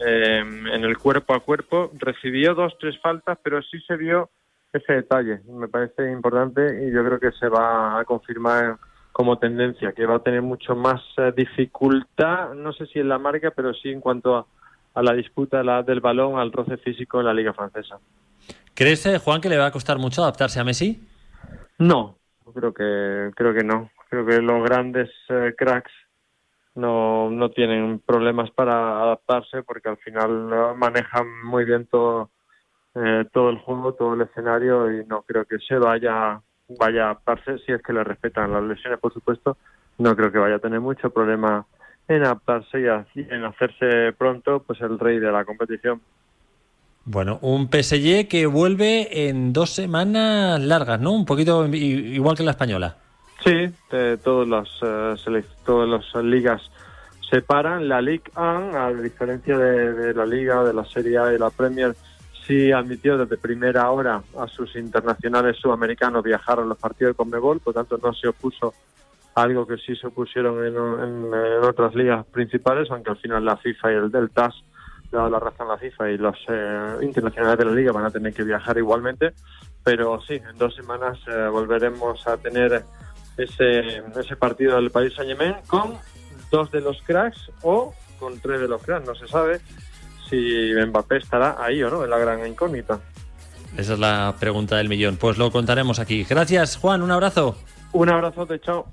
eh, 0.00 0.38
en 0.40 0.84
el 0.84 0.96
cuerpo 0.96 1.34
a 1.34 1.40
cuerpo. 1.40 1.90
Recibió 1.98 2.54
dos, 2.54 2.72
tres 2.80 2.98
faltas, 3.00 3.38
pero 3.42 3.60
sí 3.62 3.78
se 3.86 3.96
vio 3.96 4.30
ese 4.72 4.94
detalle. 4.94 5.40
Me 5.46 5.68
parece 5.68 6.10
importante 6.10 6.60
y 6.86 6.90
yo 6.90 7.04
creo 7.04 7.20
que 7.20 7.32
se 7.32 7.48
va 7.48 8.00
a 8.00 8.04
confirmar 8.06 8.76
como 9.12 9.36
tendencia, 9.38 9.92
que 9.92 10.06
va 10.06 10.16
a 10.16 10.22
tener 10.22 10.42
mucho 10.42 10.74
más 10.76 11.02
eh, 11.18 11.32
dificultad, 11.36 12.54
no 12.54 12.72
sé 12.72 12.86
si 12.86 12.98
en 13.00 13.08
la 13.08 13.18
marca, 13.18 13.50
pero 13.50 13.74
sí 13.74 13.90
en 13.90 14.00
cuanto 14.00 14.36
a, 14.36 14.46
a 14.94 15.02
la 15.02 15.12
disputa 15.12 15.62
la- 15.64 15.82
del 15.82 16.00
balón, 16.00 16.38
al 16.38 16.52
roce 16.52 16.76
físico 16.76 17.18
en 17.18 17.26
la 17.26 17.34
liga 17.34 17.52
francesa. 17.52 17.98
¿Crees, 18.78 19.04
eh, 19.06 19.18
Juan, 19.18 19.40
que 19.40 19.48
le 19.48 19.58
va 19.58 19.66
a 19.66 19.72
costar 19.72 19.98
mucho 19.98 20.22
adaptarse 20.22 20.60
a 20.60 20.64
Messi? 20.64 21.04
No, 21.80 22.16
creo 22.54 22.72
que 22.72 23.32
creo 23.34 23.52
que 23.52 23.64
no. 23.64 23.90
Creo 24.08 24.24
que 24.24 24.40
los 24.40 24.62
grandes 24.62 25.10
eh, 25.30 25.52
cracks 25.58 25.90
no, 26.76 27.28
no 27.28 27.50
tienen 27.50 27.98
problemas 27.98 28.52
para 28.52 29.02
adaptarse 29.02 29.64
porque 29.64 29.88
al 29.88 29.96
final 29.96 30.50
eh, 30.52 30.74
manejan 30.76 31.26
muy 31.44 31.64
bien 31.64 31.86
todo 31.86 32.30
eh, 32.94 33.24
todo 33.32 33.50
el 33.50 33.58
juego, 33.58 33.94
todo 33.94 34.14
el 34.14 34.20
escenario 34.20 34.92
y 34.92 35.04
no 35.06 35.22
creo 35.22 35.44
que 35.44 35.58
se 35.58 35.76
vaya 35.76 36.40
vaya 36.68 37.02
a 37.02 37.04
adaptarse 37.06 37.58
si 37.66 37.72
es 37.72 37.82
que 37.82 37.92
le 37.92 38.04
respetan 38.04 38.52
las 38.52 38.62
lesiones, 38.62 39.00
por 39.00 39.12
supuesto. 39.12 39.56
No 39.98 40.14
creo 40.14 40.30
que 40.30 40.38
vaya 40.38 40.54
a 40.54 40.60
tener 40.60 40.78
mucho 40.78 41.10
problema 41.10 41.66
en 42.06 42.24
adaptarse 42.24 42.78
y 42.80 43.22
en 43.22 43.44
hacerse 43.44 44.12
pronto 44.16 44.62
pues 44.62 44.80
el 44.82 45.00
rey 45.00 45.18
de 45.18 45.32
la 45.32 45.44
competición. 45.44 46.00
Bueno, 47.10 47.38
un 47.40 47.70
PSG 47.70 48.28
que 48.28 48.44
vuelve 48.46 49.28
en 49.28 49.54
dos 49.54 49.70
semanas 49.70 50.60
largas, 50.60 51.00
¿no? 51.00 51.12
Un 51.12 51.24
poquito 51.24 51.66
igual 51.66 52.36
que 52.36 52.42
la 52.42 52.50
española. 52.50 52.96
Sí, 53.42 53.70
todas 54.22 54.46
las 54.46 54.68
todas 55.64 55.88
las 55.88 56.22
ligas 56.24 56.60
se 57.30 57.40
paran. 57.40 57.88
La 57.88 58.02
Ligue 58.02 58.24
1, 58.36 58.44
a 58.78 58.92
diferencia 58.92 59.56
de, 59.56 60.12
la 60.12 60.26
Liga, 60.26 60.62
de 60.64 60.74
la 60.74 60.84
Serie 60.84 61.16
A 61.16 61.32
y 61.32 61.38
la 61.38 61.48
Premier, 61.48 61.94
sí 62.46 62.72
admitió 62.72 63.16
desde 63.16 63.38
primera 63.38 63.90
hora 63.90 64.22
a 64.38 64.46
sus 64.48 64.76
internacionales 64.76 65.56
sudamericanos 65.56 66.22
viajar 66.22 66.58
a 66.60 66.64
los 66.64 66.76
partidos 66.76 67.12
de 67.12 67.16
Conmebol, 67.16 67.60
por 67.60 67.72
tanto 67.72 67.98
no 68.02 68.12
se 68.12 68.28
opuso 68.28 68.74
a 69.34 69.42
algo 69.42 69.66
que 69.66 69.78
sí 69.78 69.96
se 69.96 70.08
opusieron 70.08 70.58
en, 70.62 70.74
en- 70.74 71.34
en 71.34 71.64
otras 71.64 71.94
ligas 71.94 72.26
principales, 72.26 72.90
aunque 72.90 73.10
al 73.12 73.16
final 73.18 73.44
la 73.46 73.56
FIFA 73.56 73.92
y 73.92 73.94
el 73.94 74.10
del 74.10 74.28
TAS 74.30 74.52
le 74.52 74.66
ha 74.66 74.67
dado 75.10 75.30
la 75.30 75.38
razón 75.38 75.68
la 75.68 75.78
FIFA 75.78 76.10
y 76.10 76.18
los 76.18 76.36
eh, 76.48 76.96
internacionales 77.02 77.58
de 77.58 77.64
la 77.64 77.72
liga 77.72 77.92
van 77.92 78.04
a 78.04 78.10
tener 78.10 78.32
que 78.32 78.42
viajar 78.42 78.78
igualmente. 78.78 79.32
Pero 79.84 80.20
sí, 80.20 80.34
en 80.34 80.58
dos 80.58 80.74
semanas 80.74 81.18
eh, 81.26 81.48
volveremos 81.50 82.26
a 82.26 82.36
tener 82.36 82.84
ese, 83.36 84.02
ese 84.18 84.36
partido 84.36 84.76
del 84.76 84.90
Paris 84.90 85.14
Saint 85.14 85.30
Germain 85.30 85.56
con 85.66 85.94
dos 86.50 86.70
de 86.70 86.80
los 86.80 87.00
cracks 87.02 87.50
o 87.62 87.94
con 88.18 88.38
tres 88.40 88.60
de 88.60 88.68
los 88.68 88.82
cracks. 88.82 89.06
No 89.06 89.14
se 89.14 89.28
sabe 89.28 89.60
si 90.28 90.72
Mbappé 90.74 91.18
estará 91.18 91.56
ahí 91.58 91.82
o 91.82 91.90
no, 91.90 92.04
es 92.04 92.10
la 92.10 92.18
gran 92.18 92.46
incógnita. 92.46 93.00
Esa 93.76 93.94
es 93.94 93.98
la 93.98 94.34
pregunta 94.38 94.76
del 94.76 94.88
millón. 94.88 95.16
Pues 95.16 95.38
lo 95.38 95.50
contaremos 95.50 95.98
aquí. 95.98 96.24
Gracias, 96.24 96.76
Juan. 96.76 97.02
Un 97.02 97.10
abrazo. 97.10 97.56
Un 97.92 98.08
abrazo, 98.08 98.46
de 98.46 98.60
chao. 98.60 98.86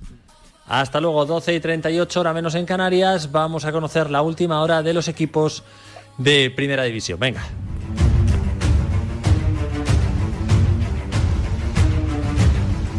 Hasta 0.68 1.00
luego, 1.00 1.26
12 1.26 1.54
y 1.54 1.60
38 1.60 2.20
hora 2.20 2.34
menos 2.34 2.56
en 2.56 2.66
Canarias. 2.66 3.32
Vamos 3.32 3.66
a 3.66 3.72
conocer 3.72 4.10
la 4.10 4.22
última 4.22 4.62
hora 4.62 4.82
de 4.82 4.94
los 4.94 5.08
equipos 5.08 5.64
de 6.18 6.52
Primera 6.56 6.84
División. 6.84 7.20
Venga. 7.20 7.44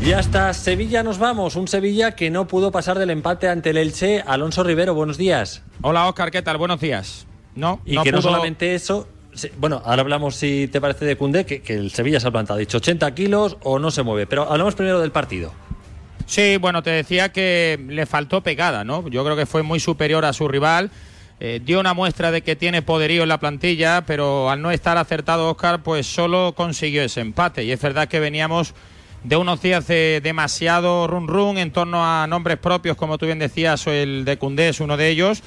Y 0.05 0.13
hasta 0.13 0.53
Sevilla 0.55 1.03
nos 1.03 1.19
vamos. 1.19 1.57
Un 1.57 1.67
Sevilla 1.67 2.13
que 2.13 2.31
no 2.31 2.47
pudo 2.47 2.71
pasar 2.71 2.99
del 2.99 3.11
empate 3.11 3.49
ante 3.49 3.71
el 3.71 3.77
Elche. 3.77 4.23
Alonso 4.25 4.63
Rivero, 4.63 4.95
buenos 4.95 5.19
días. 5.19 5.63
Hola, 5.83 6.07
Oscar, 6.09 6.31
¿qué 6.31 6.43
tal? 6.43 6.59
Buenos 6.59 6.81
días. 6.81 7.27
No, 7.57 7.81
Y 7.85 7.95
no 7.97 8.05
que 8.05 8.13
no 8.13 8.19
pudo- 8.19 8.29
solamente 8.31 8.75
eso. 8.75 9.09
Bueno, 9.59 9.83
ahora 9.85 10.03
hablamos, 10.03 10.37
si 10.37 10.69
te 10.69 10.81
parece, 10.81 11.05
de 11.05 11.17
Cundé, 11.17 11.45
que, 11.45 11.61
que 11.61 11.75
el 11.75 11.91
Sevilla 11.91 12.21
se 12.21 12.29
ha 12.29 12.31
plantado. 12.31 12.57
Ha 12.57 12.61
dicho 12.61 12.79
80 12.79 13.13
kilos 13.15 13.57
o 13.65 13.79
no 13.79 13.91
se 13.91 14.03
mueve. 14.03 14.27
Pero 14.27 14.51
hablamos 14.51 14.75
primero 14.77 15.01
del 15.01 15.11
partido. 15.11 15.53
Sí, 16.25 16.57
bueno, 16.57 16.83
te 16.83 16.91
decía 16.91 17.31
que 17.33 17.79
le 17.89 18.07
faltó 18.07 18.43
pegada, 18.43 18.85
¿no? 18.85 19.07
Yo 19.09 19.25
creo 19.25 19.37
que 19.37 19.47
fue 19.47 19.63
muy 19.63 19.81
superior 19.81 20.25
a 20.25 20.33
su 20.33 20.47
rival. 20.49 20.91
Eh, 21.39 21.61
dio 21.63 21.81
una 21.81 21.93
muestra 21.93 22.31
de 22.31 22.43
que 22.43 22.57
tiene 22.57 22.81
poderío 22.81 23.23
en 23.23 23.29
la 23.29 23.39
plantilla, 23.39 24.07
pero 24.07 24.51
al 24.51 24.63
no 24.63 24.71
estar 24.71 24.97
acertado 24.97 25.51
Oscar, 25.51 25.83
pues 25.83 26.07
solo 26.07 26.55
consiguió 26.57 27.03
ese 27.03 27.21
empate. 27.21 27.65
Y 27.65 27.73
es 27.73 27.81
verdad 27.81 28.09
que 28.09 28.21
veníamos 28.21 28.75
de 29.23 29.37
unos 29.37 29.61
días 29.61 29.87
de 29.87 30.21
demasiado 30.23 31.07
run 31.07 31.29
run 31.29 31.59
en 31.59 31.73
torno 31.73 32.05
a 32.05 32.27
nombres 32.27 32.59
propios, 32.59 32.97
como 32.97 33.19
tú 33.19 33.27
bien 33.27 33.39
decías, 33.39 33.87
el 33.87 34.25
de 34.25 34.39
Cundé 34.39 34.71
es 34.71 34.81
uno 34.81 34.97
de 34.97 35.09
ellos. 35.09 35.43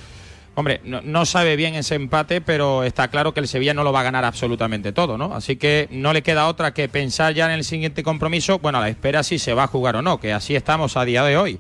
Hombre, 0.56 0.82
no, 0.84 1.26
sabe 1.26 1.56
bien 1.56 1.76
ese 1.76 1.96
empate, 1.96 2.42
pero 2.42 2.84
está 2.84 3.08
claro 3.08 3.34
que 3.34 3.40
el 3.40 3.48
Sevilla 3.48 3.74
no 3.74 3.84
lo 3.84 3.94
va 3.94 4.02
a 4.02 4.04
ganar 4.04 4.26
absolutamente 4.26 4.92
todo, 4.92 5.18
¿no? 5.18 5.34
Así 5.34 5.56
que 5.56 5.88
no 5.90 6.12
le 6.12 6.22
queda 6.22 6.48
otra 6.48 6.74
que 6.74 6.90
pensar 6.90 7.34
ya 7.34 7.46
en 7.46 7.52
el 7.52 7.64
siguiente 7.64 8.04
compromiso, 8.04 8.60
bueno, 8.60 8.80
a 8.80 8.82
la 8.82 8.90
espera 8.90 9.24
si 9.24 9.40
se 9.40 9.54
va 9.54 9.64
a 9.64 9.68
jugar 9.68 9.96
o 9.96 10.02
no, 10.02 10.20
que 10.20 10.34
así 10.34 10.56
estamos 10.56 10.98
a 10.98 11.06
día 11.06 11.24
de 11.24 11.38
hoy. 11.38 11.60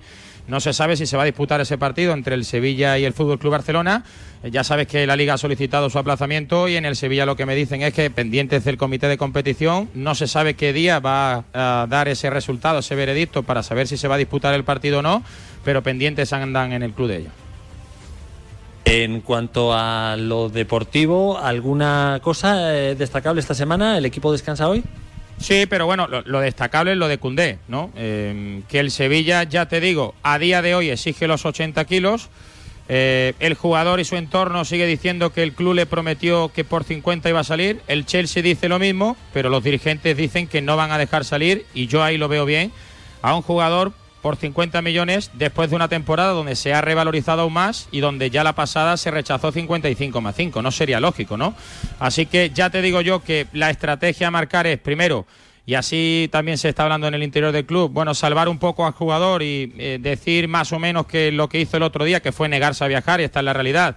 No 0.50 0.60
se 0.60 0.74
sabe 0.74 0.98
si 0.98 1.06
se 1.06 1.16
va 1.16 1.24
a 1.24 1.26
disputar 1.28 1.62
ese 1.62 1.78
partido 1.78 2.12
entre 2.14 2.34
el 2.34 2.44
Sevilla 2.44 2.98
y 2.98 3.06
el 3.06 3.14
Fútbol 3.14 3.38
Club 3.38 3.52
Barcelona. 3.52 4.04
Eh, 4.42 4.50
ya 4.50 4.64
sabes 4.64 4.88
que 4.88 5.06
la 5.06 5.16
Liga 5.16 5.36
ha 5.36 5.38
solicitado 5.38 5.92
su 5.92 6.00
aplazamiento 6.00 6.68
y 6.68 6.76
en 6.76 6.86
el 6.86 6.96
Sevilla 6.96 7.28
lo 7.28 7.36
que 7.36 7.46
me 7.46 7.54
dicen 7.54 7.84
es 7.84 7.94
que 7.94 8.10
pendientes 8.10 8.64
del 8.64 8.78
comité 8.78 9.08
de 9.08 9.18
competición 9.18 9.90
no 9.94 10.16
se 10.16 10.28
sabe 10.28 10.56
qué 10.56 10.74
día 10.74 11.00
va 11.00 11.44
a 11.54 11.86
dar 11.88 12.08
ese 12.08 12.32
resultado, 12.32 12.80
ese 12.80 12.96
veredicto 12.96 13.44
para 13.44 13.62
saber 13.62 13.88
si 13.88 13.96
se 13.96 14.08
va 14.08 14.16
a 14.16 14.18
disputar 14.18 14.56
el 14.56 14.64
partido 14.64 15.00
o 15.00 15.02
no, 15.04 15.24
pero 15.64 15.84
pendientes 15.84 16.34
andan 16.34 16.74
en 16.74 16.82
el 16.82 16.94
club 16.94 17.10
de 17.10 17.18
ellos. 17.18 17.34
En 18.86 19.22
cuanto 19.22 19.72
a 19.72 20.16
lo 20.18 20.50
deportivo, 20.50 21.38
¿alguna 21.38 22.20
cosa 22.24 22.76
eh, 22.76 22.96
destacable 22.96 23.40
esta 23.40 23.54
semana? 23.54 24.00
¿El 24.00 24.06
equipo 24.06 24.32
descansa 24.32 24.68
hoy? 24.68 24.84
Sí, 25.40 25.66
pero 25.68 25.86
bueno, 25.86 26.08
lo, 26.08 26.40
destacable 26.42 26.92
es 26.92 26.98
lo 26.98 27.08
de 27.08 27.18
Cundé, 27.18 27.60
¿no? 27.68 27.92
Eh, 27.96 28.62
que 28.68 28.80
el 28.80 28.92
Sevilla, 28.92 29.44
ya 29.44 29.68
te 29.68 29.80
digo, 29.80 30.14
a 30.22 30.38
día 30.38 30.62
de 30.62 30.76
hoy 30.76 30.90
exige 30.90 31.28
los 31.28 31.46
80 31.46 31.86
kilos. 31.86 32.30
Eh, 32.92 33.34
el 33.40 33.54
jugador 33.54 34.00
y 34.00 34.06
su 34.06 34.18
entorno 34.18 34.66
sigue 34.66 34.86
diciendo 34.86 35.32
que 35.32 35.44
el 35.44 35.54
club 35.54 35.76
le 35.76 35.86
prometió 35.86 36.50
que 36.50 36.64
por 36.64 36.84
50 36.84 37.30
iba 37.30 37.40
a 37.40 37.44
salir. 37.44 37.82
El 37.88 38.06
Chelsea 38.06 38.44
dice 38.44 38.68
lo 38.68 38.80
mismo, 38.80 39.16
pero 39.32 39.50
los 39.50 39.64
dirigentes 39.64 40.18
dicen 40.18 40.48
que 40.48 40.62
no 40.62 40.76
van 40.76 40.92
a 40.92 40.98
dejar 40.98 41.24
salir, 41.24 41.66
y 41.74 41.88
yo 41.88 42.04
ahí 42.04 42.18
lo 42.18 42.28
veo 42.28 42.46
bien, 42.46 42.72
a 43.22 43.36
un 43.36 43.42
jugador 43.42 43.94
por 44.22 44.36
50 44.36 44.82
millones 44.82 45.32
después 45.34 45.70
de 45.70 45.76
una 45.76 45.88
temporada 45.88 46.34
donde 46.34 46.56
se 46.56 46.74
ha 46.74 46.82
revalorizado 46.82 47.44
aún 47.44 47.54
más 47.54 47.88
y 47.92 48.00
donde 48.00 48.30
ya 48.30 48.44
la 48.44 48.54
pasada 48.54 48.98
se 48.98 49.12
rechazó 49.12 49.52
55 49.52 50.22
más 50.22 50.36
5. 50.36 50.62
No 50.62 50.72
sería 50.72 51.00
lógico, 51.00 51.38
¿no? 51.38 51.56
Así 52.00 52.26
que 52.26 52.52
ya 52.54 52.70
te 52.70 52.82
digo 52.82 53.02
yo 53.02 53.22
que 53.24 53.48
la 53.54 53.70
estrategia 53.70 54.28
a 54.28 54.32
marcar 54.32 54.68
es, 54.68 54.80
primero, 54.80 55.26
y 55.66 55.76
así 55.76 56.30
también 56.32 56.58
se 56.58 56.70
está 56.70 56.84
hablando 56.84 57.08
en 57.08 57.14
el 57.14 57.24
interior 57.24 57.52
del 57.52 57.66
club, 57.66 57.92
bueno, 57.92 58.14
salvar 58.16 58.50
un 58.50 58.58
poco 58.58 58.86
al 58.86 58.94
jugador 58.94 59.44
y 59.44 59.74
eh, 59.78 60.00
decir 60.02 60.48
más 60.48 60.72
o 60.74 60.80
menos 60.80 61.06
que 61.06 61.32
lo 61.32 61.48
que 61.48 61.62
hizo 61.62 61.78
el 61.78 61.84
otro 61.84 62.06
día, 62.06 62.22
que 62.22 62.32
fue 62.32 62.50
negarse 62.50 62.84
a 62.84 62.88
viajar, 62.88 63.22
y 63.22 63.26
esta 63.26 63.40
es 63.40 63.46
la 63.46 63.54
realidad 63.54 63.96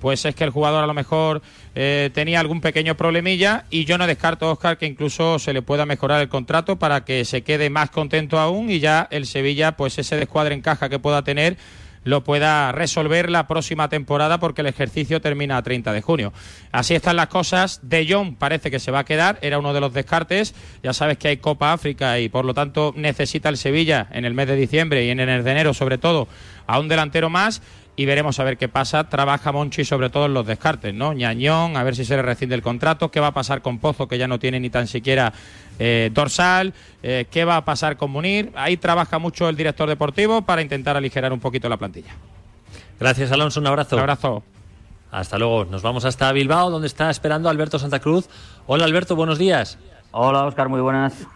pues 0.00 0.24
es 0.24 0.34
que 0.34 0.44
el 0.44 0.50
jugador 0.50 0.84
a 0.84 0.86
lo 0.86 0.94
mejor 0.94 1.42
eh, 1.74 2.10
tenía 2.12 2.40
algún 2.40 2.60
pequeño 2.60 2.96
problemilla 2.96 3.64
y 3.70 3.84
yo 3.84 3.98
no 3.98 4.06
descarto, 4.06 4.50
Oscar, 4.50 4.78
que 4.78 4.86
incluso 4.86 5.38
se 5.38 5.52
le 5.52 5.62
pueda 5.62 5.86
mejorar 5.86 6.20
el 6.20 6.28
contrato 6.28 6.76
para 6.76 7.04
que 7.04 7.24
se 7.24 7.42
quede 7.42 7.70
más 7.70 7.90
contento 7.90 8.38
aún 8.38 8.70
y 8.70 8.80
ya 8.80 9.08
el 9.10 9.26
Sevilla, 9.26 9.72
pues 9.72 9.98
ese 9.98 10.16
descuadre 10.16 10.54
en 10.54 10.60
caja 10.60 10.88
que 10.88 10.98
pueda 10.98 11.22
tener 11.22 11.56
lo 12.04 12.22
pueda 12.22 12.70
resolver 12.70 13.30
la 13.30 13.46
próxima 13.46 13.88
temporada 13.88 14.38
porque 14.38 14.60
el 14.60 14.68
ejercicio 14.68 15.20
termina 15.20 15.56
a 15.56 15.62
30 15.62 15.92
de 15.92 16.02
junio. 16.02 16.32
Así 16.70 16.94
están 16.94 17.16
las 17.16 17.28
cosas. 17.28 17.80
De 17.82 18.06
Jong 18.08 18.36
parece 18.36 18.70
que 18.70 18.78
se 18.78 18.90
va 18.90 19.00
a 19.00 19.04
quedar, 19.04 19.38
era 19.42 19.58
uno 19.58 19.72
de 19.72 19.80
los 19.80 19.92
descartes. 19.92 20.54
Ya 20.82 20.92
sabes 20.92 21.18
que 21.18 21.28
hay 21.28 21.38
Copa 21.38 21.72
África 21.72 22.20
y 22.20 22.28
por 22.28 22.44
lo 22.44 22.54
tanto 22.54 22.92
necesita 22.96 23.48
el 23.48 23.56
Sevilla 23.56 24.06
en 24.12 24.24
el 24.24 24.34
mes 24.34 24.46
de 24.46 24.56
diciembre 24.56 25.04
y 25.04 25.10
en 25.10 25.20
el 25.20 25.42
de 25.42 25.50
enero 25.50 25.74
sobre 25.74 25.98
todo 25.98 26.28
a 26.66 26.78
un 26.78 26.88
delantero 26.88 27.30
más 27.30 27.62
y 27.96 28.06
veremos 28.06 28.40
a 28.40 28.44
ver 28.44 28.56
qué 28.56 28.68
pasa. 28.68 29.08
Trabaja 29.08 29.52
Monchi 29.52 29.84
sobre 29.84 30.10
todo 30.10 30.26
en 30.26 30.34
los 30.34 30.46
descartes, 30.46 30.94
¿no? 30.94 31.12
Ñañón, 31.12 31.76
a 31.76 31.82
ver 31.82 31.94
si 31.94 32.04
se 32.04 32.16
le 32.16 32.22
rescinde 32.22 32.54
el 32.54 32.62
contrato, 32.62 33.10
qué 33.10 33.20
va 33.20 33.28
a 33.28 33.34
pasar 33.34 33.62
con 33.62 33.78
Pozo, 33.78 34.08
que 34.08 34.18
ya 34.18 34.28
no 34.28 34.38
tiene 34.38 34.60
ni 34.60 34.70
tan 34.70 34.86
siquiera 34.86 35.32
eh, 35.78 36.10
dorsal, 36.12 36.74
eh, 37.02 37.26
qué 37.30 37.44
va 37.44 37.56
a 37.56 37.64
pasar 37.64 37.96
con 37.96 38.10
Munir. 38.10 38.52
Ahí 38.54 38.76
trabaja 38.76 39.18
mucho 39.18 39.48
el 39.48 39.56
director 39.56 39.88
deportivo 39.88 40.42
para 40.42 40.62
intentar 40.62 40.96
aligerar 40.96 41.32
un 41.32 41.40
poquito 41.40 41.68
la 41.68 41.76
plantilla. 41.76 42.14
Gracias, 42.98 43.30
Alonso, 43.32 43.60
un 43.60 43.66
abrazo. 43.66 43.96
Un 43.96 44.00
abrazo. 44.00 44.42
Hasta 45.10 45.38
luego. 45.38 45.64
Nos 45.64 45.82
vamos 45.82 46.04
hasta 46.04 46.32
Bilbao, 46.32 46.70
donde 46.70 46.88
está 46.88 47.10
esperando 47.10 47.48
Alberto 47.48 47.78
Santa 47.78 48.00
Cruz. 48.00 48.28
Hola, 48.66 48.84
Alberto, 48.84 49.14
buenos 49.14 49.38
días. 49.38 49.78
Hola, 50.10 50.44
Oscar, 50.44 50.68
muy 50.68 50.80
buenas. 50.80 51.26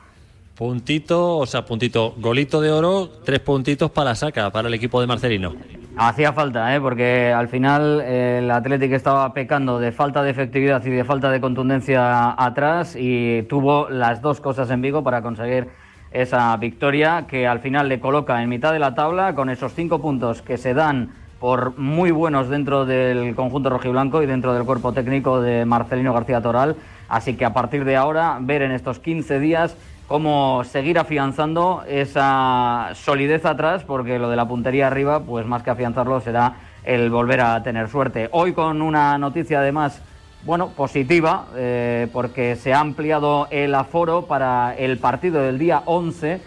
Puntito, 0.58 1.36
o 1.36 1.46
sea, 1.46 1.64
puntito, 1.64 2.14
golito 2.18 2.60
de 2.60 2.72
oro, 2.72 3.08
tres 3.24 3.38
puntitos 3.38 3.92
para 3.92 4.10
la 4.10 4.14
saca, 4.16 4.50
para 4.50 4.66
el 4.66 4.74
equipo 4.74 5.00
de 5.00 5.06
Marcelino. 5.06 5.54
Hacía 5.96 6.32
falta, 6.32 6.74
¿eh? 6.74 6.80
porque 6.80 7.32
al 7.32 7.46
final 7.46 8.00
el 8.00 8.50
Atlético 8.50 8.96
estaba 8.96 9.32
pecando 9.32 9.78
de 9.78 9.92
falta 9.92 10.24
de 10.24 10.30
efectividad 10.30 10.84
y 10.84 10.90
de 10.90 11.04
falta 11.04 11.30
de 11.30 11.40
contundencia 11.40 12.34
atrás 12.36 12.96
y 12.98 13.42
tuvo 13.44 13.88
las 13.88 14.20
dos 14.20 14.40
cosas 14.40 14.68
en 14.70 14.82
Vigo 14.82 15.04
para 15.04 15.22
conseguir 15.22 15.68
esa 16.10 16.56
victoria 16.56 17.26
que 17.28 17.46
al 17.46 17.60
final 17.60 17.88
le 17.88 18.00
coloca 18.00 18.42
en 18.42 18.48
mitad 18.48 18.72
de 18.72 18.80
la 18.80 18.96
tabla 18.96 19.36
con 19.36 19.50
esos 19.50 19.74
cinco 19.74 20.00
puntos 20.00 20.42
que 20.42 20.58
se 20.58 20.74
dan 20.74 21.12
por 21.38 21.78
muy 21.78 22.10
buenos 22.10 22.48
dentro 22.48 22.84
del 22.84 23.36
conjunto 23.36 23.70
rojiblanco 23.70 24.24
y 24.24 24.26
dentro 24.26 24.54
del 24.54 24.64
cuerpo 24.64 24.92
técnico 24.92 25.40
de 25.40 25.64
Marcelino 25.64 26.12
García 26.12 26.40
Toral. 26.40 26.74
Así 27.08 27.34
que 27.34 27.44
a 27.44 27.54
partir 27.54 27.84
de 27.84 27.94
ahora, 27.94 28.38
ver 28.40 28.62
en 28.62 28.72
estos 28.72 28.98
15 28.98 29.38
días 29.38 29.76
cómo 30.08 30.64
seguir 30.64 30.98
afianzando 30.98 31.84
esa 31.86 32.90
solidez 32.94 33.44
atrás, 33.44 33.84
porque 33.84 34.18
lo 34.18 34.30
de 34.30 34.36
la 34.36 34.48
puntería 34.48 34.86
arriba, 34.86 35.20
pues 35.20 35.46
más 35.46 35.62
que 35.62 35.70
afianzarlo 35.70 36.20
será 36.20 36.54
el 36.82 37.10
volver 37.10 37.42
a 37.42 37.62
tener 37.62 37.88
suerte. 37.88 38.28
Hoy 38.32 38.54
con 38.54 38.80
una 38.80 39.18
noticia 39.18 39.60
además, 39.60 40.00
bueno, 40.44 40.70
positiva, 40.70 41.48
eh, 41.54 42.08
porque 42.12 42.56
se 42.56 42.72
ha 42.72 42.80
ampliado 42.80 43.48
el 43.50 43.74
aforo 43.74 44.22
para 44.22 44.74
el 44.74 44.96
partido 44.96 45.42
del 45.42 45.58
día 45.58 45.82
11. 45.84 46.40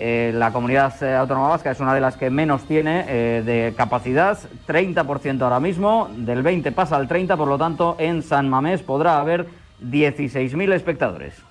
Eh, 0.00 0.32
la 0.34 0.52
comunidad 0.52 1.02
autónoma 1.16 1.48
vasca 1.48 1.70
es 1.70 1.80
una 1.80 1.94
de 1.94 2.00
las 2.00 2.16
que 2.16 2.28
menos 2.28 2.64
tiene 2.64 3.06
eh, 3.08 3.42
de 3.44 3.74
capacidad, 3.74 4.38
30% 4.66 5.40
ahora 5.40 5.58
mismo, 5.58 6.08
del 6.14 6.42
20 6.42 6.70
pasa 6.72 6.96
al 6.96 7.08
30, 7.08 7.36
por 7.36 7.48
lo 7.48 7.58
tanto 7.58 7.96
en 7.98 8.22
San 8.22 8.48
Mamés 8.48 8.82
podrá 8.82 9.18
haber 9.18 9.46
16.000 9.82 10.72
espectadores. 10.74 11.47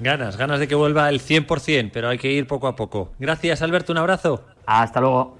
Ganas, 0.00 0.36
ganas 0.36 0.58
de 0.58 0.66
que 0.66 0.74
vuelva 0.74 1.08
el 1.08 1.20
100%, 1.20 1.90
pero 1.92 2.08
hay 2.08 2.18
que 2.18 2.30
ir 2.30 2.46
poco 2.46 2.66
a 2.66 2.74
poco. 2.74 3.12
Gracias, 3.18 3.62
Alberto, 3.62 3.92
un 3.92 3.98
abrazo. 3.98 4.44
Hasta 4.66 5.00
luego. 5.00 5.38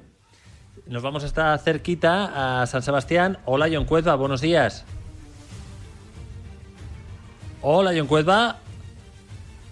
Nos 0.87 1.03
vamos 1.03 1.25
hasta 1.25 1.57
cerquita 1.59 2.61
a 2.63 2.67
San 2.67 2.83
Sebastián. 2.83 3.39
Hola, 3.47 3.69
John 3.73 3.85
Cuezba, 3.85 4.15
buenos 4.15 4.41
días. 4.41 4.85
Hola, 7.63 7.93
John 7.97 8.07
Cuezba. 8.07 8.59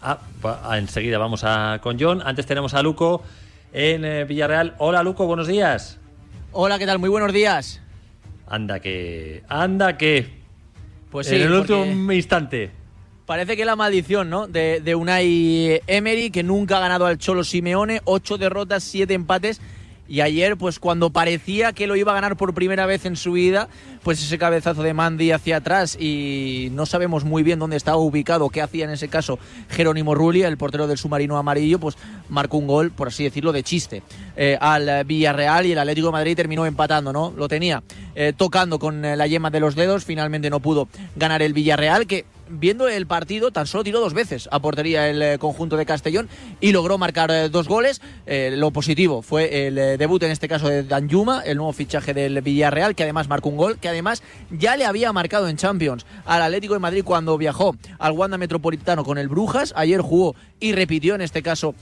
Ah, 0.00 0.18
enseguida 0.76 1.18
vamos 1.18 1.44
a 1.44 1.78
con 1.82 1.98
John. 2.00 2.22
Antes 2.24 2.46
tenemos 2.46 2.74
a 2.74 2.82
Luco 2.82 3.22
en 3.72 4.04
eh, 4.04 4.24
Villarreal. 4.24 4.74
Hola, 4.78 5.02
Luco, 5.02 5.26
buenos 5.26 5.46
días. 5.46 6.00
Hola, 6.50 6.78
¿qué 6.78 6.86
tal? 6.86 6.98
Muy 6.98 7.08
buenos 7.08 7.32
días. 7.32 7.80
Anda 8.48 8.80
que, 8.80 9.44
anda 9.48 9.96
que. 9.96 10.42
Pues 11.10 11.30
en 11.30 11.42
el 11.42 11.52
último 11.52 12.12
instante. 12.12 12.81
Parece 13.26 13.56
que 13.56 13.64
la 13.64 13.76
maldición, 13.76 14.30
¿no? 14.30 14.46
De, 14.48 14.80
de 14.80 14.94
Unai 14.94 15.80
Emery, 15.86 16.30
que 16.30 16.42
nunca 16.42 16.76
ha 16.76 16.80
ganado 16.80 17.06
al 17.06 17.18
Cholo 17.18 17.44
Simeone, 17.44 18.00
ocho 18.04 18.36
derrotas, 18.36 18.82
siete 18.82 19.14
empates 19.14 19.60
y 20.12 20.20
ayer, 20.20 20.58
pues 20.58 20.78
cuando 20.78 21.08
parecía 21.08 21.72
que 21.72 21.86
lo 21.86 21.96
iba 21.96 22.12
a 22.12 22.14
ganar 22.14 22.36
por 22.36 22.52
primera 22.52 22.84
vez 22.84 23.06
en 23.06 23.16
su 23.16 23.32
vida, 23.32 23.68
pues 24.02 24.22
ese 24.22 24.36
cabezazo 24.36 24.82
de 24.82 24.92
Mandy 24.92 25.30
hacia 25.30 25.56
atrás 25.56 25.96
y 25.98 26.68
no 26.72 26.84
sabemos 26.84 27.24
muy 27.24 27.42
bien 27.42 27.58
dónde 27.58 27.78
estaba 27.78 27.96
ubicado, 27.96 28.50
qué 28.50 28.60
hacía 28.60 28.84
en 28.84 28.90
ese 28.90 29.08
caso 29.08 29.38
Jerónimo 29.70 30.14
Rulli, 30.14 30.42
el 30.42 30.58
portero 30.58 30.86
del 30.86 30.98
submarino 30.98 31.38
amarillo, 31.38 31.78
pues 31.78 31.96
marcó 32.28 32.58
un 32.58 32.66
gol, 32.66 32.90
por 32.90 33.08
así 33.08 33.24
decirlo, 33.24 33.52
de 33.52 33.62
chiste 33.62 34.02
eh, 34.36 34.58
al 34.60 35.04
Villarreal 35.04 35.64
y 35.64 35.72
el 35.72 35.78
Atlético 35.78 36.08
de 36.08 36.12
Madrid 36.12 36.36
terminó 36.36 36.66
empatando, 36.66 37.12
¿no? 37.12 37.32
Lo 37.34 37.48
tenía 37.48 37.82
eh, 38.14 38.34
tocando 38.36 38.78
con 38.78 39.04
eh, 39.06 39.16
la 39.16 39.26
yema 39.26 39.48
de 39.48 39.60
los 39.60 39.76
dedos, 39.76 40.04
finalmente 40.04 40.50
no 40.50 40.60
pudo 40.60 40.88
ganar 41.16 41.40
el 41.40 41.54
Villarreal, 41.54 42.06
que 42.06 42.26
viendo 42.52 42.88
el 42.88 43.06
partido, 43.06 43.50
tan 43.50 43.66
solo 43.66 43.84
tiró 43.84 44.00
dos 44.00 44.14
veces 44.14 44.48
a 44.52 44.60
portería 44.60 45.08
el 45.08 45.22
eh, 45.22 45.38
conjunto 45.38 45.76
de 45.76 45.86
Castellón 45.86 46.28
y 46.60 46.72
logró 46.72 46.98
marcar 46.98 47.30
eh, 47.30 47.48
dos 47.48 47.68
goles. 47.68 48.00
Eh, 48.26 48.54
lo 48.56 48.70
positivo 48.70 49.22
fue 49.22 49.66
el 49.66 49.98
debut, 49.98 50.22
en 50.22 50.30
este 50.30 50.48
caso, 50.48 50.68
de 50.68 50.84
Danjuma, 50.84 51.42
el 51.42 51.56
nuevo 51.56 51.72
fichaje 51.72 52.14
del 52.14 52.40
Villarreal, 52.40 52.94
que 52.94 53.02
además 53.02 53.28
marcó 53.28 53.48
un 53.48 53.56
gol, 53.56 53.78
que 53.78 53.88
además 53.88 54.22
ya 54.50 54.76
le 54.76 54.84
había 54.84 55.12
marcado 55.12 55.48
en 55.48 55.56
Champions 55.56 56.06
al 56.24 56.42
Atlético 56.42 56.74
de 56.74 56.80
Madrid 56.80 57.04
cuando 57.04 57.36
viajó 57.38 57.74
al 57.98 58.12
Wanda 58.12 58.38
Metropolitano 58.38 59.04
con 59.04 59.18
el 59.18 59.28
Brujas. 59.28 59.72
Ayer 59.76 60.00
jugó 60.00 60.34
y 60.62 60.72
repitió 60.72 61.14
en 61.14 61.20
este 61.20 61.42
caso 61.42 61.74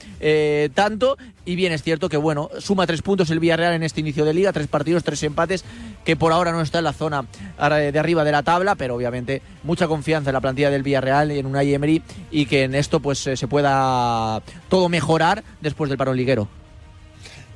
tanto. 0.73 1.17
Y 1.43 1.55
bien 1.55 1.71
es 1.71 1.81
cierto 1.81 2.09
que, 2.09 2.17
bueno, 2.17 2.49
suma 2.59 2.85
tres 2.85 3.01
puntos 3.01 3.29
el 3.31 3.39
Villarreal 3.39 3.73
en 3.73 3.83
este 3.83 4.01
inicio 4.01 4.25
de 4.25 4.33
liga, 4.33 4.53
tres 4.53 4.67
partidos, 4.67 5.03
tres 5.03 5.23
empates, 5.23 5.65
que 6.05 6.15
por 6.15 6.31
ahora 6.31 6.51
no 6.51 6.61
está 6.61 6.79
en 6.79 6.83
la 6.83 6.93
zona 6.93 7.25
de 7.57 7.99
arriba 7.99 8.23
de 8.23 8.31
la 8.31 8.43
tabla, 8.43 8.75
pero 8.75 8.95
obviamente 8.95 9.41
mucha 9.63 9.87
confianza 9.87 10.29
en 10.29 10.33
la 10.33 10.41
plantilla 10.41 10.69
del 10.69 10.83
Villarreal 10.83 11.31
y 11.31 11.39
en 11.39 11.45
una 11.45 11.63
Emery 11.63 12.01
y 12.31 12.45
que 12.45 12.63
en 12.63 12.75
esto 12.75 12.99
pues 12.99 13.25
eh, 13.27 13.37
se 13.37 13.47
pueda 13.47 14.41
todo 14.69 14.89
mejorar 14.89 15.43
después 15.61 15.89
del 15.89 15.97
parón 15.97 16.17
liguero. 16.17 16.47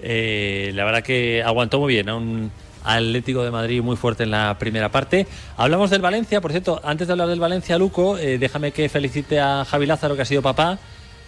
Eh, 0.02 0.72
la 0.76 0.86
verdad 0.86 1.04
que 1.04 1.42
aguantó 1.44 1.80
muy 1.80 1.94
bien 1.94 2.10
a 2.10 2.16
un 2.16 2.52
Atlético 2.84 3.44
de 3.44 3.50
Madrid 3.50 3.82
muy 3.82 3.96
fuerte 3.96 4.24
en 4.24 4.32
la 4.32 4.58
primera 4.60 4.90
parte. 4.90 5.26
Hablamos 5.58 5.90
del 5.90 6.02
Valencia, 6.02 6.40
por 6.40 6.52
cierto, 6.52 6.80
antes 6.84 7.08
de 7.08 7.14
hablar 7.14 7.28
del 7.28 7.40
Valencia, 7.40 7.80
Luco, 7.80 8.18
eh, 8.18 8.38
déjame 8.38 8.72
que 8.72 8.90
felicite 8.90 9.40
a 9.40 9.66
Javi 9.66 9.88
Lázaro, 9.88 10.16
que 10.16 10.22
ha 10.22 10.26
sido 10.26 10.44
papá. 10.44 10.78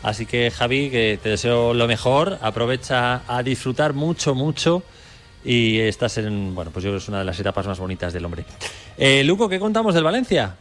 Así 0.04 0.26
que 0.26 0.52
Javi, 0.52 0.90
que 0.90 1.20
te 1.22 1.30
deseo 1.30 1.74
lo 1.74 1.88
mejor, 1.88 2.38
aprovecha 2.42 3.22
a 3.28 3.44
disfrutar 3.44 3.94
mucho, 3.94 4.36
mucho 4.36 4.84
y 5.44 5.80
estás 5.80 6.18
en, 6.18 6.54
bueno, 6.54 6.72
pues 6.72 6.84
yo 6.84 6.90
creo 6.90 7.00
que 7.00 7.04
es 7.04 7.10
una 7.10 7.20
de 7.20 7.26
las 7.26 7.40
etapas 7.40 7.66
más 7.68 7.80
bonitas 7.80 8.14
del 8.14 8.26
hombre. 8.26 8.46
Eh, 8.98 9.24
Luco, 9.24 9.50
¿qué 9.50 9.60
contamos 9.60 9.96
del 9.96 10.04
Valencia? 10.04 10.56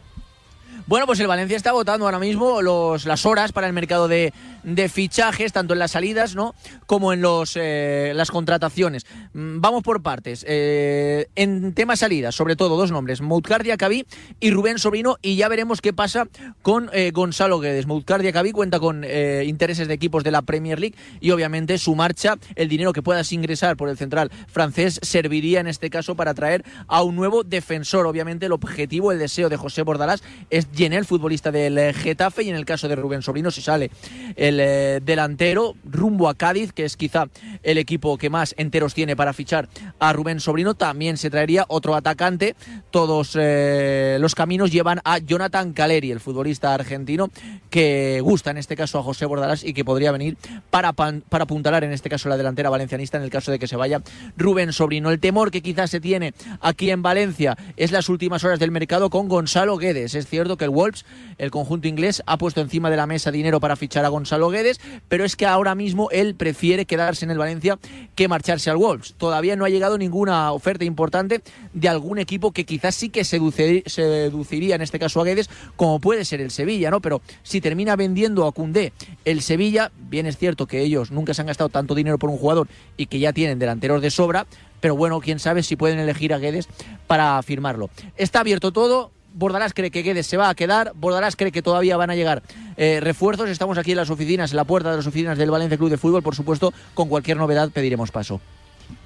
Bueno, 0.87 1.05
pues 1.05 1.19
el 1.19 1.27
Valencia 1.27 1.57
está 1.57 1.73
votando 1.73 2.05
ahora 2.05 2.17
mismo 2.17 2.61
los, 2.61 3.05
las 3.05 3.25
horas 3.25 3.51
para 3.51 3.67
el 3.67 3.73
mercado 3.73 4.07
de, 4.07 4.31
de 4.63 4.87
fichajes, 4.87 5.51
tanto 5.51 5.73
en 5.73 5.79
las 5.79 5.91
salidas 5.91 6.33
¿no? 6.33 6.55
como 6.85 7.11
en 7.11 7.21
los, 7.21 7.57
eh, 7.57 8.13
las 8.15 8.31
contrataciones. 8.31 9.05
Mm, 9.33 9.59
vamos 9.59 9.83
por 9.83 10.01
partes. 10.01 10.45
Eh, 10.47 11.27
en 11.35 11.73
tema 11.73 11.97
salidas, 11.97 12.35
sobre 12.35 12.55
todo 12.55 12.77
dos 12.77 12.89
nombres, 12.91 13.19
Moutcar 13.19 13.63
Diacabí 13.63 14.05
y 14.39 14.51
Rubén 14.51 14.79
Sobrino, 14.79 15.17
y 15.21 15.35
ya 15.35 15.49
veremos 15.49 15.81
qué 15.81 15.91
pasa 15.91 16.29
con 16.61 16.89
eh, 16.93 17.11
Gonzalo 17.11 17.59
Guedes. 17.59 17.85
Moutcar 17.85 18.21
Diacabí 18.21 18.53
cuenta 18.53 18.79
con 18.79 19.03
intereses 19.43 19.89
de 19.89 19.93
equipos 19.93 20.23
de 20.23 20.31
la 20.31 20.41
Premier 20.41 20.79
League 20.79 20.95
y 21.19 21.31
obviamente 21.31 21.77
su 21.77 21.95
marcha, 21.95 22.35
el 22.55 22.69
dinero 22.69 22.93
que 22.93 23.01
puedas 23.01 23.31
ingresar 23.33 23.75
por 23.75 23.89
el 23.89 23.97
central 23.97 24.31
francés, 24.47 24.99
serviría 25.01 25.59
en 25.59 25.67
este 25.67 25.89
caso 25.89 26.15
para 26.15 26.33
traer 26.33 26.63
a 26.87 27.03
un 27.03 27.15
nuevo 27.15 27.43
defensor. 27.43 28.05
Obviamente 28.05 28.45
el 28.45 28.53
objetivo, 28.53 29.11
el 29.11 29.19
deseo 29.19 29.49
de 29.49 29.57
José 29.57 29.81
Bordalás 29.81 30.23
es 30.49 30.71
el 30.85 31.05
futbolista 31.05 31.51
del 31.51 31.77
eh, 31.77 31.93
Getafe, 31.93 32.43
y 32.43 32.49
en 32.49 32.55
el 32.55 32.65
caso 32.65 32.87
de 32.87 32.95
Rubén 32.95 33.21
Sobrino, 33.21 33.49
si 33.49 33.61
sale 33.61 33.89
el 34.35 34.59
eh, 34.59 34.99
delantero 35.03 35.75
rumbo 35.83 36.29
a 36.29 36.35
Cádiz, 36.35 36.71
que 36.71 36.85
es 36.85 36.95
quizá 36.95 37.25
el 37.63 37.77
equipo 37.77 38.17
que 38.17 38.29
más 38.29 38.53
enteros 38.57 38.93
tiene 38.93 39.15
para 39.15 39.33
fichar 39.33 39.67
a 39.99 40.13
Rubén 40.13 40.39
Sobrino, 40.39 40.75
también 40.75 41.17
se 41.17 41.29
traería 41.29 41.65
otro 41.67 41.95
atacante. 41.95 42.55
Todos 42.91 43.35
eh, 43.39 44.17
los 44.19 44.35
caminos 44.35 44.71
llevan 44.71 45.01
a 45.03 45.17
Jonathan 45.17 45.73
Caleri, 45.73 46.11
el 46.11 46.19
futbolista 46.19 46.73
argentino, 46.73 47.29
que 47.69 48.21
gusta 48.21 48.51
en 48.51 48.57
este 48.57 48.75
caso 48.75 48.99
a 48.99 49.03
José 49.03 49.25
Bordalás 49.25 49.63
y 49.63 49.73
que 49.73 49.83
podría 49.83 50.11
venir 50.11 50.37
para, 50.69 50.93
para 50.93 51.43
apuntalar 51.43 51.83
en 51.83 51.91
este 51.91 52.09
caso 52.09 52.29
la 52.29 52.37
delantera 52.37 52.69
valencianista 52.69 53.17
en 53.17 53.23
el 53.23 53.29
caso 53.29 53.51
de 53.51 53.59
que 53.59 53.67
se 53.67 53.75
vaya 53.75 54.01
Rubén 54.37 54.73
Sobrino. 54.73 55.09
El 55.09 55.19
temor 55.19 55.49
que 55.49 55.61
quizás 55.61 55.89
se 55.89 55.99
tiene 55.99 56.33
aquí 56.61 56.91
en 56.91 57.01
Valencia 57.01 57.57
es 57.77 57.91
las 57.91 58.09
últimas 58.09 58.43
horas 58.43 58.59
del 58.59 58.71
mercado 58.71 59.09
con 59.09 59.27
Gonzalo 59.27 59.77
Guedes. 59.77 60.13
Es 60.13 60.27
cierto 60.27 60.55
que 60.57 60.66
el 60.67 60.73
Wolves, 60.73 61.05
el 61.37 61.51
conjunto 61.51 61.87
inglés, 61.87 62.21
ha 62.25 62.37
puesto 62.37 62.61
encima 62.61 62.89
de 62.89 62.97
la 62.97 63.07
mesa 63.07 63.31
dinero 63.31 63.59
para 63.59 63.75
fichar 63.75 64.05
a 64.05 64.09
Gonzalo 64.09 64.49
Guedes, 64.49 64.79
pero 65.07 65.25
es 65.25 65.35
que 65.35 65.45
ahora 65.45 65.75
mismo 65.75 66.09
él 66.11 66.35
prefiere 66.35 66.85
quedarse 66.85 67.25
en 67.25 67.31
el 67.31 67.37
Valencia 67.37 67.79
que 68.15 68.27
marcharse 68.27 68.69
al 68.69 68.77
Wolves. 68.77 69.15
Todavía 69.17 69.55
no 69.55 69.65
ha 69.65 69.69
llegado 69.69 69.97
ninguna 69.97 70.51
oferta 70.51 70.85
importante 70.85 71.41
de 71.73 71.89
algún 71.89 72.19
equipo 72.19 72.51
que 72.51 72.65
quizás 72.65 72.95
sí 72.95 73.09
que 73.09 73.23
seduciría 73.23 74.75
en 74.75 74.81
este 74.81 74.99
caso 74.99 75.21
a 75.21 75.23
Guedes, 75.23 75.49
como 75.75 75.99
puede 75.99 76.25
ser 76.25 76.41
el 76.41 76.51
Sevilla, 76.51 76.91
¿no? 76.91 77.01
Pero 77.01 77.21
si 77.43 77.61
termina 77.61 77.95
vendiendo 77.95 78.45
a 78.45 78.51
Cundé 78.51 78.93
el 79.25 79.41
Sevilla, 79.41 79.91
bien 80.09 80.25
es 80.25 80.37
cierto 80.37 80.67
que 80.67 80.81
ellos 80.81 81.11
nunca 81.11 81.33
se 81.33 81.41
han 81.41 81.47
gastado 81.47 81.69
tanto 81.69 81.95
dinero 81.95 82.17
por 82.19 82.29
un 82.29 82.37
jugador 82.37 82.67
y 82.97 83.07
que 83.07 83.19
ya 83.19 83.33
tienen 83.33 83.59
delanteros 83.59 84.01
de 84.01 84.11
sobra, 84.11 84.45
pero 84.79 84.95
bueno, 84.95 85.19
quién 85.21 85.39
sabe 85.39 85.63
si 85.63 85.75
pueden 85.75 85.99
elegir 85.99 86.33
a 86.33 86.37
Guedes 86.37 86.67
para 87.07 87.41
firmarlo. 87.41 87.89
Está 88.15 88.41
abierto 88.41 88.71
todo, 88.71 89.11
Bordalás 89.37 89.73
cree 89.75 89.91
que 89.91 90.01
Guedes 90.01 90.25
se 90.25 90.35
va 90.35 90.49
a 90.49 90.55
quedar, 90.55 90.93
Bordalás 90.95 91.35
cree 91.35 91.51
que 91.51 91.61
todavía 91.61 91.95
van 91.95 92.09
a 92.09 92.15
llegar 92.15 92.41
eh, 92.75 92.99
refuerzos. 92.99 93.49
Estamos 93.49 93.77
aquí 93.77 93.91
en 93.91 93.97
las 93.97 94.09
oficinas, 94.09 94.49
en 94.49 94.57
la 94.57 94.63
puerta 94.63 94.89
de 94.89 94.97
las 94.97 95.05
oficinas 95.05 95.37
del 95.37 95.51
Valencia 95.51 95.77
Club 95.77 95.91
de 95.91 95.97
Fútbol. 95.97 96.23
Por 96.23 96.33
supuesto, 96.33 96.73
con 96.95 97.07
cualquier 97.07 97.37
novedad 97.37 97.69
pediremos 97.69 98.09
paso. 98.09 98.41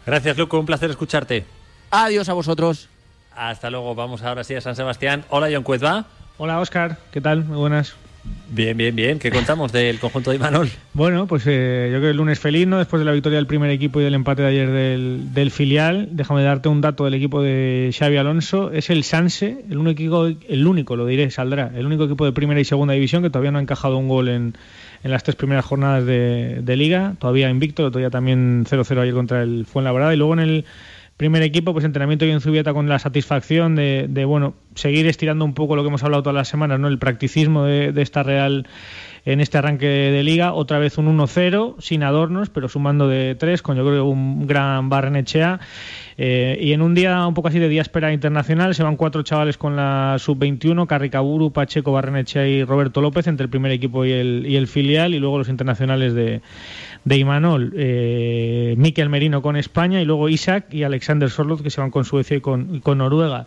Gracias, 0.05 0.37
Luco. 0.37 0.57
Un 0.57 0.65
placer 0.65 0.89
escucharte. 0.89 1.45
Adiós 1.89 2.29
a 2.29 2.33
vosotros. 2.33 2.87
Hasta 3.35 3.69
luego. 3.69 3.93
Vamos 3.93 4.23
ahora 4.23 4.45
sí 4.45 4.55
a 4.55 4.61
San 4.61 4.77
Sebastián. 4.77 5.25
Hola, 5.29 5.49
John 5.51 5.63
Cuezba. 5.63 6.05
Hola, 6.37 6.61
Oscar. 6.61 6.97
¿Qué 7.11 7.19
tal? 7.19 7.43
Muy 7.43 7.57
buenas. 7.57 7.95
Bien, 8.53 8.75
bien, 8.75 8.95
bien. 8.95 9.17
¿Qué 9.17 9.31
contamos 9.31 9.71
del 9.71 9.97
conjunto 9.99 10.29
de 10.29 10.35
Imanol? 10.35 10.69
Bueno, 10.93 11.25
pues 11.25 11.43
eh, 11.47 11.89
yo 11.91 11.99
creo 11.99 12.01
que 12.01 12.09
el 12.09 12.17
lunes 12.17 12.39
feliz, 12.39 12.67
¿no? 12.67 12.77
Después 12.77 12.99
de 12.99 13.05
la 13.05 13.13
victoria 13.13 13.37
del 13.37 13.47
primer 13.47 13.71
equipo 13.71 14.01
y 14.01 14.03
del 14.03 14.13
empate 14.13 14.41
de 14.41 14.47
ayer 14.49 14.69
del, 14.69 15.51
filial. 15.51 16.09
Déjame 16.11 16.43
darte 16.43 16.67
un 16.69 16.81
dato 16.81 17.05
del 17.05 17.13
equipo 17.13 17.41
de 17.41 17.95
Xavi 17.97 18.17
Alonso. 18.17 18.71
Es 18.71 18.89
el 18.89 19.03
Sanse, 19.03 19.63
el 19.69 19.77
único, 19.77 20.27
el 20.27 20.67
único, 20.67 20.95
lo 20.95 21.05
diré, 21.05 21.31
saldrá, 21.31 21.71
el 21.73 21.85
único 21.85 22.03
equipo 22.03 22.25
de 22.25 22.33
primera 22.33 22.59
y 22.59 22.65
segunda 22.65 22.93
división 22.93 23.23
que 23.23 23.29
todavía 23.29 23.51
no 23.51 23.59
ha 23.59 23.61
encajado 23.61 23.97
un 23.97 24.09
gol 24.09 24.27
en, 24.27 24.55
en 25.03 25.11
las 25.11 25.23
tres 25.23 25.35
primeras 25.35 25.65
jornadas 25.65 26.05
de, 26.05 26.59
de 26.61 26.75
liga. 26.75 27.15
Todavía 27.19 27.49
invicto, 27.49 27.89
todavía 27.89 28.09
también 28.09 28.65
0-0 28.69 29.01
ayer 29.01 29.13
contra 29.13 29.43
el 29.43 29.65
Fuenlabrada. 29.65 30.13
Y 30.13 30.17
luego 30.17 30.33
en 30.33 30.39
el 30.39 30.65
primer 31.21 31.43
equipo, 31.43 31.71
pues 31.71 31.85
entrenamiento 31.85 32.25
y 32.25 32.31
en 32.31 32.41
Zubieta 32.41 32.73
con 32.73 32.89
la 32.89 32.97
satisfacción 32.97 33.75
de, 33.75 34.07
de, 34.09 34.25
bueno, 34.25 34.55
seguir 34.73 35.05
estirando 35.05 35.45
un 35.45 35.53
poco 35.53 35.75
lo 35.75 35.83
que 35.83 35.89
hemos 35.89 36.03
hablado 36.03 36.23
todas 36.23 36.35
las 36.35 36.47
semanas, 36.47 36.79
¿no? 36.79 36.87
El 36.87 36.97
practicismo 36.97 37.63
de, 37.63 37.91
de 37.91 38.01
esta 38.01 38.23
Real 38.23 38.65
en 39.25 39.39
este 39.41 39.57
arranque 39.57 39.87
de 39.87 40.23
liga. 40.23 40.53
Otra 40.53 40.79
vez 40.79 40.97
un 40.97 41.17
1-0, 41.17 41.75
sin 41.79 42.03
adornos, 42.03 42.49
pero 42.49 42.69
sumando 42.69 43.07
de 43.07 43.35
tres, 43.35 43.61
con 43.61 43.77
yo 43.77 43.85
creo 43.85 44.05
un 44.05 44.47
gran 44.47 44.89
Barrenechea. 44.89 45.59
Eh, 46.17 46.57
y 46.61 46.73
en 46.73 46.81
un 46.81 46.93
día 46.93 47.25
un 47.25 47.33
poco 47.33 47.47
así 47.47 47.59
de 47.59 47.69
diáspora 47.69 48.13
internacional 48.13 48.75
se 48.75 48.83
van 48.83 48.95
cuatro 48.95 49.23
chavales 49.23 49.57
con 49.57 49.75
la 49.75 50.17
sub-21, 50.19 50.85
Carricaburu, 50.85 51.51
Pacheco, 51.51 51.91
Barrenechea 51.91 52.47
y 52.47 52.63
Roberto 52.63 53.01
López 53.01 53.27
entre 53.27 53.45
el 53.45 53.49
primer 53.49 53.71
equipo 53.71 54.05
y 54.05 54.11
el, 54.11 54.45
y 54.47 54.55
el 54.55 54.67
filial 54.67 55.15
y 55.15 55.19
luego 55.19 55.37
los 55.39 55.49
internacionales 55.49 56.13
de, 56.13 56.41
de 57.05 57.17
Imanol, 57.17 57.73
eh, 57.75 58.75
Miquel 58.77 59.09
Merino 59.09 59.41
con 59.41 59.55
España 59.55 60.01
y 60.01 60.05
luego 60.05 60.29
Isaac 60.29 60.67
y 60.71 60.83
Alexander 60.83 61.29
Sorloth 61.29 61.61
que 61.61 61.69
se 61.69 61.81
van 61.81 61.91
con 61.91 62.05
Suecia 62.05 62.37
y 62.37 62.41
con, 62.41 62.79
con 62.81 62.99
Noruega. 62.99 63.45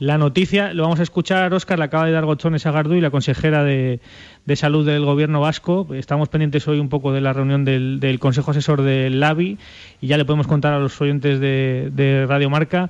La 0.00 0.16
noticia, 0.16 0.72
lo 0.72 0.84
vamos 0.84 0.98
a 0.98 1.02
escuchar, 1.02 1.52
Óscar, 1.52 1.78
la 1.78 1.84
acaba 1.84 2.06
de 2.06 2.12
dar 2.12 2.24
Gochones 2.24 2.64
a 2.64 2.70
Gardu 2.70 2.94
y 2.94 3.02
la 3.02 3.10
consejera 3.10 3.64
de, 3.64 4.00
de, 4.46 4.56
Salud 4.56 4.86
del 4.86 5.04
Gobierno 5.04 5.42
Vasco. 5.42 5.86
Estamos 5.92 6.30
pendientes 6.30 6.66
hoy 6.68 6.78
un 6.78 6.88
poco 6.88 7.12
de 7.12 7.20
la 7.20 7.34
reunión 7.34 7.66
del, 7.66 8.18
Consejo 8.18 8.52
Asesor 8.52 8.80
del 8.80 9.20
LABI 9.20 9.58
y 10.00 10.06
ya 10.06 10.16
le 10.16 10.24
podemos 10.24 10.46
contar 10.46 10.72
a 10.72 10.78
los 10.78 10.98
oyentes 11.02 11.38
de, 11.38 12.24
Radio 12.26 12.48
Marca 12.48 12.88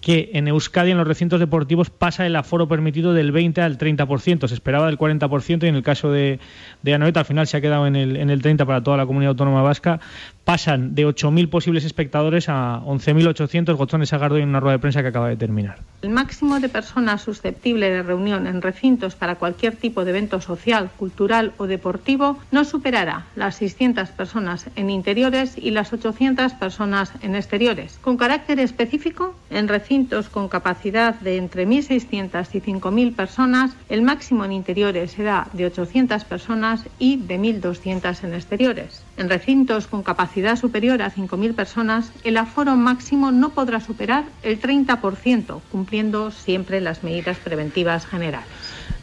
que 0.00 0.30
en 0.34 0.46
Euskadi 0.46 0.92
en 0.92 0.98
los 0.98 1.06
recintos 1.06 1.40
deportivos 1.40 1.90
pasa 1.90 2.26
el 2.26 2.34
aforo 2.36 2.68
permitido 2.68 3.12
del 3.12 3.32
20 3.32 3.60
al 3.60 3.78
30%. 3.78 4.46
Se 4.46 4.54
esperaba 4.54 4.86
del 4.86 4.98
40% 4.98 5.64
y 5.64 5.68
en 5.68 5.74
el 5.74 5.82
caso 5.82 6.12
de, 6.12 6.38
de 6.82 6.94
Anoeta 6.94 7.20
al 7.20 7.26
final 7.26 7.46
se 7.48 7.56
ha 7.56 7.60
quedado 7.60 7.88
en 7.88 7.96
el, 7.96 8.16
en 8.16 8.30
el 8.30 8.40
30% 8.40 8.66
para 8.66 8.82
toda 8.82 8.96
la 8.96 9.06
comunidad 9.06 9.30
autónoma 9.30 9.62
vasca. 9.62 10.00
Pasan 10.44 10.96
de 10.96 11.06
8.000 11.06 11.48
posibles 11.48 11.84
espectadores 11.84 12.48
a 12.48 12.80
11.800. 12.84 13.76
Gozones 13.76 14.08
Sagardo 14.08 14.38
en 14.38 14.48
una 14.48 14.58
rueda 14.58 14.76
de 14.76 14.80
prensa 14.80 15.00
que 15.00 15.08
acaba 15.08 15.28
de 15.28 15.36
terminar. 15.36 15.78
El 16.02 16.10
máximo 16.10 16.58
de 16.58 16.68
personas 16.68 17.22
susceptibles 17.22 17.90
de 17.90 18.02
reunión 18.02 18.48
en 18.48 18.60
recintos 18.60 19.14
para 19.14 19.36
cualquier 19.36 19.76
tipo 19.76 20.04
de 20.04 20.10
evento 20.10 20.40
social, 20.40 20.90
cultural 20.98 21.52
o 21.58 21.68
deportivo 21.68 22.38
no 22.50 22.64
superará 22.64 23.26
las 23.36 23.54
600 23.56 24.08
personas 24.10 24.66
en 24.74 24.90
interiores 24.90 25.56
y 25.56 25.70
las 25.70 25.92
800 25.92 26.54
personas 26.54 27.12
en 27.22 27.36
exteriores. 27.36 27.98
Con 28.02 28.16
carácter 28.16 28.58
específico, 28.58 29.36
en 29.48 29.68
recintos 29.68 30.28
con 30.28 30.48
capacidad 30.48 31.14
de 31.20 31.36
entre 31.36 31.68
1.600 31.68 32.48
y 32.52 32.60
5.000 32.60 33.14
personas, 33.14 33.76
el 33.88 34.02
máximo 34.02 34.44
en 34.44 34.50
interiores 34.50 35.12
será 35.12 35.46
de 35.52 35.66
800 35.66 36.24
personas 36.24 36.84
y 36.98 37.18
de 37.18 37.38
1.200 37.38 38.24
en 38.24 38.34
exteriores. 38.34 39.04
En 39.16 39.28
recintos 39.28 39.86
con 39.86 40.02
capacidad 40.02 40.31
superior 40.56 41.02
a 41.02 41.10
5.000 41.10 41.54
personas, 41.54 42.12
el 42.24 42.36
aforo 42.36 42.76
máximo 42.76 43.30
no 43.30 43.50
podrá 43.50 43.80
superar 43.80 44.24
el 44.42 44.60
30%, 44.60 45.60
cumpliendo 45.70 46.30
siempre 46.30 46.80
las 46.80 47.04
medidas 47.04 47.38
preventivas 47.38 48.06
generales. 48.06 48.48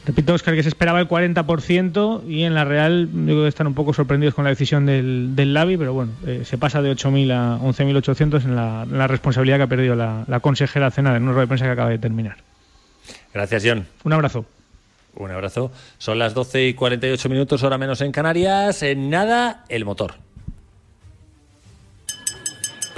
Repito, 0.05 0.34
Oscar, 0.34 0.55
que 0.55 0.63
se 0.63 0.69
esperaba 0.69 0.99
el 0.99 1.07
40% 1.07 2.27
y 2.27 2.43
en 2.43 2.55
la 2.55 2.65
Real 2.65 3.09
yo 3.13 3.25
creo 3.25 3.43
que 3.43 3.47
están 3.47 3.67
un 3.67 3.75
poco 3.75 3.93
sorprendidos 3.93 4.34
con 4.34 4.43
la 4.43 4.49
decisión 4.49 4.86
del, 4.86 5.36
del 5.36 5.53
LABI, 5.53 5.77
pero 5.77 5.93
bueno, 5.93 6.13
eh, 6.25 6.41
se 6.45 6.57
pasa 6.57 6.82
de 6.82 6.91
8.000 6.91 7.32
a 7.32 7.59
11.800 7.59 8.43
en 8.45 8.55
la, 8.55 8.84
en 8.84 8.97
la, 8.97 9.07
responsabilidad 9.07 9.57
que 9.57 9.63
ha 9.63 9.67
perdido 9.67 9.95
la, 9.95 10.23
la 10.27 10.39
consejera 10.39 10.89
Cena 10.89 11.15
en 11.15 11.23
una 11.23 11.34
rueda 11.34 11.41
de 11.41 11.47
prensa 11.47 11.65
que 11.65 11.71
acaba 11.71 11.89
de 11.89 11.99
terminar. 11.99 12.38
Gracias, 13.34 13.63
John. 13.65 13.86
Un 14.03 14.13
abrazo. 14.13 14.45
Un 15.15 15.32
abrazo. 15.32 15.71
Son 15.97 16.17
las 16.17 16.34
12 16.34 16.67
y 16.67 16.73
48 16.73 17.30
minutos, 17.30 17.63
hora 17.63 17.77
menos 17.77 18.01
en 18.01 18.11
Canarias. 18.11 18.82
En 18.84 19.09
nada, 19.09 19.65
el 19.69 19.86
motor. 19.86 20.15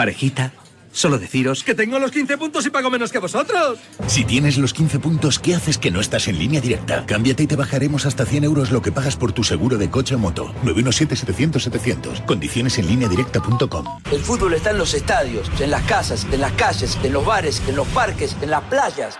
Parejita, 0.01 0.51
solo 0.91 1.19
deciros 1.19 1.63
que 1.63 1.75
tengo 1.75 1.99
los 1.99 2.09
15 2.09 2.35
puntos 2.35 2.65
y 2.65 2.71
pago 2.71 2.89
menos 2.89 3.11
que 3.11 3.19
vosotros. 3.19 3.77
Si 4.07 4.25
tienes 4.25 4.57
los 4.57 4.73
15 4.73 4.97
puntos, 4.97 5.37
¿qué 5.37 5.53
haces 5.53 5.77
que 5.77 5.91
no 5.91 6.01
estás 6.01 6.27
en 6.27 6.39
línea 6.39 6.59
directa? 6.59 7.05
Cámbiate 7.05 7.43
y 7.43 7.45
te 7.45 7.55
bajaremos 7.55 8.07
hasta 8.07 8.25
100 8.25 8.45
euros 8.45 8.71
lo 8.71 8.81
que 8.81 8.91
pagas 8.91 9.15
por 9.15 9.31
tu 9.31 9.43
seguro 9.43 9.77
de 9.77 9.91
coche 9.91 10.15
o 10.15 10.17
moto. 10.17 10.55
917-700-700. 10.63 12.25
Condiciones 12.25 12.79
en 12.79 12.87
línea 12.87 13.07
directa.com. 13.07 13.85
El 14.11 14.21
fútbol 14.21 14.55
está 14.55 14.71
en 14.71 14.79
los 14.79 14.95
estadios, 14.95 15.51
en 15.59 15.69
las 15.69 15.83
casas, 15.83 16.25
en 16.31 16.41
las 16.41 16.53
calles, 16.53 16.97
en 17.03 17.13
los 17.13 17.23
bares, 17.23 17.61
en 17.67 17.75
los 17.75 17.87
parques, 17.89 18.35
en 18.41 18.49
las 18.49 18.63
playas. 18.63 19.19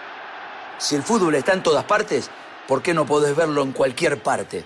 Si 0.79 0.95
el 0.95 1.03
fútbol 1.03 1.35
está 1.35 1.53
en 1.53 1.61
todas 1.61 1.83
partes, 1.83 2.31
¿por 2.67 2.81
qué 2.81 2.95
no 2.95 3.05
podés 3.05 3.35
verlo 3.35 3.61
en 3.61 3.71
cualquier 3.71 4.23
parte? 4.23 4.65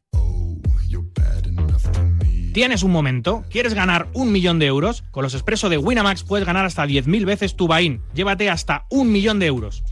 ¿Tienes 2.53 2.83
un 2.83 2.91
momento? 2.91 3.45
¿Quieres 3.49 3.73
ganar 3.73 4.09
un 4.13 4.33
millón 4.33 4.59
de 4.59 4.65
euros? 4.65 5.05
Con 5.11 5.23
los 5.23 5.33
expresos 5.35 5.69
de 5.69 5.77
Winamax 5.77 6.23
puedes 6.23 6.45
ganar 6.45 6.65
hasta 6.65 6.85
10.000 6.85 7.23
veces 7.23 7.55
tu 7.55 7.65
buy-in. 7.65 8.01
Llévate 8.13 8.49
hasta 8.49 8.85
un 8.89 9.09
millón 9.09 9.39
de 9.39 9.45
euros. 9.45 9.83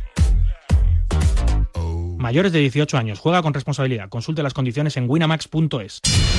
Mayores 2.17 2.51
de 2.51 2.59
18 2.59 2.97
años. 2.97 3.19
Juega 3.19 3.41
con 3.41 3.53
responsabilidad. 3.53 4.09
Consulte 4.09 4.43
las 4.43 4.53
condiciones 4.53 4.97
en 4.97 5.09
winamax.es. 5.09 6.01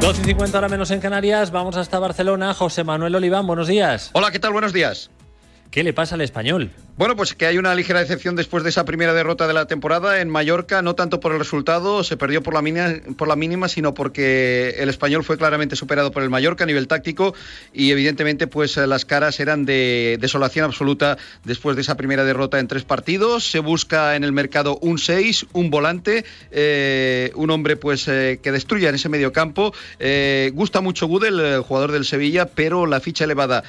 12 0.00 0.22
y 0.22 0.24
50 0.24 0.56
ahora 0.56 0.68
menos 0.68 0.90
en 0.92 1.00
Canarias, 1.00 1.50
vamos 1.50 1.76
hasta 1.76 1.98
Barcelona. 1.98 2.54
José 2.54 2.84
Manuel 2.84 3.14
Oliván, 3.14 3.46
buenos 3.46 3.68
días. 3.68 4.10
Hola, 4.14 4.30
¿qué 4.30 4.38
tal? 4.38 4.52
Buenos 4.52 4.72
días. 4.72 5.10
¿Qué 5.70 5.84
le 5.84 5.92
pasa 5.92 6.14
al 6.14 6.22
español? 6.22 6.70
Bueno, 7.00 7.16
pues 7.16 7.34
que 7.34 7.46
hay 7.46 7.56
una 7.56 7.74
ligera 7.74 8.00
decepción 8.00 8.36
después 8.36 8.62
de 8.62 8.68
esa 8.68 8.84
primera 8.84 9.14
derrota 9.14 9.46
de 9.46 9.54
la 9.54 9.64
temporada 9.64 10.20
en 10.20 10.28
Mallorca, 10.28 10.82
no 10.82 10.94
tanto 10.94 11.18
por 11.18 11.32
el 11.32 11.38
resultado, 11.38 12.04
se 12.04 12.18
perdió 12.18 12.42
por 12.42 12.52
la, 12.52 12.60
mínima, 12.60 12.92
por 13.16 13.26
la 13.26 13.36
mínima, 13.36 13.70
sino 13.70 13.94
porque 13.94 14.74
el 14.76 14.90
español 14.90 15.24
fue 15.24 15.38
claramente 15.38 15.76
superado 15.76 16.10
por 16.10 16.22
el 16.22 16.28
Mallorca 16.28 16.64
a 16.64 16.66
nivel 16.66 16.88
táctico 16.88 17.32
y 17.72 17.90
evidentemente 17.90 18.48
pues 18.48 18.76
las 18.76 19.06
caras 19.06 19.40
eran 19.40 19.64
de 19.64 20.18
desolación 20.20 20.66
absoluta 20.66 21.16
después 21.42 21.74
de 21.74 21.80
esa 21.80 21.96
primera 21.96 22.22
derrota 22.22 22.58
en 22.58 22.68
tres 22.68 22.84
partidos. 22.84 23.50
Se 23.50 23.60
busca 23.60 24.14
en 24.14 24.22
el 24.22 24.32
mercado 24.32 24.76
un 24.82 24.98
6, 24.98 25.46
un 25.54 25.70
volante, 25.70 26.26
eh, 26.50 27.32
un 27.34 27.48
hombre 27.48 27.76
pues 27.76 28.08
eh, 28.08 28.40
que 28.42 28.52
destruya 28.52 28.90
en 28.90 28.96
ese 28.96 29.08
medio 29.08 29.32
campo. 29.32 29.72
Eh, 30.00 30.50
gusta 30.52 30.82
mucho 30.82 31.06
Gudel, 31.06 31.40
el 31.40 31.62
jugador 31.62 31.92
del 31.92 32.04
Sevilla, 32.04 32.44
pero 32.44 32.84
la 32.84 33.00
ficha 33.00 33.24
elevada 33.24 33.64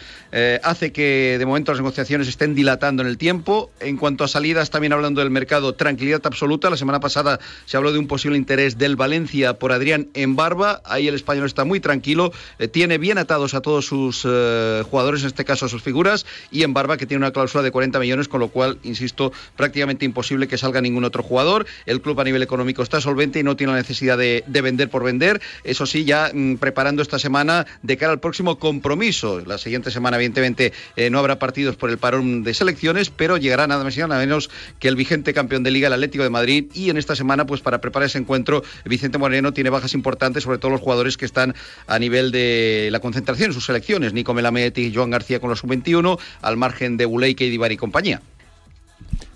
hace 0.64 0.92
que 0.92 1.38
de 1.40 1.46
momento 1.46 1.72
las 1.72 1.80
negociaciones 1.80 2.28
estén 2.28 2.56
dilatando 2.56 3.04
en 3.04 3.08
el 3.08 3.18
tiempo. 3.22 3.70
En 3.80 3.98
cuanto 3.98 4.24
a 4.24 4.28
salidas, 4.28 4.72
también 4.72 4.94
hablando 4.94 5.22
del 5.22 5.30
mercado, 5.30 5.76
tranquilidad 5.76 6.22
absoluta. 6.24 6.72
La 6.72 6.76
semana 6.76 7.00
pasada 7.00 7.40
se 7.66 7.78
habló 7.78 7.94
de 7.94 8.00
un 8.00 8.08
posible 8.08 8.36
interés 8.36 8.80
del 8.80 8.96
Valencia 8.96 9.60
por 9.60 9.74
Adrián 9.74 10.08
en 10.16 10.36
Barba. 10.36 10.82
Ahí 10.86 11.08
el 11.08 11.14
español 11.14 11.46
está 11.46 11.64
muy 11.64 11.80
tranquilo. 11.80 12.34
Eh, 12.58 12.68
tiene 12.68 12.98
bien 12.98 13.20
atados 13.20 13.54
a 13.54 13.62
todos 13.62 13.86
sus 13.86 14.26
eh, 14.28 14.84
jugadores, 14.90 15.22
en 15.22 15.28
este 15.28 15.46
caso 15.46 15.68
a 15.68 15.70
sus 15.70 15.84
figuras. 15.84 16.26
Y 16.50 16.64
en 16.64 16.74
Barba, 16.74 16.98
que 16.98 17.06
tiene 17.06 17.24
una 17.24 17.32
cláusula 17.32 17.64
de 17.64 17.70
40 17.70 18.00
millones, 18.00 18.28
con 18.28 18.40
lo 18.40 18.48
cual, 18.48 18.80
insisto, 18.82 19.32
prácticamente 19.56 20.04
imposible 20.04 20.48
que 20.48 20.58
salga 20.58 20.82
ningún 20.82 21.04
otro 21.04 21.22
jugador. 21.22 21.68
El 21.86 22.02
club 22.02 22.20
a 22.20 22.24
nivel 22.24 22.42
económico 22.42 22.82
está 22.82 23.02
solvente 23.02 23.38
y 23.38 23.44
no 23.44 23.56
tiene 23.56 23.74
la 23.74 23.78
necesidad 23.78 24.18
de, 24.18 24.44
de 24.48 24.62
vender 24.62 24.90
por 24.90 25.04
vender. 25.04 25.40
Eso 25.64 25.86
sí, 25.86 26.06
ya 26.06 26.32
mm, 26.34 26.56
preparando 26.56 27.04
esta 27.04 27.20
semana 27.20 27.68
de 27.84 27.98
cara 27.98 28.14
al 28.14 28.20
próximo 28.20 28.58
compromiso. 28.58 29.42
La 29.46 29.60
siguiente 29.60 29.92
semana, 29.92 30.18
evidentemente, 30.18 30.74
eh, 30.96 31.12
no 31.12 31.20
habrá 31.20 31.38
partidos 31.38 31.76
por 31.76 31.92
el 31.92 32.00
parón 32.00 32.42
de 32.44 32.54
selecciones, 32.56 33.11
pero 33.18 33.38
llegará 33.38 33.68
nada 33.68 33.84
más 33.84 33.96
y 33.96 34.00
nada 34.00 34.18
menos 34.18 34.50
que 34.80 34.88
el 34.88 34.96
vigente 34.96 35.34
campeón 35.34 35.64
de 35.64 35.72
Liga, 35.72 35.88
el 35.88 35.94
Atlético 35.94 36.24
de 36.24 36.30
Madrid, 36.30 36.66
y 36.74 36.90
en 36.90 36.98
esta 36.98 37.16
semana, 37.16 37.46
pues 37.46 37.62
para 37.62 37.82
preparar 37.82 38.08
ese 38.08 38.18
encuentro, 38.18 38.64
Vicente 38.86 39.18
Moreno 39.18 39.54
tiene 39.54 39.70
bajas 39.70 39.94
importantes, 39.94 40.44
sobre 40.44 40.58
todo 40.58 40.72
los 40.72 40.82
jugadores 40.82 41.18
que 41.18 41.26
están 41.26 41.56
a 41.88 42.00
nivel 42.00 42.32
de 42.32 42.90
la 42.92 43.00
concentración 43.00 43.50
en 43.50 43.54
sus 43.54 43.66
selecciones, 43.66 44.14
Nico 44.14 44.34
Melamed 44.34 44.76
y 44.78 44.94
Joan 44.94 45.10
García 45.10 45.40
con 45.40 45.50
los 45.50 45.60
sub-21, 45.60 46.20
al 46.42 46.58
margen 46.58 46.98
de 46.98 47.06
Buleike, 47.06 47.50
Divar 47.50 47.72
y 47.72 47.78
compañía. 47.78 48.22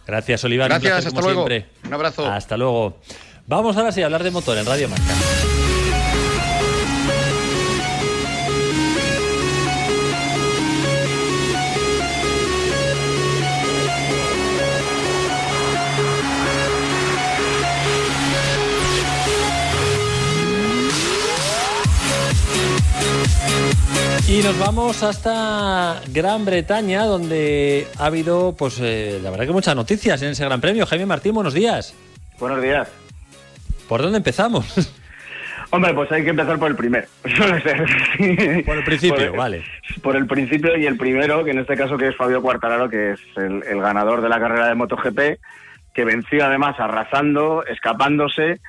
Gracias, 0.05 0.43
Olivar. 0.43 0.69
Gracias, 0.69 0.91
placer, 0.91 1.07
hasta 1.07 1.21
luego. 1.21 1.47
siempre. 1.47 1.69
Un 1.86 1.93
abrazo. 1.93 2.32
Hasta 2.32 2.57
luego. 2.57 2.99
Vamos 3.47 3.78
ahora 3.78 3.91
sí 3.91 4.01
a 4.01 4.05
hablar 4.05 4.23
de 4.23 4.32
motor 4.32 4.57
en 4.57 4.65
Radio 4.65 4.89
Marca. 4.89 5.13
Y 24.28 24.41
nos 24.41 24.57
vamos 24.57 25.03
hasta 25.03 26.01
Gran 26.11 26.45
Bretaña, 26.45 27.03
donde 27.05 27.88
ha 27.99 28.07
habido, 28.07 28.55
pues, 28.57 28.80
eh, 28.82 29.20
la 29.22 29.30
verdad 29.30 29.45
que 29.45 29.51
muchas 29.51 29.76
noticias 29.76 30.20
en 30.24 30.30
ese 30.30 30.43
Gran 30.45 30.59
Premio. 30.61 30.86
Jaime 30.88 31.05
Martín, 31.05 31.34
buenos 31.36 31.53
días. 31.53 31.93
Buenos 32.39 32.61
días. 32.61 32.89
¿Por 33.88 34.01
dónde 34.01 34.18
empezamos? 34.18 34.91
Hombre, 35.70 35.93
pues 35.93 36.11
hay 36.11 36.24
que 36.24 36.30
empezar 36.32 36.57
por 36.57 36.70
el 36.72 36.76
primero. 36.78 37.07
Por 38.66 38.78
el 38.78 38.84
principio, 38.84 39.28
Por- 39.30 39.38
vale. 39.38 39.63
Por 40.01 40.16
el 40.16 40.26
principio 40.26 40.78
y 40.78 40.86
el 40.86 40.95
primero, 40.97 41.43
que 41.43 41.51
en 41.51 41.59
este 41.59 41.76
caso 41.76 41.97
que 41.97 42.07
es 42.07 42.16
Fabio 42.16 42.41
Quartararo, 42.41 42.89
que 42.89 43.11
es 43.11 43.20
el, 43.36 43.61
el 43.63 43.82
ganador 43.82 44.22
de 44.22 44.30
la 44.30 44.39
carrera 44.39 44.68
de 44.68 44.76
MotoGP, 44.76 45.20
que 45.93 46.05
venció 46.05 46.45
además 46.45 46.80
arrasando, 46.80 47.63
escapándose 47.66 48.59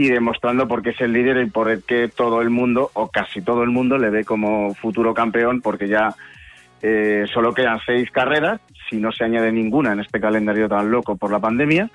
y 0.00 0.08
demostrando 0.08 0.66
por 0.66 0.80
qué 0.80 0.90
es 0.90 1.00
el 1.02 1.12
líder 1.12 1.44
y 1.44 1.50
por 1.50 1.70
el 1.70 1.82
que 1.82 2.08
todo 2.08 2.40
el 2.40 2.48
mundo, 2.48 2.90
o 2.94 3.08
casi 3.10 3.42
todo 3.42 3.62
el 3.62 3.68
mundo, 3.68 3.98
le 3.98 4.08
ve 4.08 4.24
como 4.24 4.74
futuro 4.74 5.12
campeón, 5.12 5.60
porque 5.60 5.88
ya 5.88 6.14
eh, 6.80 7.26
solo 7.34 7.52
quedan 7.52 7.80
seis 7.84 8.10
carreras, 8.10 8.62
si 8.88 8.96
no 8.96 9.12
se 9.12 9.24
añade 9.24 9.52
ninguna 9.52 9.92
en 9.92 10.00
este 10.00 10.18
calendario 10.18 10.70
tan 10.70 10.90
loco 10.90 11.16
por 11.16 11.30
la 11.30 11.38
pandemia. 11.38 11.90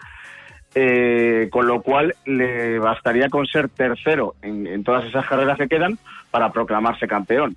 Eh, 0.75 1.47
con 1.51 1.65
lo 1.65 1.81
cual 1.81 2.13
le 2.25 2.77
bastaría 2.77 3.27
con 3.29 3.47
ser 3.47 3.69
tercero 3.69 4.35
en, 4.43 4.83
todas 4.83 5.05
esas 5.05 5.25
carreras 5.25 5.57
que 5.57 5.67
quedan 5.67 5.97
para 6.29 6.51
proclamarse 6.51 7.07
campeón. 7.07 7.55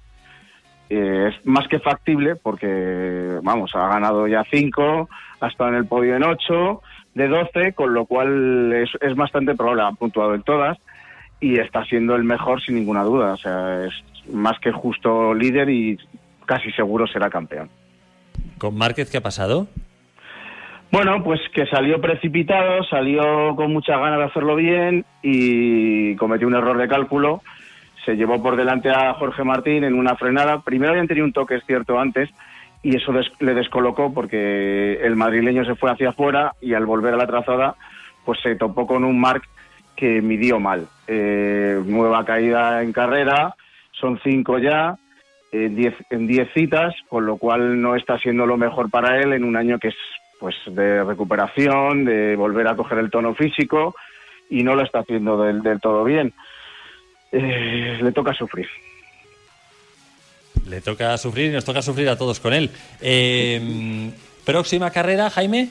Eh, 0.88 1.28
es 1.28 1.46
más 1.46 1.68
que 1.68 1.78
factible 1.78 2.36
porque, 2.36 3.38
vamos, 3.42 3.72
ha 3.74 3.86
ganado 3.86 4.26
ya 4.26 4.44
cinco, 4.50 5.10
ha 5.40 5.46
estado 5.48 5.68
en 5.70 5.76
el 5.76 5.86
podio 5.86 6.16
en 6.16 6.22
ocho, 6.22 6.80
de 7.18 7.28
12, 7.28 7.74
con 7.74 7.92
lo 7.92 8.06
cual 8.06 8.72
es, 8.72 8.90
es 9.00 9.14
bastante 9.14 9.54
probable, 9.54 9.82
ha 9.82 9.92
puntuado 9.92 10.34
en 10.34 10.42
todas 10.42 10.78
y 11.40 11.58
está 11.58 11.84
siendo 11.84 12.16
el 12.16 12.24
mejor 12.24 12.62
sin 12.62 12.76
ninguna 12.76 13.02
duda. 13.02 13.34
O 13.34 13.36
sea, 13.36 13.84
es 13.84 13.92
más 14.32 14.58
que 14.60 14.72
justo 14.72 15.34
líder 15.34 15.68
y 15.68 15.98
casi 16.46 16.70
seguro 16.72 17.06
será 17.06 17.28
campeón. 17.28 17.68
¿Con 18.58 18.76
Márquez 18.76 19.10
qué 19.10 19.18
ha 19.18 19.22
pasado? 19.22 19.66
Bueno, 20.90 21.22
pues 21.22 21.40
que 21.52 21.66
salió 21.66 22.00
precipitado, 22.00 22.82
salió 22.84 23.54
con 23.56 23.72
muchas 23.72 23.98
ganas 23.98 24.18
de 24.18 24.24
hacerlo 24.24 24.56
bien 24.56 25.04
y 25.22 26.16
cometió 26.16 26.46
un 26.46 26.54
error 26.54 26.78
de 26.78 26.88
cálculo. 26.88 27.42
Se 28.06 28.16
llevó 28.16 28.42
por 28.42 28.56
delante 28.56 28.88
a 28.88 29.12
Jorge 29.14 29.44
Martín 29.44 29.84
en 29.84 29.94
una 29.94 30.16
frenada. 30.16 30.62
Primero 30.62 30.92
habían 30.92 31.08
tenido 31.08 31.26
un 31.26 31.34
toque, 31.34 31.56
es 31.56 31.64
cierto, 31.66 31.98
antes, 31.98 32.30
y 32.82 32.96
eso 32.96 33.12
des- 33.12 33.30
le 33.40 33.54
descolocó 33.54 34.12
porque 34.12 35.00
el 35.02 35.16
madrileño 35.16 35.64
se 35.64 35.74
fue 35.74 35.90
hacia 35.90 36.10
afuera 36.10 36.52
y 36.60 36.74
al 36.74 36.86
volver 36.86 37.14
a 37.14 37.18
la 37.18 37.26
trazada, 37.26 37.74
pues 38.24 38.40
se 38.40 38.56
topó 38.56 38.86
con 38.86 39.04
un 39.04 39.20
Marc 39.20 39.44
que 39.96 40.22
midió 40.22 40.60
mal. 40.60 40.86
Eh, 41.06 41.80
nueva 41.84 42.24
caída 42.24 42.82
en 42.82 42.92
carrera, 42.92 43.54
son 43.92 44.20
cinco 44.22 44.58
ya, 44.58 44.96
en 45.50 45.74
diez, 45.74 45.94
en 46.10 46.26
diez 46.26 46.52
citas, 46.52 46.94
con 47.08 47.26
lo 47.26 47.36
cual 47.36 47.80
no 47.80 47.96
está 47.96 48.18
siendo 48.18 48.46
lo 48.46 48.56
mejor 48.56 48.90
para 48.90 49.18
él 49.20 49.32
en 49.32 49.44
un 49.44 49.56
año 49.56 49.78
que 49.78 49.88
es 49.88 49.96
pues 50.38 50.54
de 50.66 51.02
recuperación, 51.02 52.04
de 52.04 52.36
volver 52.36 52.68
a 52.68 52.76
coger 52.76 52.98
el 52.98 53.10
tono 53.10 53.34
físico 53.34 53.96
y 54.48 54.62
no 54.62 54.76
lo 54.76 54.82
está 54.82 55.00
haciendo 55.00 55.42
del, 55.42 55.62
del 55.62 55.80
todo 55.80 56.04
bien. 56.04 56.32
Eh, 57.32 57.98
le 58.00 58.12
toca 58.12 58.32
sufrir. 58.34 58.68
Le 60.68 60.80
toca 60.80 61.16
sufrir 61.18 61.50
y 61.50 61.54
nos 61.54 61.64
toca 61.64 61.82
sufrir 61.82 62.08
a 62.08 62.16
todos 62.16 62.40
con 62.40 62.52
él. 62.52 62.70
Eh, 63.00 64.10
Próxima 64.44 64.90
carrera, 64.90 65.28
Jaime. 65.28 65.68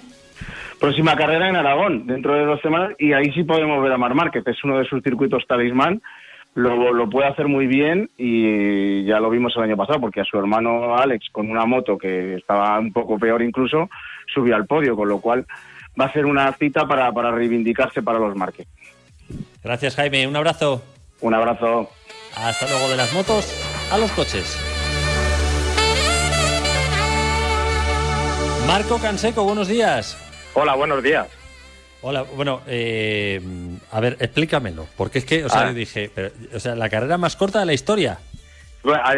próxima 0.79 1.15
carrera 1.15 1.49
en 1.49 1.55
Aragón, 1.55 2.05
dentro 2.05 2.35
de 2.35 2.45
dos 2.45 2.61
semanas, 2.61 2.91
y 2.99 3.13
ahí 3.13 3.31
sí 3.33 3.43
podemos 3.43 3.81
ver 3.81 3.91
a 3.91 3.97
Mar 3.97 4.13
Márquez, 4.13 4.43
es 4.45 4.63
uno 4.63 4.77
de 4.77 4.85
sus 4.85 5.01
circuitos 5.01 5.43
talismán, 5.47 5.99
lo, 6.53 6.93
lo 6.93 7.09
puede 7.09 7.27
hacer 7.27 7.47
muy 7.47 7.65
bien 7.65 8.09
y 8.17 9.03
ya 9.05 9.19
lo 9.19 9.31
vimos 9.31 9.53
el 9.57 9.63
año 9.63 9.77
pasado, 9.77 9.99
porque 9.99 10.21
a 10.21 10.25
su 10.25 10.37
hermano 10.37 10.95
Alex, 10.95 11.27
con 11.31 11.49
una 11.49 11.65
moto 11.65 11.97
que 11.97 12.35
estaba 12.35 12.77
un 12.79 12.93
poco 12.93 13.17
peor 13.17 13.41
incluso, 13.41 13.89
subió 14.31 14.55
al 14.55 14.67
podio, 14.67 14.95
con 14.95 15.07
lo 15.09 15.19
cual 15.19 15.45
va 15.99 16.05
a 16.05 16.13
ser 16.13 16.27
una 16.27 16.51
cita 16.53 16.87
para, 16.87 17.11
para 17.11 17.31
reivindicarse 17.31 18.03
para 18.03 18.19
los 18.19 18.35
Márquez. 18.35 18.67
Gracias, 19.63 19.95
Jaime. 19.95 20.27
Un 20.27 20.35
abrazo. 20.35 20.83
Un 21.21 21.33
abrazo. 21.33 21.89
Hasta 22.35 22.67
luego 22.67 22.89
de 22.89 22.97
las 22.97 23.11
motos 23.13 23.51
a 23.91 23.97
los 23.97 24.11
coches. 24.11 24.76
Marco 28.67 28.99
Canseco, 28.99 29.43
buenos 29.43 29.67
días. 29.67 30.17
Hola, 30.53 30.75
buenos 30.75 31.01
días. 31.01 31.27
Hola, 32.01 32.23
bueno, 32.23 32.61
eh, 32.67 33.41
a 33.91 33.99
ver, 33.99 34.17
explícamelo, 34.19 34.85
porque 34.97 35.19
es 35.19 35.25
que, 35.25 35.45
o 35.45 35.49
sea, 35.49 35.61
Ah. 35.61 35.67
yo 35.69 35.73
dije, 35.73 36.11
pero, 36.13 36.29
o 36.53 36.59
sea, 36.59 36.75
la 36.75 36.89
carrera 36.89 37.17
más 37.17 37.35
corta 37.35 37.59
de 37.59 37.65
la 37.65 37.73
historia. 37.73 38.19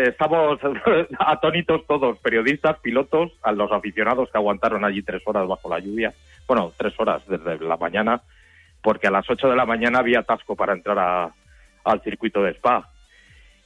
Estamos 0.07 0.59
atónitos 1.19 1.85
todos, 1.87 2.17
periodistas, 2.19 2.79
pilotos, 2.79 3.31
a 3.43 3.51
los 3.51 3.71
aficionados 3.71 4.29
que 4.31 4.37
aguantaron 4.37 4.83
allí 4.85 5.01
tres 5.03 5.21
horas 5.25 5.47
bajo 5.47 5.69
la 5.69 5.79
lluvia. 5.79 6.13
Bueno, 6.47 6.71
tres 6.77 6.93
horas 6.97 7.21
desde 7.27 7.59
la 7.59 7.77
mañana, 7.77 8.21
porque 8.81 9.07
a 9.07 9.11
las 9.11 9.29
ocho 9.29 9.47
de 9.49 9.55
la 9.55 9.65
mañana 9.65 9.99
había 9.99 10.19
atasco 10.19 10.55
para 10.55 10.73
entrar 10.73 10.97
a- 10.97 11.31
al 11.83 12.01
circuito 12.01 12.41
de 12.41 12.51
Spa. 12.51 12.89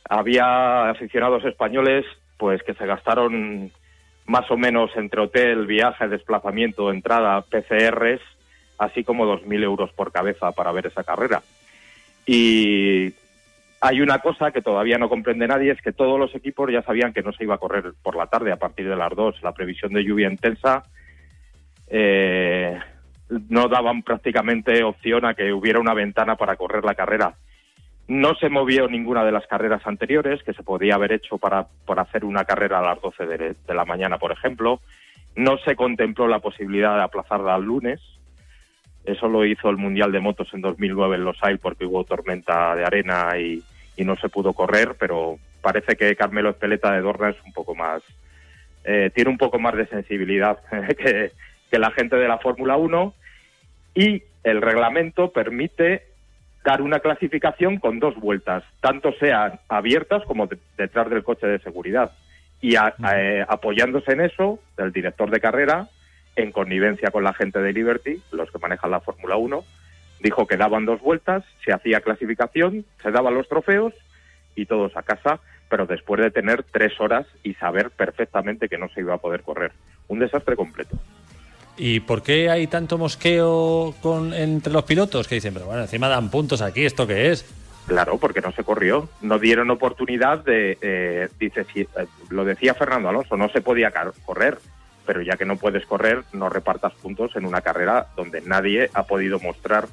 Había 0.10 0.90
aficionados 0.90 1.46
españoles, 1.46 2.06
pues 2.38 2.62
que 2.64 2.74
se 2.74 2.86
gastaron 2.86 3.72
más 4.26 4.50
o 4.52 4.58
menos 4.58 4.92
entre 4.96 5.22
hotel, 5.22 5.66
viaje, 5.66 6.08
desplazamiento, 6.08 6.92
entrada, 6.92 7.42
PCRs, 7.42 8.22
así 8.78 9.04
como 9.04 9.26
2.000 9.26 9.64
euros 9.64 9.92
por 9.94 10.12
cabeza 10.12 10.52
para 10.52 10.72
ver 10.72 10.88
esa 10.88 11.04
carrera. 11.04 11.42
Y 12.26 13.14
hay 13.82 14.02
una 14.02 14.20
cosa 14.20 14.52
que 14.52 14.62
todavía 14.62 14.98
no 14.98 15.10
comprende 15.10 15.48
nadie, 15.48 15.72
es 15.72 15.82
que 15.82 15.92
todos 15.92 16.18
los 16.18 16.34
equipos 16.36 16.72
ya 16.72 16.82
sabían 16.84 17.12
que 17.12 17.22
no 17.22 17.34
se 17.34 17.44
iba 17.44 17.56
a 17.56 17.60
correr 17.60 17.94
por 18.02 18.16
la 18.16 18.28
tarde 18.28 18.52
a 18.52 18.58
partir 18.58 18.88
de 18.88 18.96
las 18.96 19.14
2. 19.14 19.44
La 19.44 19.52
previsión 19.52 19.92
de 19.92 20.04
lluvia 20.04 20.30
intensa 20.30 20.84
eh, 21.88 22.80
no 23.50 23.68
daban 23.68 24.04
prácticamente 24.04 24.84
opción 24.84 25.26
a 25.26 25.34
que 25.34 25.52
hubiera 25.52 25.80
una 25.82 25.94
ventana 25.94 26.36
para 26.36 26.56
correr 26.56 26.86
la 26.86 26.96
carrera. 26.96 27.36
No 28.08 28.36
se 28.36 28.50
movió 28.50 28.88
ninguna 28.88 29.24
de 29.24 29.32
las 29.32 29.48
carreras 29.48 29.86
anteriores 29.86 30.44
que 30.44 30.54
se 30.54 30.64
podía 30.64 30.96
haber 30.96 31.14
hecho 31.14 31.38
para, 31.38 31.68
para 31.86 32.02
hacer 32.02 32.26
una 32.26 32.44
carrera 32.44 32.80
a 32.80 32.82
las 32.82 33.02
12 33.02 33.26
de, 33.26 33.56
la 33.74 33.86
mañana, 33.86 34.18
por 34.18 34.32
ejemplo. 34.32 34.82
No 35.36 35.58
se 35.60 35.76
contempló 35.76 36.28
la 36.28 36.40
posibilidad 36.40 36.96
de 36.96 37.04
aplazarla 37.04 37.56
al 37.56 37.64
lunes. 37.64 38.02
Eso 39.06 39.28
lo 39.28 39.46
hizo 39.46 39.70
el 39.70 39.78
Mundial 39.78 40.12
de 40.12 40.20
Motos 40.20 40.54
en 40.54 40.62
2009 40.62 41.16
en 41.16 41.26
Losail 41.26 41.60
porque 41.60 41.86
hubo 41.86 42.04
tormenta 42.04 42.76
de 42.76 42.86
arena 42.86 43.38
y, 43.38 43.64
y 43.96 44.06
no 44.06 44.16
se 44.18 44.30
pudo 44.30 44.54
correr, 44.54 44.96
pero 45.00 45.38
parece 45.62 45.96
que 45.96 46.16
Carmelo 46.16 46.50
Espeleta 46.50 46.92
de 46.92 47.02
Dorna 47.02 47.30
es 47.30 47.38
un 47.46 47.54
poco 47.54 47.74
más, 47.76 48.04
eh, 48.84 49.12
tiene 49.14 49.30
un 49.30 49.38
poco 49.38 49.60
más 49.60 49.76
de 49.76 49.88
sensibilidad 49.88 50.60
que, 50.98 51.32
que 51.72 51.80
la 51.80 51.92
gente 51.92 52.18
de 52.18 52.28
la 52.28 52.38
Fórmula 52.38 52.76
1 52.76 53.14
y 53.96 54.24
el 54.44 54.62
reglamento 54.62 55.32
permite 55.32 56.13
dar 56.64 56.82
una 56.82 57.00
clasificación 57.00 57.78
con 57.78 58.00
dos 58.00 58.16
vueltas, 58.16 58.64
tanto 58.82 59.14
sean 59.20 59.60
abiertas 59.68 60.24
como 60.26 60.48
de- 60.48 60.58
detrás 60.78 61.10
del 61.10 61.24
coche 61.24 61.48
de 61.48 61.60
seguridad. 61.60 62.12
Y 62.62 62.76
a- 62.78 62.94
eh, 63.16 63.46
apoyándose 63.48 64.14
en 64.14 64.22
eso, 64.22 64.60
el 64.78 64.92
director 64.94 65.30
de 65.30 65.42
carrera, 65.42 65.88
en 66.36 66.52
connivencia 66.52 67.12
con 67.12 67.24
la 67.24 67.34
gente 67.34 67.60
de 67.60 67.74
Liberty, 67.74 68.22
los 68.32 68.50
que 68.52 68.58
manejan 68.60 68.92
la 68.92 69.02
Fórmula 69.02 69.36
1, 69.36 69.64
dijo 70.22 70.48
que 70.48 70.56
daban 70.58 70.86
dos 70.86 71.02
vueltas, 71.02 71.44
se 71.66 71.74
hacía 71.74 72.00
clasificación, 72.02 72.86
se 73.02 73.12
daban 73.12 73.34
los 73.36 73.50
trofeos 73.50 73.94
y 74.56 74.66
todos 74.66 74.96
a 74.96 75.04
casa, 75.04 75.40
pero 75.70 75.86
después 75.86 76.22
de 76.22 76.32
tener 76.32 76.64
tres 76.64 77.00
horas 77.02 77.28
y 77.44 77.56
saber 77.56 77.90
perfectamente 77.92 78.70
que 78.70 78.78
no 78.78 78.88
se 78.90 79.02
iba 79.02 79.16
a 79.16 79.18
poder 79.18 79.42
correr. 79.42 79.74
Un 80.08 80.20
desastre 80.20 80.56
completo. 80.56 80.96
¿Y 81.78 82.02
por 82.02 82.22
qué 82.22 82.50
hay 82.50 82.68
tanto 82.68 82.98
mosqueo 82.98 83.96
con, 84.02 84.34
entre 84.34 84.72
los 84.72 84.84
pilotos? 84.84 85.28
Que 85.28 85.36
dicen, 85.36 85.54
pero 85.54 85.66
bueno, 85.66 85.82
encima 85.82 86.08
dan 86.08 86.30
puntos 86.30 86.62
aquí, 86.62 86.86
¿esto 86.86 87.08
qué 87.08 87.32
es? 87.32 87.46
Claro, 87.88 88.18
porque 88.18 88.42
no 88.42 88.52
se 88.52 88.64
corrió. 88.64 89.10
No 89.22 89.40
dieron 89.40 89.70
oportunidad 89.72 90.40
de, 90.46 90.78
eh, 90.82 91.30
dice, 91.40 91.66
si- 91.74 91.82
eh, 91.82 91.88
lo 92.30 92.46
decía 92.46 92.74
Fernando 92.76 93.10
Alonso, 93.10 93.36
no 93.38 93.50
se 93.50 93.62
podía 93.62 93.92
correr, 94.26 94.60
pero 95.06 95.22
ya 95.22 95.36
que 95.36 95.46
no 95.46 95.58
puedes 95.58 95.86
correr, 95.86 96.24
no 96.32 96.48
repartas 96.48 96.94
puntos 96.94 97.36
en 97.36 97.46
una 97.46 97.62
carrera 97.62 98.08
donde 98.16 98.42
nadie 98.42 98.90
ha 98.94 99.04
podido 99.04 99.40
mostrar 99.40 99.88